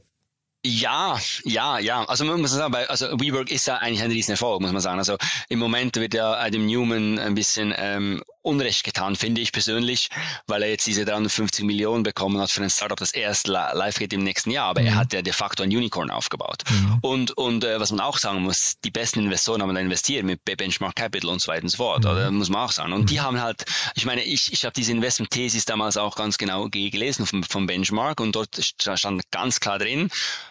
Ja, 0.65 1.19
ja, 1.45 1.81
ja. 1.81 2.05
Also 2.05 2.25
man 2.25 2.41
muss 2.41 2.53
sagen, 2.53 2.73
also 2.75 3.07
WeWork 3.19 3.51
ist 3.51 3.67
ja 3.67 3.79
eigentlich 3.79 4.03
ein 4.03 4.13
Riesenerfolg, 4.13 4.61
muss 4.61 4.71
man 4.71 4.81
sagen. 4.81 4.99
Also 4.99 5.17
im 5.49 5.59
Moment 5.59 5.97
wird 5.97 6.15
ja 6.15 6.35
Adam 6.35 6.67
Newman 6.67 7.19
ein 7.19 7.35
bisschen 7.35 7.75
ähm, 7.77 8.23
Unrecht 8.43 8.85
getan, 8.85 9.17
finde 9.17 9.41
ich 9.41 9.53
persönlich, 9.53 10.09
weil 10.47 10.63
er 10.63 10.71
jetzt 10.71 10.87
diese 10.87 11.05
350 11.05 11.65
Millionen 11.65 12.05
bekommen 12.05 12.41
hat 12.41 12.51
für 12.51 12.63
ein 12.63 12.71
Startup, 12.71 12.99
das 12.99 13.13
erst 13.13 13.49
live 13.49 13.99
geht 13.99 14.13
im 14.13 14.23
nächsten 14.23 14.53
Jahr. 14.53 14.69
Aber 14.69 14.81
mhm. 14.83 14.89
er 14.89 14.95
hat 14.97 15.13
ja 15.13 15.23
de 15.23 15.33
facto 15.33 15.65
ein 15.65 15.71
Unicorn 15.71 16.11
aufgebaut. 16.11 16.63
Mhm. 16.69 16.99
Und, 17.03 17.31
und 17.33 17.65
äh, 17.65 17.81
was 17.81 17.91
man 17.91 18.01
auch 18.01 18.19
sagen 18.19 18.43
muss, 18.43 18.75
die 18.85 18.91
besten 18.93 19.21
Investoren 19.21 19.63
haben 19.63 19.75
da 19.75 19.81
investiert 19.81 20.25
mit 20.25 20.45
Benchmark 20.45 20.95
Capital 20.95 21.31
und 21.31 21.41
so 21.41 21.51
weiter 21.51 21.65
und 21.65 21.71
so 21.71 21.79
fort. 21.79 22.05
Mhm. 22.05 22.11
Oder 22.11 22.31
muss 22.31 22.51
man 22.51 22.63
auch 22.63 22.73
sagen. 22.73 22.93
Und 22.93 23.11
die 23.11 23.19
mhm. 23.19 23.23
haben 23.23 23.41
halt, 23.41 23.65
ich 23.97 24.07
meine, 24.07 24.23
ich, 24.23 24.53
ich 24.53 24.65
habe 24.65 24.75
diese 24.75 24.93
Investment-Thesis 24.93 25.65
damals 25.65 25.97
auch 25.97 26.15
ganz 26.15 26.39
genau 26.39 26.69
gelesen 26.69 27.27
vom, 27.27 27.43
vom 27.43 27.67
Benchmark 27.67 28.21
und 28.21 28.37
dort 28.37 28.61
stand 28.61 29.29
ganz 29.33 29.59
klar 29.59 29.79
drin, 29.81 30.09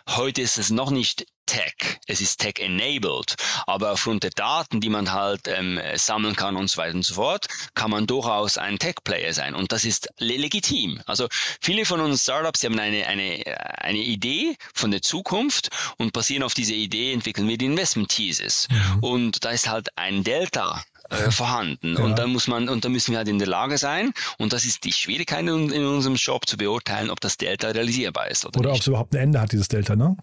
heute 0.07 0.41
ist 0.41 0.57
es 0.57 0.69
noch 0.69 0.91
nicht 0.91 1.25
Tech, 1.45 1.99
es 2.07 2.21
ist 2.21 2.39
Tech-enabled, 2.39 3.35
aber 3.67 3.91
aufgrund 3.91 4.23
der 4.23 4.29
Daten, 4.29 4.79
die 4.79 4.89
man 4.89 5.11
halt 5.11 5.47
ähm, 5.47 5.81
sammeln 5.95 6.35
kann 6.35 6.55
und 6.55 6.69
so 6.69 6.77
weiter 6.77 6.95
und 6.95 7.03
so 7.03 7.15
fort, 7.15 7.47
kann 7.73 7.91
man 7.91 8.07
durchaus 8.07 8.57
ein 8.57 8.79
Tech-Player 8.79 9.33
sein 9.33 9.55
und 9.55 9.73
das 9.73 9.83
ist 9.83 10.07
le 10.17 10.37
legitim. 10.37 11.01
Also 11.07 11.27
viele 11.59 11.83
von 11.83 11.99
uns 11.99 12.23
Startups, 12.23 12.61
die 12.61 12.67
haben 12.67 12.79
eine, 12.79 13.05
eine, 13.05 13.43
eine 13.79 13.97
Idee 13.97 14.55
von 14.73 14.91
der 14.91 15.01
Zukunft 15.01 15.69
und 15.97 16.13
basieren 16.13 16.43
auf 16.43 16.53
dieser 16.53 16.75
Idee 16.75 17.11
entwickeln 17.11 17.49
wir 17.49 17.57
die 17.57 17.65
Investment 17.65 18.09
Thesis. 18.09 18.67
Mhm. 18.69 19.03
Und 19.03 19.43
da 19.43 19.49
ist 19.49 19.67
halt 19.67 19.89
ein 19.97 20.23
Delta 20.23 20.81
äh, 21.11 21.31
vorhanden. 21.31 21.95
Ja. 21.97 22.03
Und 22.03 22.17
dann 22.17 22.31
muss 22.31 22.47
man, 22.47 22.69
und 22.69 22.83
dann 22.83 22.91
müssen 22.91 23.11
wir 23.11 23.17
halt 23.17 23.27
in 23.27 23.39
der 23.39 23.47
Lage 23.47 23.77
sein, 23.77 24.11
und 24.37 24.53
das 24.53 24.65
ist 24.65 24.83
die 24.83 24.93
Schwierigkeit 24.93 25.41
in, 25.41 25.71
in 25.71 25.85
unserem 25.85 26.15
Job 26.15 26.47
zu 26.47 26.57
beurteilen, 26.57 27.09
ob 27.09 27.19
das 27.19 27.37
Delta 27.37 27.69
realisierbar 27.69 28.29
ist 28.29 28.45
oder, 28.45 28.59
oder 28.59 28.71
ob 28.71 28.79
es 28.79 28.87
überhaupt 28.87 29.13
ein 29.13 29.21
Ende 29.21 29.41
hat, 29.41 29.51
dieses 29.51 29.67
Delta, 29.67 29.95
ne? 29.95 30.17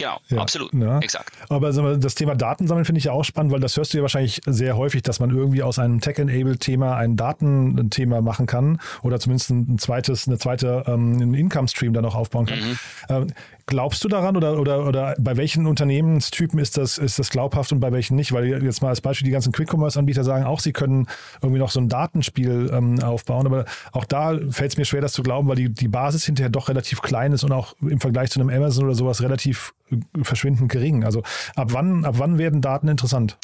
Genau, 0.00 0.18
ja, 0.28 0.38
absolut, 0.38 0.72
ja. 0.72 0.98
exakt. 1.00 1.34
Aber 1.50 1.70
das 1.70 2.14
Thema 2.14 2.34
Datensammeln 2.34 2.86
finde 2.86 3.00
ich 3.00 3.04
ja 3.04 3.12
auch 3.12 3.24
spannend, 3.24 3.52
weil 3.52 3.60
das 3.60 3.76
hörst 3.76 3.92
du 3.92 3.98
ja 3.98 4.02
wahrscheinlich 4.02 4.40
sehr 4.46 4.76
häufig, 4.78 5.02
dass 5.02 5.20
man 5.20 5.28
irgendwie 5.28 5.62
aus 5.62 5.78
einem 5.78 6.00
Tech-Enabled-Thema 6.00 6.96
ein 6.96 7.16
Datenthema 7.16 8.22
machen 8.22 8.46
kann 8.46 8.80
oder 9.02 9.20
zumindest 9.20 9.50
ein 9.50 9.78
zweites, 9.78 10.26
eine 10.26 10.38
zweite 10.38 10.84
ähm, 10.86 11.34
Income-Stream 11.34 11.92
dann 11.92 12.06
auch 12.06 12.14
aufbauen 12.14 12.46
kann. 12.46 12.60
Mhm. 12.60 12.78
Ähm, 13.10 13.26
Glaubst 13.70 14.02
du 14.02 14.08
daran 14.08 14.36
oder, 14.36 14.58
oder, 14.58 14.84
oder 14.84 15.14
bei 15.20 15.36
welchen 15.36 15.68
Unternehmenstypen 15.68 16.58
ist 16.58 16.76
das, 16.76 16.98
ist 16.98 17.20
das 17.20 17.30
glaubhaft 17.30 17.70
und 17.70 17.78
bei 17.78 17.92
welchen 17.92 18.16
nicht? 18.16 18.32
Weil 18.32 18.64
jetzt 18.64 18.82
mal 18.82 18.88
als 18.88 19.00
Beispiel 19.00 19.26
die 19.26 19.30
ganzen 19.30 19.52
Quick-Commerce-Anbieter 19.52 20.24
sagen 20.24 20.44
auch, 20.44 20.58
sie 20.58 20.72
können 20.72 21.06
irgendwie 21.40 21.60
noch 21.60 21.70
so 21.70 21.78
ein 21.78 21.88
Datenspiel 21.88 22.68
ähm, 22.72 23.00
aufbauen, 23.00 23.46
aber 23.46 23.66
auch 23.92 24.04
da 24.04 24.36
fällt 24.50 24.72
es 24.72 24.76
mir 24.76 24.84
schwer, 24.84 25.00
das 25.00 25.12
zu 25.12 25.22
glauben, 25.22 25.46
weil 25.46 25.54
die, 25.54 25.68
die 25.68 25.86
Basis 25.86 26.24
hinterher 26.24 26.50
doch 26.50 26.68
relativ 26.68 27.00
klein 27.00 27.32
ist 27.32 27.44
und 27.44 27.52
auch 27.52 27.76
im 27.80 28.00
Vergleich 28.00 28.32
zu 28.32 28.40
einem 28.40 28.50
Amazon 28.50 28.86
oder 28.86 28.96
sowas 28.96 29.22
relativ 29.22 29.72
äh, 29.92 29.98
verschwindend 30.24 30.68
gering. 30.72 31.04
Also 31.04 31.22
ab 31.54 31.68
wann, 31.70 32.04
ab 32.04 32.16
wann 32.18 32.38
werden 32.38 32.62
Daten 32.62 32.88
interessant? 32.88 33.38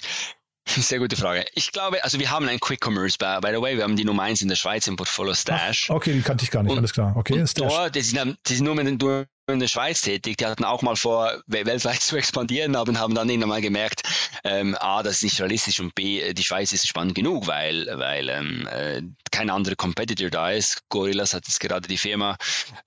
Sehr 0.76 0.98
gute 0.98 1.16
Frage. 1.16 1.44
Ich 1.54 1.72
glaube, 1.72 2.02
also 2.02 2.18
wir 2.18 2.30
haben 2.30 2.48
ein 2.48 2.60
Quick 2.60 2.84
Commerce, 2.84 3.16
by, 3.18 3.38
by 3.40 3.54
the 3.54 3.62
way, 3.62 3.76
wir 3.76 3.84
haben 3.84 3.96
die 3.96 4.04
Nummer 4.04 4.24
1 4.24 4.42
in 4.42 4.48
der 4.48 4.56
Schweiz 4.56 4.86
im 4.86 4.96
Portfolio 4.96 5.34
Stash. 5.34 5.88
Ach, 5.90 5.94
okay, 5.94 6.12
die 6.12 6.22
kannte 6.22 6.44
ich 6.44 6.50
gar 6.50 6.62
nicht, 6.62 6.72
und, 6.72 6.78
alles 6.78 6.92
klar. 6.92 7.14
Okay, 7.16 7.38
und 7.38 7.46
Stash. 7.46 7.68
Dort, 7.68 7.94
die 7.94 8.02
sind, 8.02 8.38
die 8.46 8.54
sind 8.54 8.64
nur 8.64 8.74
mit, 8.74 9.00
nur 9.00 9.26
in 9.48 9.60
der 9.60 9.68
Schweiz 9.68 10.02
tätig, 10.02 10.38
die 10.38 10.46
hatten 10.46 10.64
auch 10.64 10.82
mal 10.82 10.96
vor, 10.96 11.40
weltweit 11.46 12.00
zu 12.00 12.16
expandieren, 12.16 12.74
aber 12.74 12.92
haben 12.98 13.14
dann 13.14 13.28
irgendwann 13.28 13.50
mal 13.50 13.60
gemerkt, 13.60 14.02
ähm, 14.42 14.76
A, 14.80 15.02
das 15.02 15.16
ist 15.16 15.22
nicht 15.22 15.40
realistisch 15.40 15.78
und 15.78 15.94
B, 15.94 16.20
äh, 16.20 16.34
die 16.34 16.42
Schweiz 16.42 16.72
ist 16.72 16.88
spannend 16.88 17.14
genug, 17.14 17.46
weil, 17.46 17.86
weil 17.94 18.28
ähm, 18.28 18.68
äh, 18.68 19.02
kein 19.30 19.50
anderer 19.50 19.76
Competitor 19.76 20.30
da 20.30 20.50
ist. 20.50 20.80
Gorillas 20.88 21.32
hat 21.32 21.46
jetzt 21.46 21.60
gerade 21.60 21.86
die 21.86 21.98
Firma 21.98 22.36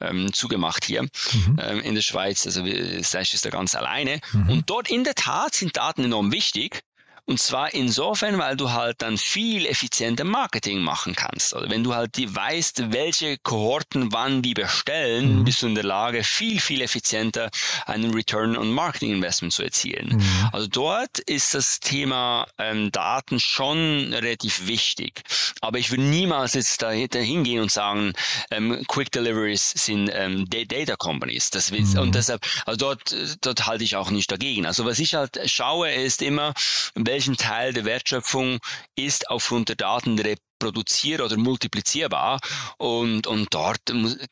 ähm, 0.01 0.33
zugemacht 0.33 0.83
hier 0.83 1.03
mhm. 1.03 1.59
ähm, 1.61 1.79
in 1.81 1.95
der 1.95 2.01
Schweiz, 2.01 2.45
also 2.45 2.65
Stash 3.01 3.33
ist 3.33 3.45
da 3.45 3.49
ganz 3.49 3.75
alleine. 3.75 4.19
Mhm. 4.33 4.49
Und 4.49 4.69
dort 4.69 4.89
in 4.89 5.03
der 5.03 5.15
Tat 5.15 5.55
sind 5.55 5.77
Daten 5.77 6.03
enorm 6.03 6.31
wichtig, 6.31 6.81
und 7.29 7.39
zwar 7.39 7.75
insofern, 7.75 8.39
weil 8.39 8.57
du 8.57 8.71
halt 8.71 9.03
dann 9.03 9.15
viel 9.15 9.67
effizienter 9.67 10.23
Marketing 10.23 10.79
machen 10.79 11.13
kannst. 11.13 11.53
Oder 11.53 11.69
wenn 11.69 11.83
du 11.83 11.93
halt 11.93 12.17
die 12.17 12.35
weißt, 12.35 12.91
welche 12.91 13.37
Kohorten 13.37 14.11
wann 14.11 14.41
die 14.41 14.55
bestellen, 14.55 15.37
mhm. 15.37 15.43
bist 15.43 15.61
du 15.61 15.67
in 15.67 15.75
der 15.75 15.83
Lage, 15.83 16.23
viel, 16.23 16.59
viel 16.59 16.81
effizienter 16.81 17.51
einen 17.85 18.15
Return 18.15 18.57
on 18.57 18.71
Marketing 18.71 19.11
Investment 19.11 19.53
zu 19.53 19.61
erzielen. 19.61 20.15
Mhm. 20.15 20.49
Also 20.51 20.65
dort 20.65 21.19
ist 21.19 21.53
das 21.53 21.79
Thema 21.79 22.47
ähm, 22.57 22.91
Daten 22.91 23.39
schon 23.39 24.11
relativ 24.11 24.65
wichtig. 24.65 25.21
Aber 25.61 25.77
ich 25.77 25.91
würde 25.91 26.05
niemals 26.05 26.55
jetzt 26.55 26.81
da 26.81 26.89
hingehen 26.89 27.61
und 27.61 27.71
sagen, 27.71 28.13
ähm, 28.49 28.83
Quick 28.87 29.11
Deliveries 29.11 29.69
sind 29.69 30.09
ähm, 30.11 30.49
Data 30.49 30.95
Companies. 30.95 31.51
Das, 31.51 31.69
mhm. 31.69 31.99
Und 31.99 32.15
deshalb, 32.15 32.43
also 32.65 32.77
dort, 32.77 33.15
dort 33.41 33.67
halte 33.67 33.83
ich 33.83 33.97
auch 33.97 34.09
nicht 34.09 34.31
dagegen. 34.31 34.65
Also 34.65 34.85
was 34.85 34.97
ich 34.97 35.13
halt 35.13 35.39
schaue, 35.45 35.91
ist 35.91 36.23
immer, 36.23 36.55
welche 36.95 37.18
welchen 37.19 37.35
Teil 37.35 37.73
der 37.73 37.83
Wertschöpfung 37.83 38.59
ist 38.95 39.29
aufgrund 39.29 39.67
der 39.67 39.75
Daten 39.75 40.17
reproduzierbar 40.17 41.25
oder 41.25 41.35
multiplizierbar. 41.35 42.39
Und, 42.77 43.27
und 43.27 43.53
dort 43.53 43.81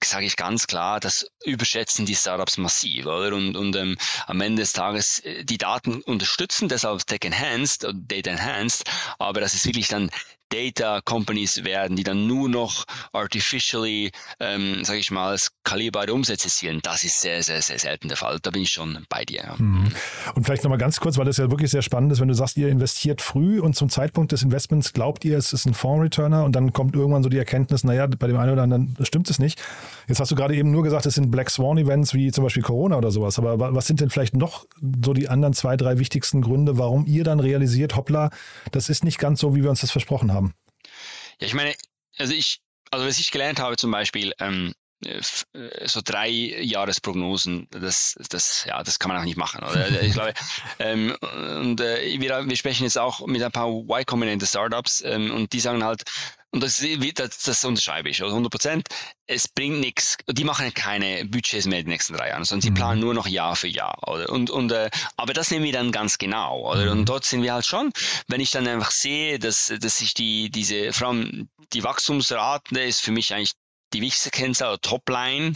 sage 0.01 0.25
ich 0.25 0.37
ganz 0.37 0.67
klar, 0.67 1.01
das 1.01 1.29
überschätzen 1.43 2.05
die 2.05 2.15
Startups 2.15 2.57
massiv. 2.57 3.05
Oder? 3.05 3.35
Und, 3.35 3.57
und 3.57 3.75
ähm, 3.75 3.97
am 4.25 4.39
Ende 4.39 4.61
des 4.61 4.71
Tages 4.71 5.19
äh, 5.19 5.43
die 5.43 5.57
Daten 5.57 6.01
unterstützen, 6.01 6.69
deshalb 6.69 7.05
Tech 7.05 7.25
Enhanced 7.25 7.83
oder 7.83 7.93
Data 7.93 8.31
Enhanced, 8.31 8.89
aber 9.19 9.41
das 9.41 9.53
ist 9.53 9.65
wirklich 9.65 9.89
dann 9.89 10.09
Data 10.49 11.01
Companies 11.01 11.63
werden, 11.63 11.95
die 11.95 12.03
dann 12.03 12.27
nur 12.27 12.49
noch 12.49 12.85
artificially, 13.13 14.11
ähm, 14.39 14.83
sage 14.83 14.99
ich 14.99 15.11
mal, 15.11 15.37
skalierbare 15.37 16.13
Umsätze 16.13 16.49
zielen. 16.49 16.79
Das 16.83 17.03
ist 17.03 17.21
sehr, 17.21 17.43
sehr, 17.43 17.61
sehr 17.61 17.79
selten 17.79 18.07
der 18.07 18.17
Fall. 18.17 18.39
Da 18.41 18.51
bin 18.51 18.61
ich 18.61 18.71
schon 18.71 19.05
bei 19.09 19.25
dir. 19.25 19.43
Ja. 19.43 19.55
Mhm. 19.57 19.91
Und 20.35 20.45
vielleicht 20.45 20.63
nochmal 20.63 20.77
ganz 20.77 20.99
kurz, 20.99 21.17
weil 21.17 21.25
das 21.25 21.37
ja 21.37 21.49
wirklich 21.51 21.71
sehr 21.71 21.81
spannend 21.81 22.11
ist, 22.11 22.21
wenn 22.21 22.27
du 22.27 22.33
sagst, 22.33 22.57
ihr 22.57 22.69
investiert 22.69 23.21
früh 23.21 23.59
und 23.59 23.75
zum 23.75 23.89
Zeitpunkt 23.89 24.31
des 24.31 24.43
Investments 24.43 24.93
glaubt 24.93 25.25
ihr, 25.25 25.37
es 25.37 25.53
ist 25.53 25.65
ein 25.65 25.73
Fonds-Returner 25.73 26.43
und 26.43 26.55
dann 26.55 26.73
kommt 26.73 26.95
irgendwann 26.95 27.23
so 27.23 27.29
die 27.29 27.37
Erkenntnis, 27.37 27.83
naja, 27.83 28.07
bei 28.07 28.27
dem 28.27 28.37
einen 28.37 28.53
oder 28.53 28.63
anderen 28.63 28.95
stimmt 29.01 29.29
es 29.29 29.39
nicht. 29.39 29.61
Jetzt 30.07 30.19
hast 30.19 30.31
du 30.31 30.35
gerade 30.35 30.55
eben 30.55 30.71
nur 30.71 30.83
gesagt, 30.83 31.05
es 31.05 31.15
sind 31.15 31.31
Black 31.31 31.49
Swan-Events 31.49 32.13
wie 32.13 32.31
zum 32.31 32.43
Beispiel 32.43 32.63
Corona 32.63 32.97
oder 32.97 33.11
sowas. 33.11 33.37
Aber 33.37 33.73
was 33.75 33.87
sind 33.87 33.99
denn 33.99 34.09
vielleicht 34.09 34.35
noch 34.35 34.65
so 35.03 35.13
die 35.13 35.27
anderen 35.27 35.53
zwei, 35.53 35.75
drei 35.75 35.99
wichtigsten 35.99 36.41
Gründe, 36.41 36.77
warum 36.77 37.05
ihr 37.05 37.23
dann 37.23 37.39
realisiert, 37.39 37.95
hoppla, 37.95 38.29
das 38.71 38.89
ist 38.89 39.03
nicht 39.03 39.19
ganz 39.19 39.39
so, 39.39 39.55
wie 39.55 39.63
wir 39.63 39.69
uns 39.69 39.81
das 39.81 39.91
versprochen 39.91 40.31
haben? 40.31 40.36
Ja, 41.39 41.47
ich 41.47 41.53
meine, 41.53 41.75
also 42.17 42.33
ich, 42.33 42.61
also 42.91 43.05
was 43.05 43.19
ich 43.19 43.31
gelernt 43.31 43.59
habe 43.59 43.77
zum 43.77 43.91
Beispiel, 43.91 44.33
ähm, 44.39 44.73
äh, 45.05 45.21
äh, 45.53 45.87
so 45.87 46.01
drei 46.03 46.29
Jahresprognosen, 46.29 47.67
das, 47.69 48.17
das, 48.29 48.65
ja, 48.65 48.81
das 48.81 48.97
kann 48.97 49.09
man 49.09 49.19
auch 49.19 49.25
nicht 49.25 49.37
machen. 49.37 49.63
Oder? 49.63 50.01
Ich 50.01 50.13
glaube, 50.13 50.33
ähm, 50.79 51.15
und 51.21 51.79
äh, 51.81 52.19
wir, 52.19 52.47
wir 52.47 52.55
sprechen 52.55 52.83
jetzt 52.83 52.97
auch 52.97 53.25
mit 53.27 53.43
ein 53.43 53.51
paar 53.51 53.69
Y-Combinator 53.69 54.47
Startups 54.47 55.01
ähm, 55.01 55.31
und 55.31 55.53
die 55.53 55.59
sagen 55.59 55.83
halt, 55.83 56.03
und 56.51 56.63
das, 56.63 56.83
das, 57.15 57.39
das 57.39 57.65
unterschreibe 57.65 58.09
ich, 58.09 58.21
also 58.21 58.33
100 58.33 58.51
Prozent, 58.51 58.87
es 59.27 59.47
bringt 59.47 59.79
nichts, 59.79 60.17
die 60.29 60.45
machen 60.45 60.73
keine 60.73 61.25
Budgets 61.25 61.65
mehr 61.65 61.79
in 61.79 61.85
den 61.85 61.91
nächsten 61.91 62.13
drei 62.13 62.29
Jahren, 62.29 62.45
sondern 62.45 62.61
sie 62.61 62.69
mhm. 62.71 62.75
planen 62.75 63.01
nur 63.01 63.13
noch 63.13 63.27
Jahr 63.27 63.55
für 63.55 63.67
Jahr. 63.67 63.97
Oder? 64.07 64.29
Und, 64.29 64.49
und, 64.49 64.71
äh, 64.71 64.89
aber 65.17 65.33
das 65.33 65.51
nehmen 65.51 65.65
wir 65.65 65.73
dann 65.73 65.91
ganz 65.91 66.17
genau. 66.17 66.71
Oder? 66.71 66.85
Mhm. 66.85 66.91
Und 66.91 67.09
dort 67.09 67.25
sind 67.25 67.43
wir 67.43 67.53
halt 67.53 67.65
schon, 67.65 67.91
wenn 68.27 68.39
ich 68.39 68.51
dann 68.51 68.67
einfach 68.67 68.91
sehe, 68.91 69.39
dass, 69.39 69.73
dass 69.79 69.97
sich 69.97 70.13
die, 70.13 70.49
diese, 70.49 70.93
vor 70.93 71.09
allem 71.09 71.49
die 71.73 71.83
Wachstumsrate 71.83 72.79
ist 72.79 73.01
für 73.01 73.11
mich 73.11 73.33
eigentlich 73.33 73.53
die 73.93 74.01
wichtigste 74.01 74.31
Kennzahl, 74.31 74.77
Topline, 74.79 75.53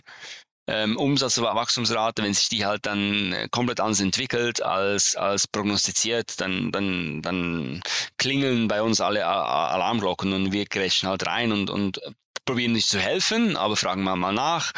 ähm, 0.72 0.98
Umsatzwachstumsrate, 0.98 2.24
wenn 2.24 2.34
sich 2.34 2.50
die 2.50 2.66
halt 2.66 2.86
dann 2.86 3.34
äh, 3.34 3.48
komplett 3.52 3.80
anders 3.80 4.00
entwickelt 4.00 4.64
als, 4.64 5.16
als 5.16 5.48
prognostiziert, 5.48 6.40
dann, 6.40 6.72
dann, 6.72 7.22
dann 7.22 7.82
klingeln 8.18 8.68
bei 8.68 8.82
uns 8.82 9.02
alle 9.02 9.26
Alarmglocken 9.26 10.34
und 10.34 10.52
wir 10.52 10.66
grätschen 10.66 11.10
halt 11.10 11.28
rein 11.28 11.52
und, 11.52 11.70
und 11.70 12.00
probieren 12.46 12.72
nicht 12.74 12.88
zu 12.88 13.00
helfen, 13.00 13.56
aber 13.58 13.76
fragen 13.76 14.04
wir 14.04 14.16
mal 14.16 14.34
nach. 14.34 14.72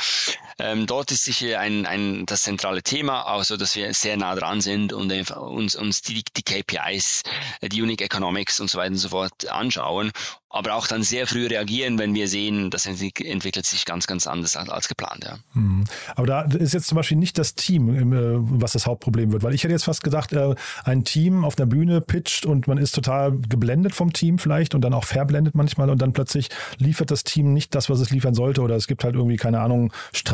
Ähm, 0.60 0.86
dort 0.88 1.12
ist 1.12 1.24
sicher 1.24 1.60
ein, 1.60 1.86
ein, 1.86 2.26
das 2.26 2.43
zentrale 2.43 2.84
Thema, 2.84 3.24
also 3.24 3.58
dass 3.58 3.76
wir 3.76 3.93
sehr 3.93 4.18
nah 4.18 4.36
dran 4.36 4.62
sind 4.62 4.93
und 4.93 5.12
uns, 5.32 5.76
uns 5.76 6.01
die, 6.01 6.24
die 6.36 6.43
KPIs, 6.43 7.24
die 7.62 7.82
Unique 7.82 8.01
Economics 8.01 8.60
und 8.60 8.70
so 8.70 8.78
weiter 8.78 8.91
und 8.91 8.97
so 8.97 9.10
fort 9.10 9.49
anschauen 9.49 10.12
aber 10.54 10.76
auch 10.76 10.86
dann 10.86 11.01
sehr 11.01 11.26
früh 11.26 11.47
reagieren, 11.47 11.97
wenn 11.97 12.14
wir 12.14 12.28
sehen, 12.28 12.70
das 12.70 12.86
entwickelt 12.86 13.66
sich 13.66 13.86
ganz, 13.86 14.06
ganz 14.06 14.28
anders 14.28 14.56
als 14.56 14.88
geplant. 14.88 15.24
Ja. 15.26 15.39
Mhm. 15.56 15.84
Aber 16.16 16.28
da 16.28 16.41
ist 16.43 16.76
jetzt 16.76 16.88
zum 16.88 16.95
Beispiel 16.95 17.18
nicht 17.18 17.39
das 17.39 17.56
Team, 17.56 18.14
äh, 18.14 18.38
was 18.62 18.74
das 18.74 18.86
Hauptproblem 18.86 19.32
wird, 19.32 19.41
weil 19.41 19.56
ich 19.56 19.64
hätte 19.64 19.74
jetzt 19.74 19.86
fast 19.86 20.04
gedacht, 20.04 20.32
äh, 20.32 20.54
ein 20.86 21.04
Team 21.06 21.43
auf 21.43 21.58
einer 21.58 21.66
Bühne 21.66 22.01
pitcht 22.01 22.45
und 22.45 22.68
man 22.68 22.78
ist 22.78 22.93
total 22.93 23.32
geblendet 23.49 23.95
vom 23.95 24.14
Team 24.14 24.38
vielleicht 24.38 24.76
und 24.76 24.82
dann 24.82 24.93
auch 24.93 25.06
verblendet 25.06 25.56
manchmal 25.56 25.89
und 25.89 25.99
dann 25.99 26.14
plötzlich 26.14 26.49
liefert 26.78 27.10
das 27.10 27.24
Team 27.24 27.54
nicht 27.54 27.74
das, 27.74 27.89
was 27.89 27.99
es 27.99 28.12
liefern 28.12 28.36
sollte 28.36 28.62
oder 28.62 28.76
es 28.76 28.86
gibt 28.86 29.04
halt 29.04 29.16
irgendwie, 29.16 29.38
keine 29.38 29.60
Ahnung, 29.60 29.91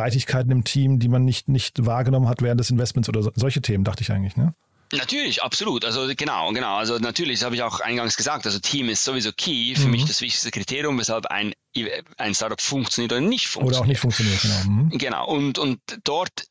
Streitigkeiten 0.09 0.51
im 0.51 0.63
Team, 0.63 0.99
die 0.99 1.07
man 1.07 1.25
nicht, 1.25 1.47
nicht 1.47 1.85
wahrgenommen 1.85 2.27
hat 2.27 2.41
während 2.41 2.59
des 2.59 2.69
Investments 2.69 3.09
oder 3.09 3.21
so, 3.21 3.31
solche 3.35 3.61
Themen, 3.61 3.83
dachte 3.83 4.03
ich 4.03 4.11
eigentlich, 4.11 4.35
ne? 4.35 4.53
Natürlich, 4.91 5.43
absolut. 5.43 5.85
Also 5.85 6.07
genau, 6.15 6.51
genau. 6.51 6.77
Also 6.77 6.97
natürlich, 6.97 7.39
das 7.39 7.45
habe 7.45 7.55
ich 7.55 7.61
auch 7.61 7.79
eingangs 7.79 8.17
gesagt. 8.17 8.47
Also 8.47 8.59
Team 8.59 8.89
ist 8.89 9.03
sowieso 9.03 9.31
key. 9.31 9.75
Für 9.75 9.85
mhm. 9.85 9.91
mich 9.91 10.05
das 10.05 10.21
wichtigste 10.21 10.49
Kriterium, 10.49 10.97
weshalb 10.97 11.27
ein, 11.27 11.53
ein 12.17 12.33
Startup 12.33 12.59
funktioniert 12.59 13.11
oder 13.11 13.21
nicht 13.21 13.47
funktioniert. 13.47 13.75
Oder 13.75 13.83
auch 13.83 13.87
nicht 13.87 13.99
funktioniert, 13.99 14.41
genau. 14.41 14.63
Mhm. 14.65 14.89
Genau. 14.97 15.27
Und, 15.27 15.59
und 15.59 15.79
dort 16.03 16.45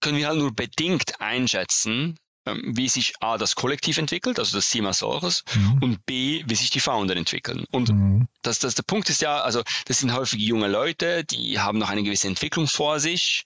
können 0.00 0.18
wir 0.18 0.28
halt 0.28 0.38
nur 0.38 0.54
bedingt 0.54 1.20
einschätzen, 1.20 2.18
wie 2.62 2.88
sich 2.88 3.14
A, 3.20 3.38
das 3.38 3.54
Kollektiv 3.54 3.98
entwickelt, 3.98 4.38
also 4.38 4.56
das 4.56 4.68
Team 4.68 4.86
als 4.86 4.98
solches, 4.98 5.44
mhm. 5.54 5.82
und 5.82 6.06
B, 6.06 6.42
wie 6.46 6.54
sich 6.54 6.70
die 6.70 6.80
Founder 6.80 7.16
entwickeln. 7.16 7.64
Und 7.70 7.90
mhm. 7.90 8.28
das, 8.42 8.58
das, 8.58 8.74
der 8.74 8.82
Punkt 8.82 9.10
ist 9.10 9.22
ja, 9.22 9.40
also 9.40 9.62
das 9.86 9.98
sind 9.98 10.12
häufig 10.12 10.40
junge 10.40 10.68
Leute, 10.68 11.24
die 11.24 11.58
haben 11.58 11.78
noch 11.78 11.90
eine 11.90 12.02
gewisse 12.02 12.28
Entwicklung 12.28 12.66
vor 12.66 13.00
sich, 13.00 13.44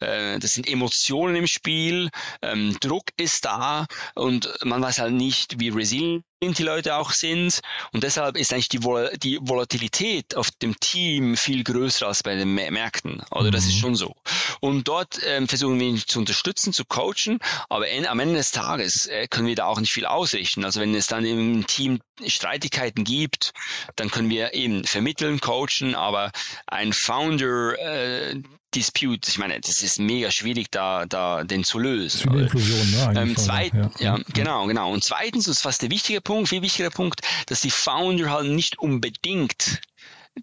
äh, 0.00 0.38
das 0.38 0.54
sind 0.54 0.68
Emotionen 0.68 1.36
im 1.36 1.46
Spiel, 1.46 2.10
ähm, 2.42 2.76
Druck 2.80 3.04
ist 3.16 3.44
da 3.44 3.86
und 4.14 4.48
man 4.64 4.82
weiß 4.82 4.98
halt 4.98 5.14
nicht, 5.14 5.60
wie 5.60 5.68
resilient 5.68 6.24
die 6.42 6.62
Leute 6.62 6.96
auch 6.96 7.12
sind. 7.12 7.60
Und 7.92 8.04
deshalb 8.04 8.36
ist 8.36 8.52
eigentlich 8.52 8.68
die, 8.68 8.82
Vol 8.82 9.10
die 9.16 9.38
Volatilität 9.40 10.36
auf 10.36 10.50
dem 10.50 10.78
Team 10.78 11.36
viel 11.36 11.64
größer 11.64 12.06
als 12.06 12.22
bei 12.22 12.34
den 12.34 12.54
Märkten. 12.54 13.22
Oder 13.30 13.48
mhm. 13.48 13.52
das 13.52 13.64
ist 13.66 13.76
mhm. 13.76 13.80
schon 13.80 13.94
so. 13.94 14.14
Und 14.60 14.88
dort 14.88 15.20
ähm, 15.24 15.48
versuchen 15.48 15.80
wir 15.80 15.86
ihn 15.86 15.98
zu 15.98 16.18
unterstützen, 16.18 16.72
zu 16.72 16.84
coachen, 16.84 17.38
aber 17.68 17.88
in, 17.88 18.06
am 18.06 18.20
Ende 18.20 18.34
des 18.34 18.52
Tages 18.52 19.06
äh, 19.06 19.26
können 19.28 19.46
wir 19.46 19.56
da 19.56 19.66
auch 19.66 19.80
nicht 19.80 19.92
viel 19.92 20.06
ausrichten. 20.06 20.64
Also 20.64 20.80
wenn 20.80 20.94
es 20.94 21.06
dann 21.06 21.24
im 21.24 21.66
Team 21.66 22.00
Streitigkeiten 22.26 23.04
gibt, 23.04 23.52
dann 23.96 24.10
können 24.10 24.30
wir 24.30 24.54
eben 24.54 24.84
vermitteln, 24.84 25.40
coachen, 25.40 25.94
aber 25.94 26.30
ein 26.66 26.92
Founder 26.92 27.78
äh, 27.78 28.42
Dispute, 28.74 29.28
ich 29.28 29.38
meine, 29.38 29.60
das 29.60 29.82
ist 29.82 29.98
mega 29.98 30.30
schwierig, 30.30 30.70
da, 30.70 31.06
da 31.06 31.44
den 31.44 31.64
zu 31.64 31.78
lösen. 31.78 32.22
Das 32.26 32.34
ist 32.34 32.42
Inklusion, 32.42 32.90
ne? 32.90 33.20
Ähm, 33.20 33.36
zweit, 33.36 33.72
ja. 33.74 33.90
ja, 33.98 34.18
genau, 34.32 34.66
genau. 34.66 34.92
Und 34.92 35.04
zweitens, 35.04 35.44
das 35.44 35.56
ist 35.56 35.62
fast 35.62 35.82
der 35.82 35.90
wichtige 35.90 36.20
Punkt, 36.20 36.48
viel 36.48 36.62
wichtiger 36.62 36.90
Punkt, 36.90 37.20
dass 37.46 37.60
die 37.60 37.70
Founder 37.70 38.30
halt 38.30 38.48
nicht 38.48 38.78
unbedingt 38.78 39.80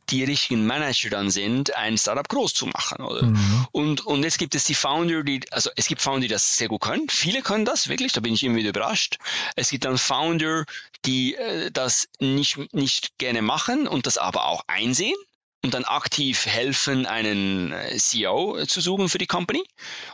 die 0.09 0.23
richtigen 0.23 0.65
Manager 0.65 1.09
dann 1.09 1.29
sind, 1.29 1.75
ein 1.75 1.97
Startup 1.97 2.27
groß 2.27 2.53
zu 2.53 2.65
machen. 2.65 3.03
Oder? 3.03 3.23
Mhm. 3.23 3.67
Und, 3.71 4.05
und 4.05 4.23
jetzt 4.23 4.39
gibt 4.39 4.55
es 4.55 4.63
die 4.63 4.73
Founder, 4.73 5.23
die, 5.23 5.41
also 5.51 5.69
es 5.75 5.87
gibt 5.87 6.01
Founder, 6.01 6.21
die 6.21 6.27
das 6.29 6.57
sehr 6.57 6.69
gut 6.69 6.81
können. 6.81 7.09
Viele 7.09 7.41
können 7.41 7.65
das 7.65 7.89
wirklich, 7.89 8.13
da 8.13 8.21
bin 8.21 8.33
ich 8.33 8.43
immer 8.43 8.55
wieder 8.55 8.69
überrascht. 8.69 9.17
Es 9.55 9.69
gibt 9.69 9.85
dann 9.85 9.97
Founder, 9.97 10.65
die 11.05 11.35
äh, 11.35 11.71
das 11.71 12.07
nicht, 12.19 12.73
nicht 12.73 13.17
gerne 13.17 13.41
machen 13.41 13.87
und 13.87 14.05
das 14.07 14.17
aber 14.17 14.45
auch 14.45 14.63
einsehen 14.67 15.15
und 15.63 15.73
dann 15.75 15.83
aktiv 15.83 16.45
helfen, 16.47 17.05
einen 17.05 17.71
äh, 17.71 17.95
CEO 17.97 18.65
zu 18.65 18.81
suchen 18.81 19.09
für 19.09 19.19
die 19.19 19.27
Company 19.27 19.63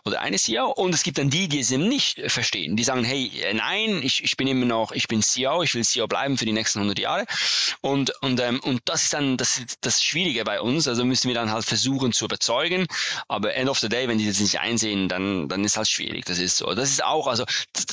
oder 0.04 0.20
eine 0.22 0.38
CEO. 0.38 0.72
Und 0.72 0.94
es 0.94 1.04
gibt 1.04 1.18
dann 1.18 1.30
die, 1.30 1.48
die 1.48 1.60
es 1.60 1.72
eben 1.72 1.88
nicht 1.88 2.20
verstehen. 2.30 2.76
Die 2.76 2.84
sagen, 2.84 3.06
hey, 3.06 3.32
äh, 3.44 3.54
nein, 3.54 4.02
ich, 4.04 4.24
ich 4.24 4.36
bin 4.36 4.48
immer 4.48 4.66
noch, 4.66 4.92
ich 4.92 5.08
bin 5.08 5.22
CEO, 5.22 5.64
ich 5.64 5.74
will 5.74 5.86
CEO 5.86 6.08
bleiben 6.08 6.38
für 6.38 6.46
die 6.46 6.52
nächsten 6.52 6.80
100 6.80 7.00
Jahre. 7.00 7.26
Und, 7.80 8.12
und, 8.22 8.40
ähm, 8.42 8.60
und 8.60 8.82
das 8.86 9.04
ist 9.04 9.14
dann 9.14 9.38
das, 9.38 9.62
das 9.80 10.04
Schwierige 10.04 10.44
bei 10.44 10.60
uns. 10.60 10.88
Also 10.88 11.06
müssen 11.06 11.30
wir 11.30 11.36
dann 11.36 11.52
halt 11.52 11.64
versuchen 11.64 12.12
zu 12.12 12.26
überzeugen. 12.26 12.86
Aber 13.30 13.56
end 13.56 13.70
of 13.70 13.80
the 13.80 13.90
day, 13.90 14.08
wenn 14.10 14.18
die 14.18 14.28
das 14.28 14.42
nicht 14.42 14.60
einsehen, 14.60 15.08
dann, 15.08 15.48
dann 15.48 15.64
ist 15.64 15.78
halt 15.78 15.88
schwierig. 15.88 16.26
Das 16.26 16.40
ist 16.40 16.58
so. 16.58 16.74
Das 16.74 16.90
ist 16.90 17.04
auch, 17.04 17.28
also 17.28 17.46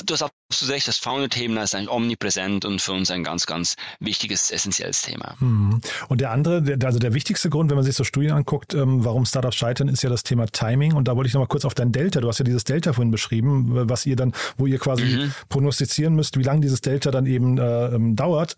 du 0.05 0.13
hast 0.13 0.23
absolut 0.49 0.73
recht, 0.75 0.87
das 0.87 0.97
Founder-Thema 0.97 1.63
ist 1.63 1.75
eigentlich 1.75 1.89
omnipräsent 1.89 2.65
und 2.65 2.81
für 2.81 2.93
uns 2.93 3.11
ein 3.11 3.23
ganz, 3.23 3.45
ganz 3.45 3.75
wichtiges, 3.99 4.51
essentielles 4.51 5.01
Thema. 5.01 5.35
Mhm. 5.39 5.81
Und 6.07 6.21
der 6.21 6.31
andere, 6.31 6.63
also 6.83 6.99
der 6.99 7.13
wichtigste 7.13 7.25
wichtigste 7.25 7.49
Grund, 7.49 7.69
wenn 7.69 7.75
man 7.75 7.83
sich 7.83 7.95
so 7.95 8.03
Studien 8.03 8.31
anguckt, 8.31 8.73
ähm, 8.73 9.03
warum 9.03 9.25
Startups 9.25 9.55
scheitern, 9.55 9.87
ist 9.87 10.03
ja 10.03 10.09
das 10.09 10.23
Thema 10.23 10.45
Timing. 10.45 10.93
Und 10.93 11.07
da 11.07 11.15
wollte 11.15 11.27
ich 11.27 11.33
nochmal 11.33 11.47
kurz 11.47 11.65
auf 11.65 11.73
dein 11.73 11.91
Delta, 11.91 12.21
du 12.21 12.27
hast 12.27 12.39
ja 12.39 12.45
dieses 12.45 12.63
Delta 12.63 12.93
vorhin 12.93 13.11
beschrieben, 13.11 13.89
was 13.89 14.05
ihr 14.05 14.15
dann, 14.15 14.33
wo 14.57 14.65
ihr 14.67 14.79
quasi 14.79 15.03
mhm. 15.03 15.33
prognostizieren 15.49 16.15
müsst, 16.15 16.37
wie 16.37 16.43
lange 16.43 16.61
dieses 16.61 16.81
Delta 16.81 17.11
dann 17.11 17.25
eben 17.25 17.57
äh, 17.57 17.87
ähm, 17.87 18.15
dauert. 18.15 18.55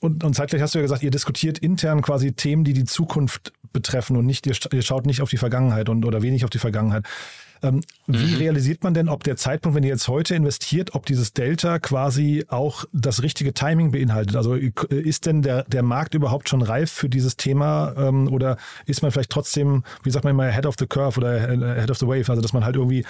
Und, 0.00 0.24
und 0.24 0.34
zeitgleich 0.34 0.62
hast 0.62 0.74
du 0.74 0.78
ja 0.78 0.82
gesagt, 0.82 1.02
ihr 1.02 1.10
diskutiert 1.10 1.58
intern 1.58 2.02
quasi 2.02 2.32
Themen, 2.32 2.64
die 2.64 2.72
die 2.72 2.84
Zukunft 2.84 3.52
betreffen 3.72 4.16
und 4.16 4.26
nicht, 4.26 4.46
ihr, 4.46 4.56
ihr 4.72 4.82
schaut 4.82 5.06
nicht 5.06 5.22
auf 5.22 5.30
die 5.30 5.38
Vergangenheit 5.38 5.88
und 5.88 6.04
oder 6.04 6.22
wenig 6.22 6.44
auf 6.44 6.50
die 6.50 6.58
Vergangenheit. 6.58 7.04
Ähm, 7.62 7.82
wie 8.06 8.34
mhm. 8.34 8.36
realisiert 8.36 8.84
man 8.84 8.94
denn, 8.94 9.08
ob 9.08 9.24
der 9.24 9.36
Zeitpunkt, 9.36 9.76
wenn 9.76 9.82
ihr 9.82 9.90
jetzt 9.90 10.08
heute 10.08 10.34
investiert, 10.34 10.94
ob 10.94 11.06
dieses 11.06 11.32
Delta 11.32 11.78
quasi 11.78 12.44
auch 12.48 12.84
das 12.92 13.22
richtige 13.22 13.54
Timing 13.54 13.92
beinhaltet? 13.92 14.36
Also 14.36 14.54
ist 14.54 15.26
denn 15.26 15.42
der, 15.42 15.64
der 15.64 15.82
Markt 15.82 16.14
überhaupt 16.14 16.48
schon 16.48 16.62
reif 16.62 16.90
für 16.90 17.08
dieses 17.08 17.36
Thema 17.36 17.94
ähm, 17.96 18.28
oder 18.32 18.56
ist 18.86 19.02
man 19.02 19.10
vielleicht 19.10 19.30
trotzdem, 19.30 19.84
wie 20.02 20.10
sagt 20.10 20.24
man 20.24 20.32
immer, 20.32 20.50
head 20.50 20.66
of 20.66 20.76
the 20.78 20.86
curve 20.86 21.18
oder 21.18 21.40
head 21.80 21.90
of 21.90 21.98
the 21.98 22.06
wave, 22.06 22.28
also 22.28 22.40
dass 22.40 22.52
man 22.52 22.64
halt 22.64 22.76
irgendwie 22.76 23.04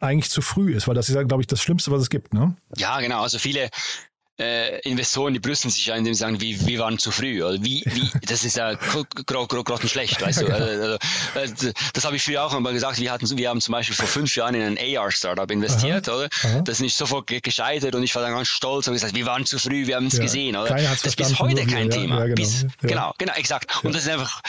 eigentlich 0.00 0.30
zu 0.30 0.42
früh 0.42 0.74
ist, 0.74 0.88
weil 0.88 0.94
das 0.94 1.08
ist 1.08 1.14
ja, 1.14 1.22
glaube 1.22 1.42
ich, 1.42 1.46
das 1.46 1.60
Schlimmste, 1.60 1.90
was 1.90 2.02
es 2.02 2.10
gibt, 2.10 2.34
ne? 2.34 2.54
Ja, 2.76 3.00
genau. 3.00 3.22
Also 3.22 3.38
viele, 3.38 3.68
äh, 4.38 4.80
Investoren, 4.80 5.34
die 5.34 5.40
brüsten 5.40 5.70
sich 5.70 5.86
ja, 5.86 5.96
indem 5.96 6.14
sie 6.14 6.20
sagen, 6.20 6.40
wie, 6.40 6.66
wir 6.66 6.78
waren 6.78 6.98
zu 6.98 7.10
früh. 7.10 7.42
Oder 7.42 7.62
wie, 7.62 7.82
wie, 7.86 8.10
das 8.26 8.44
ist 8.44 8.56
ja 8.56 8.74
grottenschlecht, 8.74 10.20
weißt 10.20 10.42
du. 10.42 10.48
Also, 10.58 10.98
also, 11.34 11.70
das 11.92 12.04
habe 12.04 12.16
ich 12.16 12.22
früher 12.22 12.44
auch 12.44 12.54
einmal 12.54 12.72
gesagt. 12.72 12.98
Wir, 12.98 13.12
hatten, 13.12 13.36
wir 13.36 13.48
haben 13.48 13.60
zum 13.60 13.72
Beispiel 13.72 13.94
vor 13.94 14.06
fünf 14.06 14.34
Jahren 14.34 14.54
in 14.54 14.62
ein 14.62 14.96
AR-Startup 14.96 15.50
investiert, 15.50 16.08
aha, 16.08 16.16
oder? 16.16 16.28
Aha. 16.44 16.60
Das 16.62 16.76
ist 16.76 16.80
nicht 16.80 16.96
sofort 16.96 17.26
gescheitert 17.26 17.94
und 17.94 18.02
ich 18.02 18.14
war 18.14 18.22
dann 18.22 18.32
ganz 18.32 18.48
stolz 18.48 18.86
und 18.86 18.94
gesagt, 18.94 19.14
wir 19.14 19.26
waren 19.26 19.44
zu 19.46 19.58
früh, 19.58 19.86
wir 19.86 19.96
haben 19.96 20.06
es 20.06 20.14
ja, 20.14 20.22
gesehen, 20.22 20.56
oder? 20.56 20.74
Das 20.74 21.04
ist 21.04 21.16
bis 21.16 21.38
heute 21.38 21.66
kein 21.66 21.90
wir, 21.90 21.90
Thema. 21.90 22.18
Ja, 22.18 22.24
genau, 22.24 22.34
bis, 22.34 22.66
genau, 22.80 23.14
genau, 23.18 23.32
exakt. 23.34 23.84
Und 23.84 23.94
das 23.94 24.02
ist 24.02 24.08
einfach, 24.08 24.40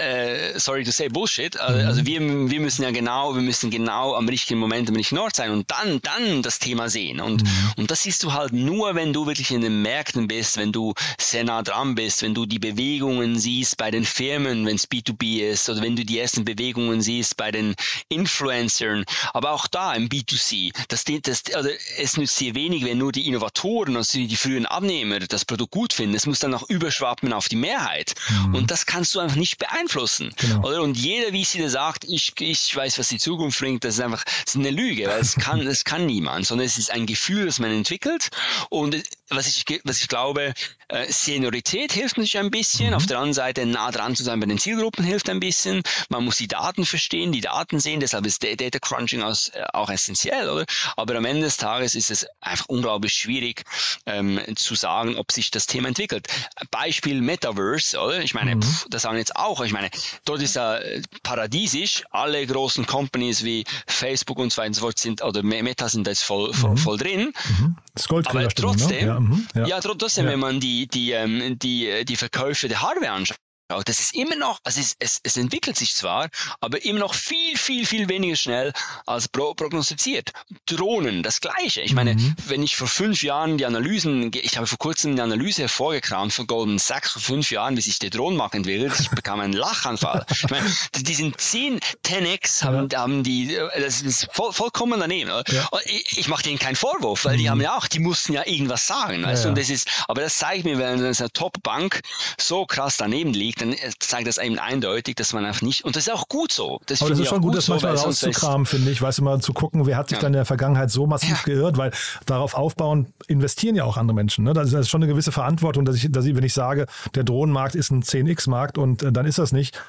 äh, 0.00 0.58
sorry 0.58 0.84
to 0.84 0.90
say, 0.90 1.08
Bullshit. 1.08 1.58
Also, 1.58 1.80
mhm. 1.80 1.88
Also 1.88 2.06
wir, 2.06 2.20
wir 2.20 2.60
müssen 2.60 2.82
ja 2.82 2.90
genau, 2.90 3.34
wir 3.34 3.42
müssen 3.42 3.70
genau 3.70 4.14
am 4.14 4.28
richtigen 4.28 4.60
Moment 4.60 4.88
am 4.88 4.96
richtigen 4.96 5.20
Ort 5.20 5.36
sein 5.36 5.50
und 5.50 5.70
dann, 5.70 6.00
dann 6.02 6.42
das 6.42 6.58
Thema 6.58 6.88
sehen. 6.88 7.20
Und, 7.20 7.42
mhm. 7.42 7.72
und 7.76 7.90
das 7.90 8.02
siehst 8.02 8.22
du 8.22 8.32
halt 8.32 8.52
nur, 8.52 8.94
wenn 8.94 9.12
du 9.12 9.26
wirklich 9.26 9.37
wirklich 9.38 9.52
in 9.52 9.60
den 9.60 9.82
Märkten 9.82 10.26
bist, 10.26 10.56
wenn 10.56 10.72
du 10.72 10.94
sehr 11.18 11.44
nah 11.44 11.62
dran 11.62 11.94
bist, 11.94 12.22
wenn 12.22 12.34
du 12.34 12.44
die 12.44 12.58
Bewegungen 12.58 13.38
siehst 13.38 13.76
bei 13.76 13.90
den 13.90 14.04
Firmen, 14.04 14.66
wenn 14.66 14.76
es 14.76 14.90
B2B 14.90 15.48
ist, 15.48 15.68
oder 15.68 15.80
wenn 15.80 15.94
du 15.94 16.04
die 16.04 16.18
ersten 16.18 16.44
Bewegungen 16.44 17.00
siehst 17.00 17.36
bei 17.36 17.52
den 17.52 17.76
Influencern, 18.08 19.04
aber 19.32 19.52
auch 19.52 19.68
da 19.68 19.94
im 19.94 20.08
B2C. 20.08 20.72
Das, 20.88 21.04
das, 21.04 21.54
also 21.54 21.70
es 21.98 22.16
nützt 22.16 22.40
dir 22.40 22.54
wenig, 22.54 22.84
wenn 22.84 22.98
nur 22.98 23.12
die 23.12 23.28
Innovatoren, 23.28 23.96
also 23.96 24.18
die 24.18 24.36
frühen 24.36 24.66
Abnehmer, 24.66 25.20
das 25.20 25.44
Produkt 25.44 25.70
gut 25.70 25.92
finden. 25.92 26.16
Es 26.16 26.26
muss 26.26 26.40
dann 26.40 26.54
auch 26.54 26.68
überschwappen 26.68 27.32
auf 27.32 27.48
die 27.48 27.56
Mehrheit. 27.56 28.14
Mhm. 28.46 28.54
Und 28.56 28.70
das 28.70 28.86
kannst 28.86 29.14
du 29.14 29.20
einfach 29.20 29.36
nicht 29.36 29.58
beeinflussen. 29.58 30.32
Genau. 30.36 30.66
Oder? 30.66 30.82
Und 30.82 30.96
jeder, 30.96 31.32
wie 31.32 31.44
sie 31.44 31.58
dir 31.58 31.70
sagt, 31.70 32.04
ich, 32.08 32.32
ich 32.40 32.74
weiß, 32.74 32.98
was 32.98 33.08
die 33.08 33.18
Zukunft 33.18 33.60
bringt, 33.60 33.84
das 33.84 33.94
ist 33.94 34.00
einfach 34.00 34.24
das 34.24 34.54
ist 34.54 34.56
eine 34.56 34.70
Lüge, 34.70 35.06
weil 35.06 35.20
es 35.20 35.36
kann, 35.36 35.60
es 35.66 35.84
kann 35.84 36.06
niemand, 36.06 36.46
sondern 36.46 36.66
es 36.66 36.78
ist 36.78 36.90
ein 36.90 37.06
Gefühl, 37.06 37.46
das 37.46 37.60
man 37.60 37.70
entwickelt. 37.70 38.30
Und 38.70 39.02
was 39.30 39.46
ich, 39.46 39.64
was 39.84 40.00
ich 40.00 40.08
glaube, 40.08 40.54
äh, 40.88 41.12
Seniorität 41.12 41.92
hilft 41.92 42.16
natürlich 42.16 42.38
ein 42.38 42.50
bisschen. 42.50 42.88
Mhm. 42.88 42.94
Auf 42.94 43.06
der 43.06 43.18
anderen 43.18 43.34
Seite 43.34 43.66
nah 43.66 43.90
dran 43.90 44.16
zu 44.16 44.24
sein 44.24 44.40
bei 44.40 44.46
den 44.46 44.58
Zielgruppen 44.58 45.04
hilft 45.04 45.28
ein 45.28 45.40
bisschen. 45.40 45.82
Man 46.08 46.24
muss 46.24 46.36
die 46.36 46.48
Daten 46.48 46.86
verstehen, 46.86 47.32
die 47.32 47.40
Daten 47.40 47.80
sehen. 47.80 48.00
Deshalb 48.00 48.26
ist 48.26 48.42
Data 48.42 48.78
Crunching 48.78 49.22
auch, 49.22 49.36
äh, 49.52 49.64
auch 49.72 49.90
essentiell, 49.90 50.48
oder? 50.48 50.64
Aber 50.96 51.14
am 51.16 51.24
Ende 51.24 51.42
des 51.42 51.56
Tages 51.56 51.94
ist 51.94 52.10
es 52.10 52.26
einfach 52.40 52.66
unglaublich 52.68 53.12
schwierig 53.12 53.64
ähm, 54.06 54.40
zu 54.56 54.74
sagen, 54.74 55.16
ob 55.16 55.32
sich 55.32 55.50
das 55.50 55.66
Thema 55.66 55.88
entwickelt. 55.88 56.28
Beispiel 56.70 57.20
Metaverse, 57.20 57.98
oder? 57.98 58.22
Ich 58.22 58.34
meine, 58.34 58.56
mhm. 58.56 58.62
pff, 58.62 58.86
das 58.88 59.02
sagen 59.02 59.18
jetzt 59.18 59.36
auch. 59.36 59.60
Ich 59.60 59.72
meine, 59.72 59.90
dort 60.24 60.40
ist 60.40 60.56
ja 60.56 60.78
äh, 60.78 61.02
paradiesisch. 61.22 62.04
Alle 62.10 62.46
großen 62.46 62.86
Companies 62.86 63.44
wie 63.44 63.64
Facebook 63.86 64.38
und 64.38 64.52
so 64.52 64.62
weiter 64.62 64.92
sind, 64.96 65.22
oder 65.22 65.42
Meta 65.42 65.88
sind 65.88 66.06
da 66.06 66.10
jetzt 66.10 66.22
voll, 66.22 66.52
voll, 66.54 66.70
mhm. 66.70 66.76
voll 66.78 66.96
drin. 66.96 67.32
Mhm. 67.60 67.76
Das 67.94 68.08
Aber 68.10 68.40
ne? 68.40 68.48
trotzdem, 68.54 69.06
ne? 69.06 69.17
Ja, 69.18 69.20
mhm, 69.20 69.46
ja. 69.54 69.66
ja, 69.66 69.80
trotzdem, 69.80 70.26
ja. 70.26 70.32
wenn 70.32 70.40
man 70.40 70.60
die, 70.60 70.86
die, 70.86 71.12
ähm, 71.12 71.58
die, 71.58 72.04
die 72.04 72.16
Verkäufe 72.16 72.68
der 72.68 72.82
Hardware 72.82 73.12
anschaut, 73.12 73.38
das 73.84 74.00
ist 74.00 74.14
immer 74.14 74.36
noch, 74.36 74.60
also 74.64 74.80
es, 74.80 74.96
es, 74.98 75.20
es 75.22 75.36
entwickelt 75.36 75.76
sich 75.76 75.94
zwar, 75.94 76.28
aber 76.60 76.82
immer 76.84 77.00
noch 77.00 77.14
viel, 77.14 77.56
viel, 77.58 77.84
viel 77.84 78.08
weniger 78.08 78.36
schnell 78.36 78.72
als 79.06 79.28
pro, 79.28 79.52
prognostiziert. 79.52 80.32
Drohnen, 80.64 81.22
das 81.22 81.42
Gleiche. 81.42 81.82
Ich 81.82 81.92
meine, 81.92 82.14
mhm. 82.14 82.34
wenn 82.46 82.62
ich 82.62 82.76
vor 82.76 82.88
fünf 82.88 83.22
Jahren 83.22 83.58
die 83.58 83.66
Analysen, 83.66 84.30
ich 84.32 84.56
habe 84.56 84.66
vor 84.66 84.78
kurzem 84.78 85.12
eine 85.12 85.22
Analyse 85.22 85.62
hervorgekramt 85.62 86.32
von 86.32 86.46
Goldman 86.46 86.78
Sachs 86.78 87.12
vor 87.12 87.20
fünf 87.20 87.50
Jahren, 87.50 87.76
wie 87.76 87.82
sich 87.82 87.98
der 87.98 88.08
Drohnenmarkt 88.08 88.54
entwickelt, 88.54 88.94
ich 88.98 89.10
bekam 89.10 89.40
einen 89.40 89.52
Lachanfall. 89.52 90.24
Ich 90.38 90.50
meine, 90.50 90.70
die 90.94 91.14
sind 91.14 91.38
10, 91.38 91.80
10x 92.06 92.62
haben, 92.62 92.88
haben 92.94 93.22
die, 93.24 93.58
das 93.76 94.02
ist 94.02 94.28
voll, 94.32 94.52
vollkommen 94.52 95.00
daneben. 95.00 95.30
Ja. 95.30 95.68
Ich, 95.84 96.16
ich 96.18 96.28
mache 96.28 96.44
denen 96.44 96.58
keinen 96.58 96.76
Vorwurf, 96.76 97.24
weil 97.24 97.34
mhm. 97.34 97.38
die 97.40 97.50
haben 97.50 97.60
ja 97.60 97.76
auch, 97.76 97.88
die 97.88 97.98
mussten 97.98 98.32
ja 98.32 98.46
irgendwas 98.46 98.86
sagen. 98.86 99.24
Weißt 99.24 99.44
ja, 99.44 99.50
Und 99.50 99.58
das 99.58 99.68
ist, 99.68 99.88
aber 100.06 100.22
das 100.22 100.38
zeigt 100.38 100.64
mir, 100.64 100.78
wenn 100.78 101.04
eine 101.04 101.32
Top-Bank 101.32 102.00
so 102.40 102.66
krass 102.66 102.96
daneben 102.96 103.34
liegt, 103.34 103.57
dann 103.60 103.74
zeigt 103.98 104.26
das 104.26 104.38
eben 104.38 104.58
eindeutig, 104.58 105.16
dass 105.16 105.32
man 105.32 105.44
einfach 105.44 105.62
nicht, 105.62 105.84
und 105.84 105.96
das 105.96 106.06
ist 106.06 106.12
auch 106.12 106.28
gut 106.28 106.52
so. 106.52 106.80
Das 106.86 107.00
Aber 107.00 107.10
das 107.10 107.18
ist 107.18 107.28
schon 107.28 107.40
gut, 107.40 107.56
das 107.56 107.66
so, 107.66 107.72
manchmal 107.72 107.96
rauszukramen, 107.96 108.66
finde 108.66 108.90
ich, 108.90 109.02
weißt 109.02 109.18
du, 109.18 109.24
mal 109.24 109.40
zu 109.40 109.52
gucken, 109.52 109.86
wer 109.86 109.96
hat 109.96 110.08
sich 110.08 110.18
ja. 110.18 110.22
dann 110.22 110.32
in 110.32 110.38
der 110.38 110.44
Vergangenheit 110.44 110.90
so 110.90 111.06
massiv 111.06 111.46
ja. 111.46 111.54
geirrt, 111.54 111.76
weil 111.76 111.92
darauf 112.26 112.54
aufbauen, 112.54 113.12
investieren 113.26 113.76
ja 113.76 113.84
auch 113.84 113.96
andere 113.96 114.14
Menschen. 114.14 114.44
Ne? 114.44 114.52
Das 114.52 114.72
ist 114.72 114.88
schon 114.88 115.02
eine 115.02 115.10
gewisse 115.10 115.32
Verantwortung, 115.32 115.84
dass 115.84 115.96
ich, 115.96 116.10
dass 116.10 116.24
ich, 116.24 116.36
wenn 116.36 116.44
ich 116.44 116.54
sage, 116.54 116.86
der 117.14 117.24
Drohnenmarkt 117.24 117.74
ist 117.74 117.90
ein 117.90 118.02
10x-Markt 118.02 118.78
und 118.78 119.02
äh, 119.02 119.12
dann 119.12 119.26
ist 119.26 119.38
das 119.38 119.52
nicht, 119.52 119.80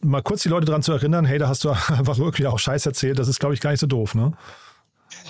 mal 0.00 0.22
kurz 0.22 0.42
die 0.42 0.48
Leute 0.48 0.66
daran 0.66 0.82
zu 0.82 0.92
erinnern, 0.92 1.24
hey, 1.24 1.38
da 1.38 1.48
hast 1.48 1.64
du 1.64 1.70
einfach 1.88 2.18
wirklich 2.18 2.46
auch 2.46 2.58
Scheiß 2.58 2.86
erzählt, 2.86 3.18
das 3.18 3.28
ist, 3.28 3.40
glaube 3.40 3.54
ich, 3.54 3.60
gar 3.60 3.70
nicht 3.70 3.80
so 3.80 3.86
doof, 3.86 4.14
ne? 4.14 4.32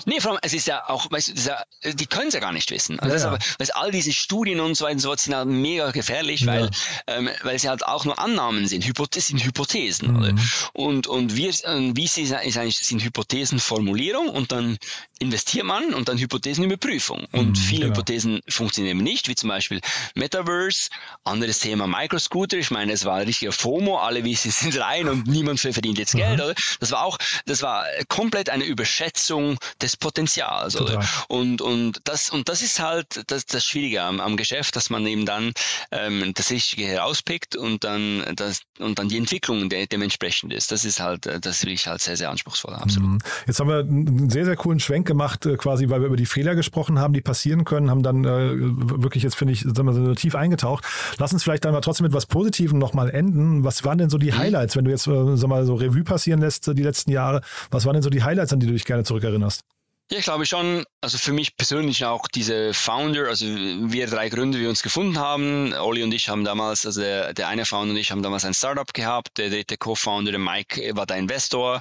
Nee, 0.09 0.21
vor 0.21 0.31
allem, 0.31 0.39
es 0.41 0.53
ist 0.53 0.65
ja 0.65 0.89
auch, 0.89 1.11
weißt 1.11 1.37
du, 1.37 1.41
ja, 1.41 1.93
die 1.93 2.07
können 2.07 2.29
es 2.29 2.33
ja 2.33 2.39
gar 2.39 2.51
nicht 2.51 2.71
wissen. 2.71 2.99
Also 2.99 3.15
ja, 3.15 3.21
ja. 3.21 3.27
Aber, 3.27 3.39
all 3.75 3.91
diese 3.91 4.11
Studien 4.11 4.59
und 4.59 4.73
so 4.73 4.85
weiter 4.85 4.93
und 4.93 4.99
so 4.99 5.09
fort 5.09 5.19
sind 5.19 5.35
halt 5.35 5.47
mega 5.47 5.91
gefährlich, 5.91 6.47
weil, 6.47 6.71
ähm, 7.05 7.29
weil 7.43 7.59
sie 7.59 7.69
halt 7.69 7.85
auch 7.85 8.05
nur 8.05 8.17
Annahmen 8.17 8.67
sind, 8.67 8.87
Hypothesen, 8.87 9.37
sind 9.37 9.45
Hypothesen. 9.45 10.13
Mhm. 10.13 10.39
Und, 10.73 11.05
und 11.05 11.35
wir, 11.35 11.49
äh, 11.49 11.91
wie 11.93 12.07
sie 12.07 12.23
ist 12.23 12.33
eigentlich, 12.33 12.79
sind 12.79 13.03
Hypothesenformulierung 13.03 14.29
und 14.29 14.51
dann 14.51 14.79
investiert 15.19 15.65
man 15.65 15.93
und 15.93 16.09
dann 16.09 16.17
Hypothesenüberprüfung. 16.17 17.27
Und 17.31 17.49
mhm, 17.49 17.55
viele 17.55 17.81
genau. 17.81 17.93
Hypothesen 17.93 18.41
funktionieren 18.47 18.97
nicht, 18.97 19.27
wie 19.27 19.35
zum 19.35 19.49
Beispiel 19.49 19.79
Metaverse, 20.15 20.89
anderes 21.23 21.59
Thema 21.59 21.85
Microscooter. 21.85 22.57
Ich 22.57 22.71
meine, 22.71 22.93
es 22.93 23.05
war 23.05 23.17
ein 23.17 23.27
richtiger 23.27 23.51
FOMO, 23.51 23.99
alle 23.99 24.23
wissen, 24.23 24.49
sind 24.51 24.79
rein 24.79 25.07
und 25.07 25.27
niemand 25.27 25.59
verdient 25.59 25.99
jetzt 25.99 26.15
Geld, 26.15 26.39
mhm. 26.39 26.45
oder? 26.45 26.55
Das 26.79 26.91
war 26.91 27.03
auch, 27.03 27.19
das 27.45 27.61
war 27.61 27.85
komplett 28.07 28.49
eine 28.49 28.63
Überschätzung 28.63 29.59
des 29.81 29.98
Potenzials. 29.99 30.79
Oder? 30.79 31.03
Und, 31.27 31.61
und, 31.61 32.01
das, 32.05 32.29
und 32.29 32.49
das 32.49 32.61
ist 32.61 32.79
halt 32.79 33.23
das, 33.27 33.45
das 33.45 33.65
Schwierige 33.65 34.01
am, 34.01 34.19
am 34.19 34.37
Geschäft, 34.37 34.75
dass 34.75 34.89
man 34.89 35.05
eben 35.05 35.25
dann 35.25 35.53
ähm, 35.91 36.33
das 36.35 36.51
Richtige 36.51 36.85
herauspickt 36.85 37.55
und 37.55 37.83
dann, 37.83 38.23
das, 38.35 38.61
und 38.79 38.99
dann 38.99 39.09
die 39.09 39.17
Entwicklung 39.17 39.69
de 39.69 39.85
dementsprechend 39.87 40.53
ist. 40.53 40.71
Das 40.71 40.85
ist 40.85 40.99
halt, 40.99 41.25
äh, 41.25 41.39
das 41.39 41.65
will 41.65 41.73
ich 41.73 41.87
halt 41.87 42.01
sehr, 42.01 42.17
sehr 42.17 42.29
anspruchsvoll. 42.29 42.73
Absolut. 42.75 43.09
Mhm. 43.09 43.17
Jetzt 43.47 43.59
haben 43.59 43.69
wir 43.69 43.79
einen 43.79 44.29
sehr, 44.29 44.45
sehr 44.45 44.55
coolen 44.55 44.79
Schwenk 44.79 45.07
gemacht, 45.07 45.45
äh, 45.45 45.57
quasi, 45.57 45.89
weil 45.89 46.01
wir 46.01 46.07
über 46.07 46.17
die 46.17 46.25
Fehler 46.25 46.55
gesprochen 46.55 46.99
haben, 46.99 47.13
die 47.13 47.21
passieren 47.21 47.65
können, 47.65 47.89
haben 47.89 48.03
dann 48.03 48.23
äh, 48.23 48.51
wirklich 48.55 49.23
jetzt, 49.23 49.35
finde 49.35 49.53
ich, 49.53 49.61
sagen 49.61 49.85
wir 49.85 49.93
so 49.93 50.15
tief 50.15 50.35
eingetaucht. 50.35 50.85
Lass 51.17 51.33
uns 51.33 51.43
vielleicht 51.43 51.65
dann 51.65 51.73
mal 51.73 51.81
trotzdem 51.81 52.05
mit 52.05 52.13
was 52.13 52.25
Positivem 52.25 52.77
nochmal 52.77 53.09
enden. 53.09 53.63
Was 53.63 53.83
waren 53.83 53.97
denn 53.97 54.09
so 54.09 54.17
die 54.17 54.31
mhm. 54.31 54.37
Highlights, 54.37 54.75
wenn 54.75 54.85
du 54.85 54.91
jetzt, 54.91 55.07
äh, 55.07 55.35
sag 55.35 55.49
mal, 55.49 55.65
so 55.65 55.75
Revue 55.75 56.03
passieren 56.03 56.39
lässt, 56.39 56.67
die 56.67 56.83
letzten 56.83 57.11
Jahre? 57.11 57.41
Was 57.71 57.85
waren 57.85 57.93
denn 57.93 58.03
so 58.03 58.09
die 58.09 58.23
Highlights, 58.23 58.53
an 58.53 58.59
die 58.59 58.67
du 58.67 58.73
dich 58.73 58.85
gerne 58.85 59.03
zurückerinnerst? 59.03 59.61
Ja, 60.11 60.17
ich 60.17 60.23
glaube 60.23 60.47
schon, 60.47 60.85
also 61.01 61.19
für 61.19 61.33
mich 61.33 61.55
persönlich 61.55 62.03
auch 62.03 62.27
diese 62.27 62.73
Founder, 62.73 63.27
also 63.27 63.45
wir 63.45 64.07
drei 64.07 64.29
Gründer, 64.29 64.57
wie 64.57 64.63
wir 64.63 64.69
uns 64.69 64.81
gefunden 64.81 65.19
haben. 65.19 65.71
Olli 65.73 66.01
und 66.01 66.11
ich 66.11 66.29
haben 66.29 66.43
damals, 66.43 66.83
also 66.87 67.01
der, 67.01 67.35
der 67.35 67.47
eine 67.47 67.63
Founder 67.63 67.91
und 67.91 67.97
ich 67.97 68.09
haben 68.09 68.23
damals 68.23 68.43
ein 68.43 68.55
Startup 68.55 68.91
gehabt. 68.91 69.37
Der 69.37 69.51
dritte 69.51 69.77
Co-Founder, 69.77 70.31
der 70.31 70.39
Mike, 70.39 70.95
war 70.95 71.05
der 71.05 71.17
Investor. 71.17 71.79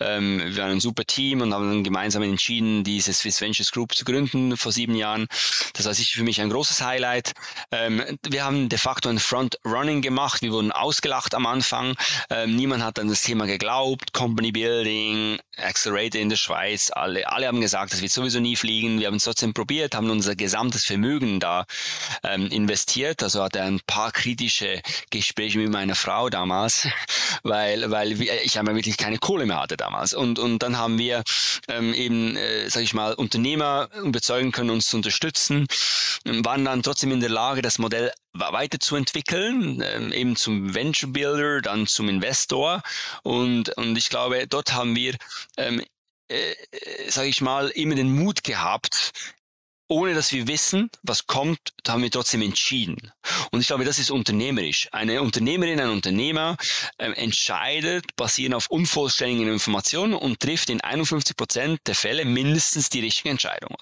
Ähm, 0.00 0.40
wir 0.42 0.56
waren 0.56 0.70
ein 0.70 0.80
super 0.80 1.04
Team 1.04 1.42
und 1.42 1.52
haben 1.52 1.68
dann 1.68 1.84
gemeinsam 1.84 2.22
entschieden, 2.22 2.82
diese 2.82 3.12
Swiss 3.12 3.42
Ventures 3.42 3.70
Group 3.72 3.94
zu 3.94 4.06
gründen 4.06 4.56
vor 4.56 4.72
sieben 4.72 4.94
Jahren. 4.94 5.26
Das 5.74 5.84
war 5.84 5.92
sicher 5.92 6.16
für 6.16 6.24
mich 6.24 6.40
ein 6.40 6.48
großes 6.48 6.80
Highlight. 6.80 7.34
Ähm, 7.72 8.02
wir 8.26 8.42
haben 8.42 8.70
de 8.70 8.78
facto 8.78 9.10
ein 9.10 9.18
Front-Running 9.18 10.00
gemacht. 10.00 10.40
Wir 10.40 10.52
wurden 10.52 10.72
ausgelacht 10.72 11.34
am 11.34 11.44
Anfang. 11.44 11.94
Ähm, 12.30 12.56
niemand 12.56 12.82
hat 12.82 12.98
an 12.98 13.08
das 13.08 13.20
Thema 13.20 13.44
geglaubt. 13.44 14.14
Company 14.14 14.50
Building, 14.50 15.38
Accelerator 15.58 16.22
in 16.22 16.30
der 16.30 16.36
Schweiz. 16.36 16.90
Alle, 16.90 17.30
alle 17.30 17.48
haben 17.48 17.65
gesagt, 17.66 17.92
das 17.92 18.00
wird 18.00 18.12
sowieso 18.12 18.40
nie 18.40 18.56
fliegen. 18.56 19.00
Wir 19.00 19.08
haben 19.08 19.16
es 19.16 19.24
trotzdem 19.24 19.52
probiert, 19.52 19.94
haben 19.94 20.08
unser 20.10 20.36
gesamtes 20.36 20.84
Vermögen 20.84 21.40
da 21.40 21.66
ähm, 22.22 22.46
investiert. 22.48 23.22
Also 23.22 23.42
hatte 23.42 23.60
ein 23.62 23.80
paar 23.86 24.12
kritische 24.12 24.80
Gespräche 25.10 25.58
mit 25.58 25.70
meiner 25.70 25.96
Frau 25.96 26.30
damals, 26.30 26.86
weil, 27.42 27.90
weil 27.90 28.20
ich 28.20 28.58
einfach 28.58 28.74
wirklich 28.74 28.96
keine 28.96 29.18
Kohle 29.18 29.46
mehr 29.46 29.60
hatte 29.60 29.76
damals. 29.76 30.14
Und, 30.14 30.38
und 30.38 30.62
dann 30.62 30.78
haben 30.78 30.98
wir 30.98 31.22
ähm, 31.68 31.92
eben, 31.92 32.36
äh, 32.36 32.68
sage 32.68 32.84
ich 32.84 32.94
mal, 32.94 33.14
Unternehmer 33.14 33.88
überzeugen 34.02 34.52
können, 34.52 34.70
uns 34.70 34.86
zu 34.86 34.96
unterstützen, 34.96 35.66
waren 36.24 36.64
dann 36.64 36.82
trotzdem 36.82 37.12
in 37.12 37.20
der 37.20 37.30
Lage, 37.30 37.62
das 37.62 37.78
Modell 37.78 38.12
weiterzuentwickeln, 38.32 39.82
ähm, 39.84 40.12
eben 40.12 40.36
zum 40.36 40.74
Venture 40.74 41.10
Builder, 41.10 41.62
dann 41.62 41.86
zum 41.86 42.08
Investor. 42.08 42.82
Und, 43.22 43.70
und 43.76 43.96
ich 43.96 44.08
glaube, 44.08 44.46
dort 44.46 44.72
haben 44.72 44.94
wir 44.94 45.16
ähm, 45.56 45.82
äh, 46.28 46.52
äh 46.52 47.10
sage 47.10 47.28
ich 47.28 47.40
mal, 47.40 47.68
immer 47.68 47.94
den 47.94 48.14
Mut 48.14 48.44
gehabt, 48.44 49.12
ohne 49.88 50.14
dass 50.14 50.32
wir 50.32 50.48
wissen, 50.48 50.90
was 51.02 51.26
kommt, 51.26 51.58
haben 51.86 52.02
wir 52.02 52.10
trotzdem 52.10 52.42
entschieden. 52.42 53.12
Und 53.52 53.60
ich 53.60 53.68
glaube, 53.68 53.84
das 53.84 53.98
ist 53.98 54.10
unternehmerisch. 54.10 54.88
Eine 54.92 55.22
Unternehmerin, 55.22 55.80
ein 55.80 55.90
Unternehmer 55.90 56.56
äh, 56.98 57.10
entscheidet 57.12 58.16
basierend 58.16 58.56
auf 58.56 58.68
unvollständigen 58.68 59.52
Informationen 59.52 60.14
und 60.14 60.40
trifft 60.40 60.70
in 60.70 60.80
51 60.80 61.36
Prozent 61.36 61.80
der 61.86 61.94
Fälle 61.94 62.24
mindestens 62.24 62.88
die 62.88 63.00
richtige 63.00 63.30
Entscheidung. 63.30 63.76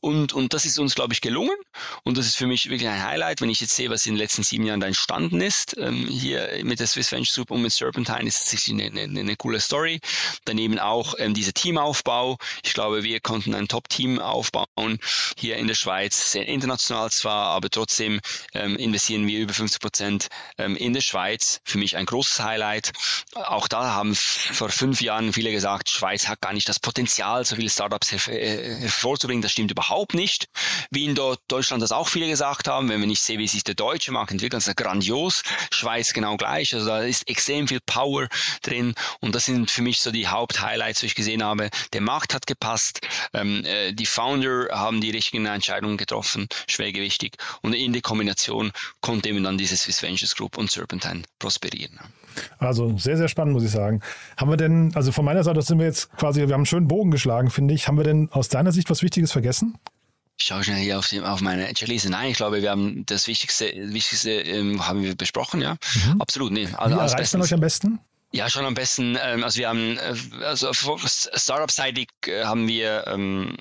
Und, 0.00 0.32
und 0.34 0.52
das 0.52 0.64
ist 0.66 0.78
uns, 0.78 0.94
glaube 0.94 1.14
ich, 1.14 1.20
gelungen. 1.20 1.56
Und 2.04 2.18
das 2.18 2.26
ist 2.26 2.36
für 2.36 2.46
mich 2.46 2.68
wirklich 2.68 2.88
ein 2.88 3.02
Highlight, 3.02 3.40
wenn 3.40 3.50
ich 3.50 3.60
jetzt 3.60 3.74
sehe, 3.74 3.88
was 3.90 4.04
in 4.06 4.14
den 4.14 4.18
letzten 4.18 4.42
sieben 4.42 4.66
Jahren 4.66 4.80
da 4.80 4.86
entstanden 4.86 5.40
ist. 5.40 5.76
Ähm, 5.78 6.06
hier 6.06 6.50
mit 6.62 6.80
der 6.80 6.86
Swiss 6.86 7.12
Venture 7.12 7.46
Group 7.46 7.50
und 7.50 7.62
mit 7.62 7.72
Serpentine 7.72 8.26
ist 8.26 8.52
es 8.52 8.68
eine, 8.68 8.84
eine, 8.84 9.20
eine 9.20 9.36
coole 9.36 9.60
Story. 9.60 10.00
Daneben 10.44 10.78
auch 10.78 11.14
ähm, 11.18 11.34
dieser 11.34 11.52
Teamaufbau. 11.52 12.38
Ich 12.62 12.74
glaube, 12.74 13.02
wir 13.02 13.20
konnten 13.20 13.54
ein 13.54 13.68
Top-Team 13.68 14.18
aufbauen. 14.18 14.98
Hier 15.36 15.45
hier 15.46 15.56
in 15.56 15.68
der 15.68 15.74
Schweiz, 15.74 16.34
international 16.34 17.10
zwar, 17.10 17.50
aber 17.50 17.70
trotzdem 17.70 18.20
ähm, 18.52 18.76
investieren 18.76 19.26
wir 19.28 19.38
über 19.38 19.54
50 19.54 19.80
Prozent 19.80 20.28
ähm, 20.58 20.76
in 20.76 20.92
der 20.92 21.00
Schweiz. 21.00 21.60
Für 21.64 21.78
mich 21.78 21.96
ein 21.96 22.04
großes 22.04 22.40
Highlight. 22.42 22.92
Auch 23.34 23.68
da 23.68 23.94
haben 23.94 24.14
vor 24.16 24.70
fünf 24.70 25.00
Jahren 25.00 25.32
viele 25.32 25.52
gesagt, 25.52 25.88
Schweiz 25.88 26.26
hat 26.26 26.40
gar 26.40 26.52
nicht 26.52 26.68
das 26.68 26.80
Potenzial, 26.80 27.44
so 27.44 27.54
viele 27.54 27.70
Startups 27.70 28.10
her 28.10 28.28
äh, 28.28 28.74
hervorzubringen. 28.80 29.42
Das 29.42 29.52
stimmt 29.52 29.70
überhaupt 29.70 30.14
nicht. 30.14 30.48
Wie 30.90 31.04
in 31.04 31.14
Deutschland 31.14 31.80
das 31.80 31.92
auch 31.92 32.08
viele 32.08 32.26
gesagt 32.26 32.66
haben, 32.66 32.88
wenn 32.88 32.98
man 32.98 33.08
nicht 33.08 33.22
sehe, 33.22 33.38
wie 33.38 33.46
sich 33.46 33.62
der 33.62 33.76
deutsche 33.76 34.10
Markt 34.10 34.32
entwickelt, 34.32 34.54
das 34.54 34.66
ist 34.66 34.76
grandios. 34.76 35.42
Schweiz 35.70 36.12
genau 36.12 36.36
gleich. 36.36 36.74
Also 36.74 36.86
da 36.86 37.02
ist 37.02 37.28
extrem 37.28 37.68
viel 37.68 37.80
Power 37.86 38.28
drin 38.62 38.94
und 39.20 39.34
das 39.34 39.44
sind 39.44 39.70
für 39.70 39.82
mich 39.82 40.00
so 40.00 40.10
die 40.10 40.26
Haupthighlights, 40.26 41.00
die 41.00 41.06
ich 41.06 41.14
gesehen 41.14 41.44
habe. 41.44 41.70
Der 41.92 42.00
Markt 42.00 42.34
hat 42.34 42.48
gepasst, 42.48 43.00
ähm, 43.32 43.64
äh, 43.64 43.92
die 43.92 44.06
Founder 44.06 44.68
haben 44.72 45.00
die 45.00 45.10
richtigen 45.10 45.35
richtigen 45.36 45.46
Entscheidungen 45.46 45.96
getroffen, 45.96 46.48
schwergewichtig. 46.68 47.36
Und 47.62 47.74
in 47.74 47.92
der 47.92 48.02
Kombination 48.02 48.72
konnte 49.00 49.28
eben 49.28 49.42
dann 49.42 49.58
diese 49.58 49.76
Swiss 49.76 50.02
Ventures 50.02 50.34
Group 50.34 50.56
und 50.56 50.70
Serpentine 50.70 51.22
prosperieren. 51.38 51.98
Also 52.58 52.96
sehr, 52.98 53.16
sehr 53.16 53.28
spannend, 53.28 53.54
muss 53.54 53.64
ich 53.64 53.70
sagen. 53.70 54.02
Haben 54.36 54.50
wir 54.50 54.56
denn, 54.56 54.92
also 54.94 55.12
von 55.12 55.24
meiner 55.24 55.42
Seite 55.42 55.62
sind 55.62 55.78
wir 55.78 55.86
jetzt 55.86 56.10
quasi, 56.16 56.40
wir 56.40 56.48
haben 56.48 56.60
einen 56.60 56.66
schönen 56.66 56.88
Bogen 56.88 57.10
geschlagen, 57.10 57.50
finde 57.50 57.74
ich. 57.74 57.88
Haben 57.88 57.96
wir 57.96 58.04
denn 58.04 58.28
aus 58.30 58.48
deiner 58.48 58.72
Sicht 58.72 58.90
was 58.90 59.02
Wichtiges 59.02 59.32
vergessen? 59.32 59.78
Ich 60.38 60.46
schaue 60.46 60.62
schnell 60.62 60.76
hier 60.76 60.98
auf, 60.98 61.08
die, 61.08 61.20
auf 61.20 61.40
meine 61.40 61.72
Checkliste. 61.72 62.10
Nein, 62.10 62.30
ich 62.30 62.36
glaube, 62.36 62.60
wir 62.60 62.70
haben 62.70 63.06
das 63.06 63.26
Wichtigste, 63.26 63.72
Wichtigste 63.74 64.32
ähm, 64.32 64.86
haben 64.86 65.02
wir 65.02 65.14
besprochen, 65.14 65.62
ja. 65.62 65.76
Mhm. 65.94 66.20
Absolut, 66.20 66.52
nee. 66.52 66.68
Also, 66.76 66.96
Wie 66.96 67.00
erreicht 67.00 67.32
man 67.32 67.42
euch 67.42 67.54
am 67.54 67.60
besten? 67.60 68.00
Ja, 68.36 68.50
schon 68.50 68.66
am 68.66 68.74
besten. 68.74 69.16
Ähm, 69.18 69.42
also 69.44 69.58
wir 69.58 69.68
haben, 69.70 69.96
äh, 69.96 70.44
also 70.44 70.70
Startup-seitig 70.74 72.08
äh, 72.26 72.44
haben 72.44 72.68
wir 72.68 73.06
ähm, 73.06 73.56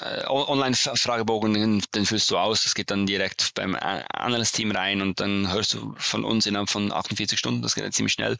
äh, 0.00 0.24
Online-Fragebogen, 0.28 1.82
den, 1.92 2.06
füllst 2.06 2.30
du 2.30 2.38
aus. 2.38 2.62
Das 2.62 2.76
geht 2.76 2.92
dann 2.92 3.06
direkt 3.06 3.54
beim 3.56 3.74
Analyst-Team 3.74 4.70
rein 4.70 5.02
und 5.02 5.18
dann 5.18 5.52
hörst 5.52 5.74
du 5.74 5.96
von 5.98 6.24
uns 6.24 6.46
innerhalb 6.46 6.70
von 6.70 6.92
48 6.92 7.36
Stunden. 7.36 7.60
Das 7.60 7.74
geht 7.74 7.92
ziemlich 7.92 8.12
schnell. 8.12 8.36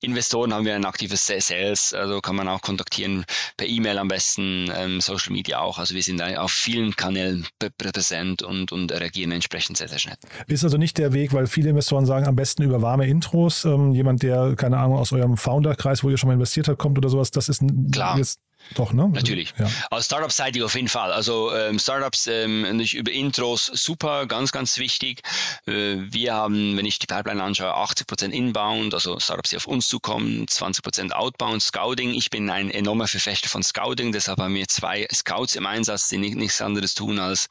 Investoren 0.00 0.52
haben 0.52 0.64
wir 0.64 0.74
ein 0.74 0.84
aktives 0.84 1.26
Sales, 1.26 1.92
also 1.92 2.20
kann 2.20 2.36
man 2.36 2.48
auch 2.48 2.62
kontaktieren 2.62 3.24
per 3.56 3.66
E-Mail 3.66 3.98
am 3.98 4.08
besten, 4.08 4.70
ähm, 4.76 5.00
Social 5.00 5.32
Media 5.32 5.60
auch. 5.60 5.78
Also 5.78 5.94
wir 5.94 6.02
sind 6.02 6.20
auf 6.22 6.52
vielen 6.52 6.94
Kanälen 6.94 7.46
präsent 7.78 8.42
und, 8.42 8.72
und 8.72 8.92
reagieren 8.92 9.32
entsprechend 9.32 9.76
sehr, 9.76 9.88
sehr 9.88 9.98
schnell. 9.98 10.16
Ist 10.46 10.64
also 10.64 10.78
nicht 10.78 10.98
der 10.98 11.12
Weg, 11.12 11.32
weil 11.32 11.46
viele 11.46 11.70
Investoren 11.70 12.06
sagen, 12.06 12.26
am 12.26 12.36
besten 12.36 12.62
über 12.62 12.80
warme 12.80 13.06
Intros. 13.06 13.64
Jemand, 13.64 14.22
der, 14.22 14.54
keine 14.56 14.78
Ahnung, 14.78 14.98
aus 14.98 15.12
eurem 15.12 15.27
Founder-Kreis, 15.36 16.02
wo 16.02 16.10
ihr 16.10 16.16
schon 16.16 16.28
mal 16.28 16.34
investiert 16.34 16.68
habt, 16.68 16.78
kommt 16.78 16.98
oder 16.98 17.08
sowas, 17.08 17.30
das 17.30 17.48
ist 17.48 17.62
Klar. 17.92 18.16
Jetzt 18.16 18.40
doch, 18.74 18.92
ne? 18.92 19.08
Natürlich. 19.08 19.54
Ja. 19.58 19.70
Als 19.90 20.06
Startup-seitig 20.06 20.62
auf 20.62 20.74
jeden 20.74 20.88
Fall. 20.88 21.12
Also 21.12 21.54
ähm, 21.54 21.78
Startups 21.78 22.26
ähm, 22.26 22.64
über 22.80 23.10
Intros 23.10 23.66
super, 23.66 24.26
ganz, 24.26 24.52
ganz 24.52 24.78
wichtig. 24.78 25.22
Äh, 25.66 25.96
wir 25.98 26.34
haben, 26.34 26.76
wenn 26.76 26.84
ich 26.84 26.98
die 26.98 27.06
Pipeline 27.06 27.42
anschaue, 27.42 27.74
80% 27.74 28.30
Inbound, 28.30 28.94
also 28.94 29.18
Startups, 29.18 29.50
die 29.50 29.56
auf 29.56 29.66
uns 29.66 29.88
zukommen, 29.88 30.46
20% 30.46 31.12
Outbound, 31.12 31.62
Scouting. 31.62 32.12
Ich 32.14 32.30
bin 32.30 32.50
ein 32.50 32.70
enormer 32.70 33.08
Verfechter 33.08 33.48
von 33.48 33.62
Scouting, 33.62 34.12
deshalb 34.12 34.38
haben 34.38 34.54
wir 34.54 34.68
zwei 34.68 35.08
Scouts 35.12 35.56
im 35.56 35.66
Einsatz, 35.66 36.08
die 36.08 36.18
nichts 36.18 36.60
anderes 36.60 36.94
tun, 36.94 37.18
als 37.18 37.48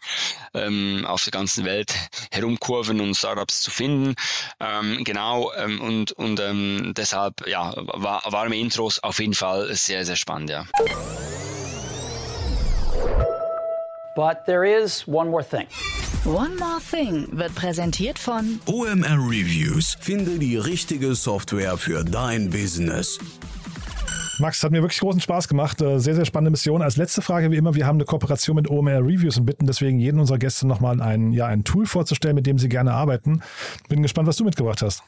ähm, 0.53 1.05
auf 1.07 1.23
der 1.23 1.31
ganzen 1.31 1.65
Welt 1.65 1.93
herumkurven 2.31 3.01
und 3.01 3.15
Startups 3.15 3.61
zu 3.61 3.71
finden. 3.71 4.15
Ähm, 4.59 5.03
genau, 5.03 5.51
ähm, 5.53 5.81
und, 5.81 6.11
und 6.11 6.39
ähm, 6.39 6.93
deshalb, 6.95 7.47
ja, 7.47 7.73
warme 7.75 8.57
Intros 8.57 8.99
auf 8.99 9.19
jeden 9.19 9.33
Fall 9.33 9.73
sehr, 9.73 10.05
sehr 10.05 10.15
spannend, 10.15 10.49
ja. 10.49 10.67
But 14.15 14.45
there 14.45 14.65
is 14.65 15.07
one 15.07 15.29
more 15.29 15.43
thing. 15.43 15.67
One 16.25 16.57
More 16.57 16.81
Thing 16.81 17.27
wird 17.31 17.55
präsentiert 17.55 18.19
von 18.19 18.59
OMR 18.65 19.17
Reviews. 19.29 19.95
Finde 19.99 20.39
die 20.39 20.57
richtige 20.57 21.15
Software 21.15 21.77
für 21.77 22.03
dein 22.03 22.49
Business. 22.49 23.17
Max, 24.39 24.61
hat 24.61 24.71
mir 24.71 24.81
wirklich 24.81 24.99
großen 24.99 25.21
Spaß 25.21 25.47
gemacht. 25.47 25.81
Äh, 25.81 25.99
sehr, 25.99 26.15
sehr 26.15 26.25
spannende 26.25 26.51
Mission. 26.51 26.81
Als 26.81 26.97
letzte 26.97 27.21
Frage, 27.21 27.49
wie 27.51 27.55
immer, 27.55 27.75
wir 27.75 27.85
haben 27.85 27.95
eine 27.95 28.05
Kooperation 28.05 28.55
mit 28.55 28.69
OMR 28.69 28.99
Reviews 28.99 29.37
und 29.37 29.45
bitten 29.45 29.67
deswegen 29.67 29.99
jeden 29.99 30.19
unserer 30.19 30.37
Gäste 30.37 30.67
nochmal 30.67 31.01
ein, 31.01 31.31
ja, 31.31 31.45
ein 31.45 31.63
Tool 31.63 31.85
vorzustellen, 31.85 32.35
mit 32.35 32.45
dem 32.45 32.57
sie 32.57 32.67
gerne 32.67 32.93
arbeiten. 32.93 33.41
Bin 33.87 34.01
gespannt, 34.01 34.27
was 34.27 34.35
du 34.35 34.43
mitgebracht 34.43 34.81
hast 34.81 35.03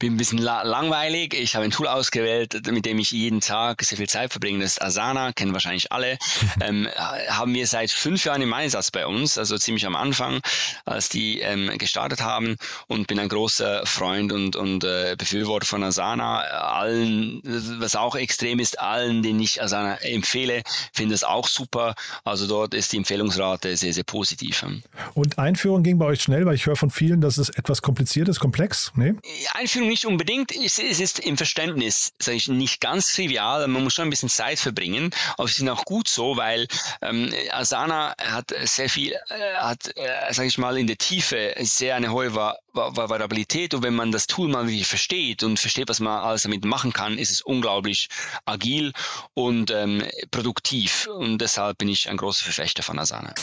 bin 0.00 0.14
ein 0.14 0.16
bisschen 0.16 0.38
la 0.38 0.62
langweilig. 0.62 1.34
Ich 1.34 1.54
habe 1.54 1.66
ein 1.66 1.70
Tool 1.70 1.86
ausgewählt, 1.86 2.66
mit 2.72 2.86
dem 2.86 2.98
ich 2.98 3.10
jeden 3.12 3.40
Tag 3.40 3.82
sehr 3.84 3.98
viel 3.98 4.08
Zeit 4.08 4.32
verbringe. 4.32 4.60
Das 4.60 4.72
ist 4.72 4.82
Asana, 4.82 5.32
kennen 5.32 5.52
wahrscheinlich 5.52 5.92
alle. 5.92 6.16
ähm, 6.60 6.88
haben 7.28 7.54
wir 7.54 7.66
seit 7.66 7.90
fünf 7.90 8.24
Jahren 8.24 8.40
im 8.40 8.52
Einsatz 8.52 8.90
bei 8.90 9.06
uns, 9.06 9.36
also 9.36 9.58
ziemlich 9.58 9.86
am 9.86 9.94
Anfang, 9.94 10.40
als 10.86 11.10
die 11.10 11.40
ähm, 11.40 11.76
gestartet 11.76 12.22
haben 12.22 12.56
und 12.88 13.06
bin 13.06 13.18
ein 13.18 13.28
großer 13.28 13.84
Freund 13.84 14.32
und, 14.32 14.56
und 14.56 14.84
äh, 14.84 15.16
Befürworter 15.18 15.66
von 15.66 15.84
Asana. 15.84 16.40
Allen, 16.40 17.42
was 17.78 17.94
auch 17.94 18.16
extrem 18.16 18.58
ist, 18.58 18.80
allen, 18.80 19.22
denen 19.22 19.40
ich 19.40 19.62
Asana 19.62 19.96
empfehle, 19.96 20.62
finde 20.94 21.14
es 21.14 21.24
auch 21.24 21.46
super. 21.46 21.94
Also 22.24 22.46
dort 22.46 22.72
ist 22.72 22.92
die 22.92 22.96
Empfehlungsrate 22.96 23.76
sehr, 23.76 23.92
sehr 23.92 24.04
positiv. 24.04 24.64
Und 25.12 25.38
Einführung 25.38 25.82
ging 25.82 25.98
bei 25.98 26.06
euch 26.06 26.22
schnell, 26.22 26.46
weil 26.46 26.54
ich 26.54 26.64
höre 26.64 26.76
von 26.76 26.90
vielen, 26.90 27.20
dass 27.20 27.36
es 27.36 27.50
etwas 27.50 27.82
kompliziert 27.82 28.28
ist, 28.28 28.40
komplex. 28.40 28.92
Nee? 28.94 29.12
Einführung 29.52 29.89
nicht 29.90 30.06
unbedingt. 30.06 30.52
Es, 30.56 30.78
es 30.78 31.00
ist 31.00 31.18
im 31.18 31.36
Verständnis, 31.36 32.14
sage 32.18 32.36
ich, 32.36 32.48
nicht 32.48 32.80
ganz 32.80 33.12
trivial. 33.12 33.66
Man 33.68 33.84
muss 33.84 33.94
schon 33.94 34.06
ein 34.06 34.10
bisschen 34.10 34.30
Zeit 34.30 34.58
verbringen. 34.58 35.10
Aber 35.36 35.46
sie 35.48 35.54
sind 35.54 35.68
auch 35.68 35.84
gut 35.84 36.08
so, 36.08 36.36
weil 36.36 36.66
ähm, 37.02 37.30
Asana 37.50 38.14
hat 38.18 38.54
sehr 38.64 38.88
viel, 38.88 39.12
äh, 39.12 39.54
hat, 39.58 39.94
äh, 39.96 40.32
sage 40.32 40.48
ich 40.48 40.56
mal, 40.56 40.78
in 40.78 40.86
der 40.86 40.96
Tiefe 40.96 41.54
sehr 41.58 41.96
eine 41.96 42.12
hohe 42.12 42.34
Va 42.34 42.56
Va 42.72 43.08
Variabilität. 43.08 43.74
Und 43.74 43.82
wenn 43.82 43.94
man 43.94 44.12
das 44.12 44.26
Tool 44.26 44.48
mal 44.48 44.66
wirklich 44.66 44.86
versteht 44.86 45.42
und 45.42 45.58
versteht, 45.58 45.88
was 45.88 46.00
man 46.00 46.22
alles 46.22 46.44
damit 46.44 46.64
machen 46.64 46.92
kann, 46.92 47.18
ist 47.18 47.30
es 47.30 47.40
unglaublich 47.42 48.08
agil 48.46 48.92
und 49.34 49.70
ähm, 49.72 50.04
produktiv. 50.30 51.08
Und 51.08 51.38
deshalb 51.38 51.78
bin 51.78 51.88
ich 51.88 52.08
ein 52.08 52.16
großer 52.16 52.44
Verfechter 52.44 52.82
von 52.82 52.98
Asana. 52.98 53.34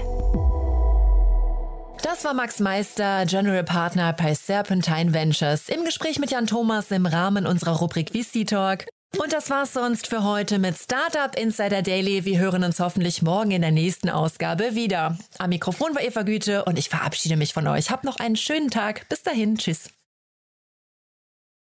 Das 2.02 2.24
war 2.24 2.34
Max 2.34 2.58
Meister, 2.60 3.24
General 3.26 3.64
Partner 3.64 4.12
bei 4.12 4.34
Serpentine 4.34 5.14
Ventures, 5.14 5.68
im 5.68 5.84
Gespräch 5.84 6.18
mit 6.18 6.30
Jan 6.32 6.46
Thomas 6.46 6.90
im 6.90 7.06
Rahmen 7.06 7.46
unserer 7.46 7.76
Rubrik 7.76 8.10
VC 8.10 8.46
Talk. 8.46 8.86
Und 9.18 9.32
das 9.32 9.50
war's 9.50 9.72
sonst 9.72 10.08
für 10.08 10.24
heute 10.24 10.58
mit 10.58 10.76
Startup 10.76 11.34
Insider 11.38 11.82
Daily. 11.82 12.24
Wir 12.24 12.38
hören 12.38 12.64
uns 12.64 12.80
hoffentlich 12.80 13.22
morgen 13.22 13.52
in 13.52 13.62
der 13.62 13.70
nächsten 13.70 14.10
Ausgabe 14.10 14.74
wieder. 14.74 15.16
Am 15.38 15.50
Mikrofon 15.50 15.94
war 15.94 16.02
Eva 16.02 16.22
Güte 16.22 16.64
und 16.64 16.78
ich 16.78 16.88
verabschiede 16.88 17.36
mich 17.36 17.52
von 17.54 17.66
euch. 17.68 17.90
Habt 17.90 18.04
noch 18.04 18.16
einen 18.16 18.36
schönen 18.36 18.70
Tag. 18.70 19.08
Bis 19.08 19.22
dahin. 19.22 19.56
Tschüss. 19.56 19.90